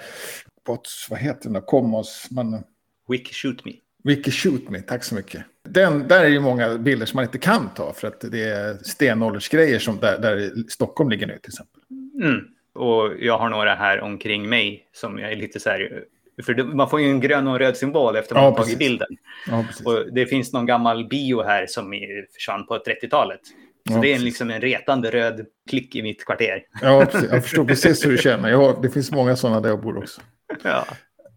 bots, 0.66 1.06
vad 1.10 1.18
heter 1.18 1.44
den 1.44 1.52
då, 1.52 1.60
Commons, 1.60 2.28
man, 2.30 2.64
Wiki 3.08 3.34
shoot 3.34 3.64
me. 3.64 3.72
Wiki 4.04 4.30
Shoot 4.30 4.68
Me, 4.68 4.80
tack 4.80 5.04
så 5.04 5.14
mycket. 5.14 5.44
Den, 5.68 6.08
där 6.08 6.24
är 6.24 6.28
ju 6.28 6.40
många 6.40 6.78
bilder 6.78 7.06
som 7.06 7.16
man 7.16 7.24
inte 7.24 7.38
kan 7.38 7.68
ta 7.74 7.92
för 7.92 8.08
att 8.08 8.20
det 8.20 8.44
är 8.44 8.74
stenåldersgrejer 8.74 9.78
som 9.78 9.98
där, 9.98 10.18
där 10.18 10.50
Stockholm 10.68 11.10
ligger 11.10 11.26
nu 11.26 11.38
till 11.38 11.50
exempel. 11.50 11.82
Mm. 12.22 12.44
Och 12.74 13.12
jag 13.20 13.38
har 13.38 13.48
några 13.48 13.74
här 13.74 14.00
omkring 14.00 14.48
mig 14.48 14.88
som 14.92 15.18
jag 15.18 15.32
är 15.32 15.36
lite 15.36 15.60
så 15.60 15.70
här... 15.70 16.04
För 16.42 16.64
man 16.74 16.90
får 16.90 17.00
ju 17.00 17.06
en 17.10 17.20
grön 17.20 17.46
och 17.46 17.52
en 17.52 17.58
röd 17.58 17.76
symbol 17.76 18.16
efter 18.16 18.34
man 18.34 18.44
Ja, 18.44 18.50
tagit 18.54 18.78
bilden. 18.78 19.08
Ja. 19.50 19.64
Och 19.84 20.12
det 20.14 20.26
finns 20.26 20.52
någon 20.52 20.66
gammal 20.66 21.08
bio 21.08 21.42
här 21.42 21.66
som 21.66 21.92
är- 21.94 22.32
försvann 22.34 22.66
på 22.66 22.78
30-talet. 22.78 23.40
Så 23.88 23.94
Ja, 23.94 23.98
det 24.00 24.12
är 24.12 24.16
en, 24.16 24.24
liksom 24.24 24.50
en 24.50 24.60
retande 24.60 25.10
röd 25.10 25.46
klick 25.70 25.96
i 25.96 26.02
mitt 26.02 26.24
kvarter. 26.24 26.62
Ja, 26.82 27.06
precis. 27.12 27.30
Jag 27.32 27.42
förstår 27.42 27.64
precis 27.64 28.06
hur 28.06 28.10
du 28.10 28.18
känner. 28.18 28.48
Jag 28.50 28.58
har, 28.58 28.82
det 28.82 28.90
finns 28.90 29.12
många 29.12 29.36
sådana 29.36 29.60
där 29.60 29.68
jag 29.68 29.80
bor 29.82 29.98
också. 29.98 30.20
Ja. 30.62 30.86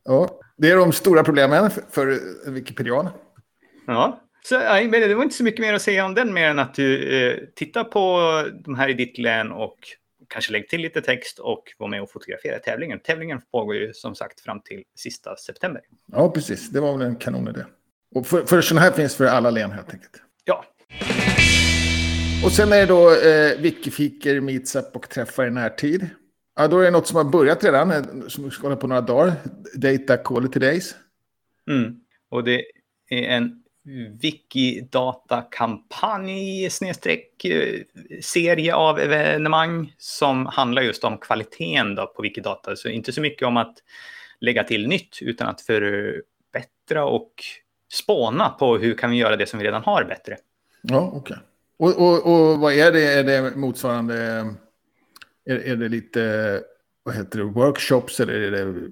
Ja, 0.03 0.29
det 0.57 0.71
är 0.71 0.75
de 0.77 0.91
stora 0.91 1.23
problemen 1.23 1.69
för, 1.91 2.19
Wikipedian. 2.51 3.09
ja. 3.87 4.21
Så, 4.43 4.55
men 4.59 4.91
det 4.91 5.15
var 5.15 5.23
inte 5.23 5.35
så 5.35 5.43
mycket 5.43 5.61
mer 5.61 5.73
att 5.73 5.81
säga 5.81 6.05
om 6.05 6.13
den 6.13 6.33
mer 6.33 6.49
än 6.49 6.59
att 6.59 6.73
du 6.73 7.17
eh, 7.29 7.37
tittar 7.55 7.83
på 7.83 8.19
de 8.65 8.75
här 8.75 8.89
i 8.89 8.93
ditt 8.93 9.17
län 9.17 9.51
och 9.51 9.77
kanske 10.27 10.51
lägg 10.51 10.69
till 10.69 10.81
lite 10.81 11.01
text 11.01 11.39
och 11.39 11.63
var 11.77 11.87
med 11.87 12.01
och 12.01 12.11
fotografera 12.11 12.59
tävlingen. 12.59 12.99
Tävlingen 12.99 13.41
pågår 13.51 13.75
ju 13.75 13.93
som 13.93 14.15
sagt 14.15 14.39
fram 14.41 14.61
till 14.61 14.83
sista 14.95 15.35
september. 15.35 15.81
Ja, 16.05 16.31
precis. 16.31 16.69
Det 16.69 16.79
var 16.79 16.97
väl 16.97 17.07
en 17.07 17.15
kanonidé. 17.15 17.63
Och 18.15 18.27
för, 18.27 18.45
för 18.45 18.61
sådana 18.61 18.81
här 18.81 18.91
finns 18.91 19.15
för 19.15 19.25
alla 19.25 19.49
län 19.49 19.71
helt 19.71 19.93
enkelt. 19.93 20.21
Ja, 20.45 20.65
Och 22.45 22.51
sen 22.51 22.71
är 22.73 22.77
det 22.77 22.85
då 22.85 23.11
eh, 23.11 23.61
Wikifiker, 23.61 24.41
Meetsup 24.41 24.95
och 24.95 25.09
träffar 25.09 25.47
i 25.47 25.51
närtid. 25.51 26.09
Ja, 26.55 26.67
då 26.67 26.79
är 26.79 26.83
det 26.85 26.91
något 26.91 27.07
som 27.07 27.17
har 27.17 27.23
börjat 27.23 27.63
redan, 27.63 27.91
eh, 27.91 28.03
som 28.27 28.51
ska 28.51 28.63
hålla 28.63 28.75
på 28.75 28.87
några 28.87 29.01
dagar. 29.01 29.33
Data 29.75 30.17
Quality 30.17 30.59
Days. 30.59 30.95
Mm. 31.69 31.95
Och 32.29 32.43
det 32.43 32.63
är 33.09 33.23
en 33.23 33.56
Wikidata-kampanj 34.21 36.69
snedstreck 36.69 37.45
eh, 37.45 37.81
serie 38.21 38.75
av 38.75 38.99
evenemang 38.99 39.93
som 39.97 40.45
handlar 40.45 40.81
just 40.81 41.03
om 41.03 41.17
kvaliteten 41.17 41.95
då 41.95 42.07
på 42.07 42.21
Wikidata. 42.21 42.75
Så 42.75 42.89
inte 42.89 43.11
så 43.11 43.21
mycket 43.21 43.47
om 43.47 43.57
att 43.57 43.77
lägga 44.39 44.63
till 44.63 44.87
nytt 44.87 45.21
utan 45.21 45.47
att 45.47 45.61
förbättra 45.61 47.05
och 47.05 47.31
spåna 47.93 48.49
på 48.49 48.77
hur 48.77 48.93
kan 48.93 49.09
vi 49.09 49.17
göra 49.17 49.35
det 49.35 49.45
som 49.45 49.59
vi 49.59 49.65
redan 49.65 49.83
har 49.83 50.03
bättre. 50.03 50.37
Ja, 50.81 51.11
okej. 51.13 51.37
Och, 51.79 51.97
och, 51.97 52.25
och 52.25 52.59
vad 52.59 52.73
är 52.73 52.91
det? 52.91 53.13
Är 53.13 53.23
det 53.23 53.55
motsvarande... 53.55 54.15
Är, 55.45 55.55
är 55.55 55.75
det 55.75 55.89
lite, 55.89 56.61
vad 57.03 57.15
heter 57.15 57.39
det, 57.39 57.45
workshops 57.45 58.19
eller 58.19 58.33
är 58.33 58.51
det 58.51 58.89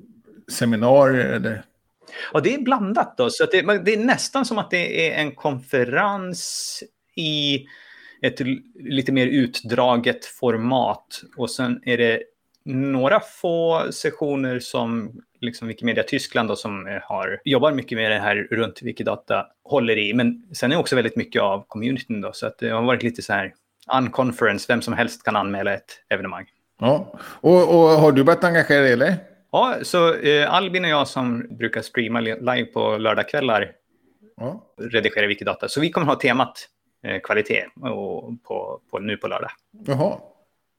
seminarier? 0.51 1.25
Eller? 1.25 1.63
Och 2.31 2.41
det 2.41 2.53
är 2.53 2.59
blandat 2.59 3.17
då, 3.17 3.29
så 3.29 3.43
att 3.43 3.51
det, 3.51 3.61
det 3.61 3.93
är 3.93 3.97
nästan 3.97 4.45
som 4.45 4.57
att 4.57 4.71
det 4.71 5.09
är 5.09 5.21
en 5.21 5.31
konferens 5.31 6.83
i 7.15 7.65
ett 8.21 8.39
lite 8.75 9.11
mer 9.11 9.27
utdraget 9.27 10.25
format. 10.25 11.21
Och 11.37 11.51
sen 11.51 11.81
är 11.85 11.97
det 11.97 12.23
några 12.65 13.19
få 13.19 13.87
sessioner 13.91 14.59
som 14.59 15.11
liksom 15.41 15.67
Wikimedia 15.67 16.03
Tyskland 16.03 16.49
då, 16.49 16.55
som 16.55 16.87
eh, 16.87 17.01
har, 17.01 17.41
jobbar 17.43 17.71
mycket 17.71 17.97
med 17.97 18.11
det 18.11 18.19
här 18.19 18.47
runt 18.51 18.81
Wikidata 18.81 19.47
håller 19.63 19.97
i. 19.97 20.13
Men 20.13 20.43
sen 20.53 20.71
är 20.71 20.77
också 20.77 20.95
väldigt 20.95 21.15
mycket 21.15 21.41
av 21.41 21.65
communityn 21.67 22.21
då, 22.21 22.33
så 22.33 22.47
att 22.47 22.57
det 22.57 22.69
har 22.69 22.81
varit 22.81 23.03
lite 23.03 23.21
så 23.21 23.33
här 23.33 23.53
unconference, 23.97 24.65
vem 24.67 24.81
som 24.81 24.93
helst 24.93 25.23
kan 25.23 25.35
anmäla 25.35 25.73
ett 25.73 25.99
evenemang. 26.09 26.45
Ja. 26.79 27.19
Och, 27.21 27.75
och 27.75 27.89
har 27.89 28.11
du 28.11 28.23
börjat 28.23 28.43
engagera 28.43 28.81
dig 28.81 28.93
eller? 28.93 29.15
Ja, 29.55 29.77
så 29.81 30.13
eh, 30.13 30.53
Albin 30.53 30.83
och 30.85 30.89
jag 30.91 31.07
som 31.07 31.47
brukar 31.57 31.81
streama 31.81 32.19
li- 32.19 32.39
live 32.39 32.65
på 32.65 32.97
lördagskvällar 32.97 33.71
Ja. 34.37 34.63
redigera 34.81 35.27
Wikidata. 35.27 35.67
Så 35.67 35.81
vi 35.81 35.91
kommer 35.91 36.07
ha 36.07 36.15
temat 36.15 36.67
eh, 37.03 37.19
kvalitet 37.21 37.65
och 37.81 38.43
på, 38.43 38.81
på, 38.91 38.99
nu 38.99 39.17
på 39.17 39.27
lördag. 39.27 39.51
Jaha. 39.85 40.19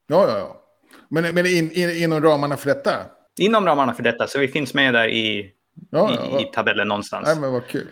Ja, 0.07 0.29
ja, 0.29 0.39
ja. 0.39 0.63
Men, 1.09 1.35
men 1.35 1.47
in, 1.47 1.71
in, 1.73 1.91
inom 1.91 2.23
ramarna 2.23 2.57
för 2.57 2.67
detta? 2.75 2.93
Inom 3.39 3.67
ramarna 3.67 3.95
för 3.95 4.03
detta, 4.03 4.27
så 4.27 4.39
vi 4.39 4.49
finns 4.49 4.75
med 4.75 4.95
där 4.95 5.09
i, 5.09 5.53
Ja, 5.91 6.11
i, 6.13 6.15
ja. 6.33 6.41
i 6.41 6.45
tabellen 6.45 6.89
någonstans. 6.89 7.27
Nej, 7.27 7.41
men 7.41 7.53
vad 7.53 7.67
kul. 7.67 7.89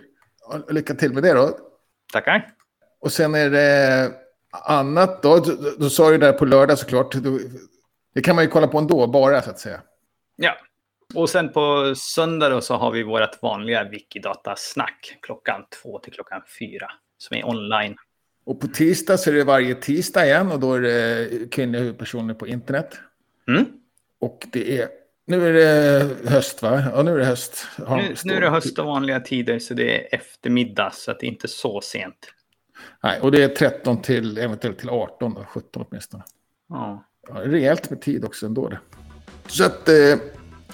Ja, 0.51 0.59
Lycka 0.69 0.95
till 0.95 1.13
med 1.13 1.23
det 1.23 1.33
då. 1.33 1.59
Tackar. 2.13 2.49
Och 3.01 3.13
sen 3.13 3.35
är 3.35 3.51
det 3.51 4.11
annat 4.51 5.23
då. 5.23 5.37
Då, 5.37 5.53
då, 5.55 5.71
då 5.79 5.91
sa 5.91 6.11
du 6.11 6.19
där 6.19 6.33
på 6.33 6.45
lördag 6.45 6.79
såklart. 6.79 7.15
Då, 7.15 7.39
det 8.15 8.21
kan 8.23 8.35
man 8.37 8.45
ju 8.45 8.51
kolla 8.51 8.67
på 8.67 8.79
ändå, 8.79 9.07
bara 9.07 9.43
så 9.43 9.51
att 9.51 9.59
säga. 9.59 9.81
Ja, 10.37 10.55
Och 11.15 11.31
sen 11.31 11.53
på 11.53 11.95
söndag 11.97 12.49
då 12.49 12.61
så 12.61 12.75
har 12.75 12.91
vi 12.91 13.03
vårt 13.03 13.43
vanliga 13.43 13.85
Wikidata-snack 13.85 15.19
klockan 15.23 15.65
två 15.83 15.99
till 15.99 16.13
klockan 16.13 16.43
fyra 16.59 16.91
som 17.19 17.37
är 17.37 17.49
online. 17.49 17.97
Och 18.45 18.61
på 18.61 18.67
tisdag 18.69 19.19
så 19.19 19.31
är 19.31 19.35
det 19.35 19.45
varje 19.45 19.75
tisdag 19.75 20.27
igen 20.27 20.53
och 20.53 20.61
då 20.61 20.75
är 20.75 20.81
det 20.81 21.29
kvinnliga 21.51 21.83
huvudpersoner 21.83 22.35
på 22.35 22.47
internet. 22.47 22.99
Mm. 23.49 23.65
Och 24.21 24.47
det 24.53 24.81
är, 24.81 24.89
nu 25.27 25.49
är 25.49 25.53
det 25.53 26.31
höst 26.31 26.63
va? 26.63 26.85
Ja, 26.95 27.03
nu 27.03 27.11
är 27.15 27.19
det 27.19 27.25
höst. 27.25 27.67
Ja, 27.79 27.97
Nu, 27.97 28.15
nu 28.25 28.35
är 28.35 28.41
det 28.41 28.51
höst 28.51 28.79
och 28.79 28.87
vanliga 28.87 29.21
tider 29.21 29.59
så 29.59 29.75
det 29.75 29.99
är 29.99 30.15
eftermiddag 30.15 30.91
så 30.95 31.11
att 31.11 31.21
det 31.21 31.27
är 31.27 31.29
inte 31.29 31.49
så 31.49 31.81
sent. 31.81 32.31
Nej, 33.03 33.21
och 33.21 33.33
det 33.33 33.43
är 33.43 33.49
13 33.49 34.03
till 34.03 34.39
eventuellt 34.39 34.79
till 34.79 34.91
18, 34.91 35.35
då, 35.35 35.45
17 35.45 35.87
åtminstone. 35.89 36.25
Ja. 36.69 37.05
Ja, 37.29 37.35
rejält 37.35 37.91
med 37.91 38.01
tid 38.01 38.25
också 38.25 38.47
ändå 38.47 38.69
det. 38.69 38.79
Så 39.47 39.65
att 39.65 39.89
eh, 39.89 39.95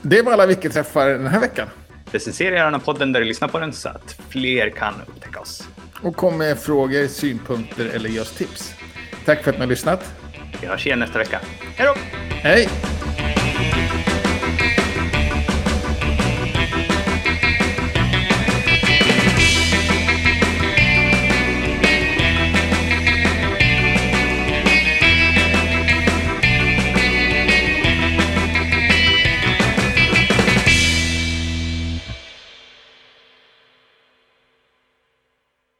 det 0.02 0.22
var 0.22 0.32
alla 0.32 0.46
Wiki-träffar 0.46 1.08
den 1.08 1.26
här 1.26 1.40
veckan. 1.40 1.68
Recensera 2.12 2.54
gärna 2.54 2.78
podden 2.78 3.12
där 3.12 3.20
du 3.20 3.26
lyssnar 3.26 3.48
på 3.48 3.58
den 3.58 3.72
så 3.72 3.88
att 3.88 4.20
fler 4.28 4.70
kan 4.70 4.94
upptäcka 5.06 5.40
oss. 5.40 5.68
Och 6.02 6.16
kom 6.16 6.38
med 6.38 6.58
frågor, 6.58 7.06
synpunkter 7.06 7.86
eller 7.86 8.08
ge 8.08 8.20
oss 8.20 8.32
tips. 8.32 8.74
Tack 9.24 9.42
för 9.42 9.50
att 9.50 9.56
ni 9.56 9.60
har 9.60 9.68
lyssnat. 9.68 10.12
Vi 10.60 10.66
hörs 10.66 10.86
igen 10.86 10.98
nästa 10.98 11.18
vecka. 11.18 11.40
Hej 11.76 11.86
då! 11.86 11.94
Hej! 12.30 12.68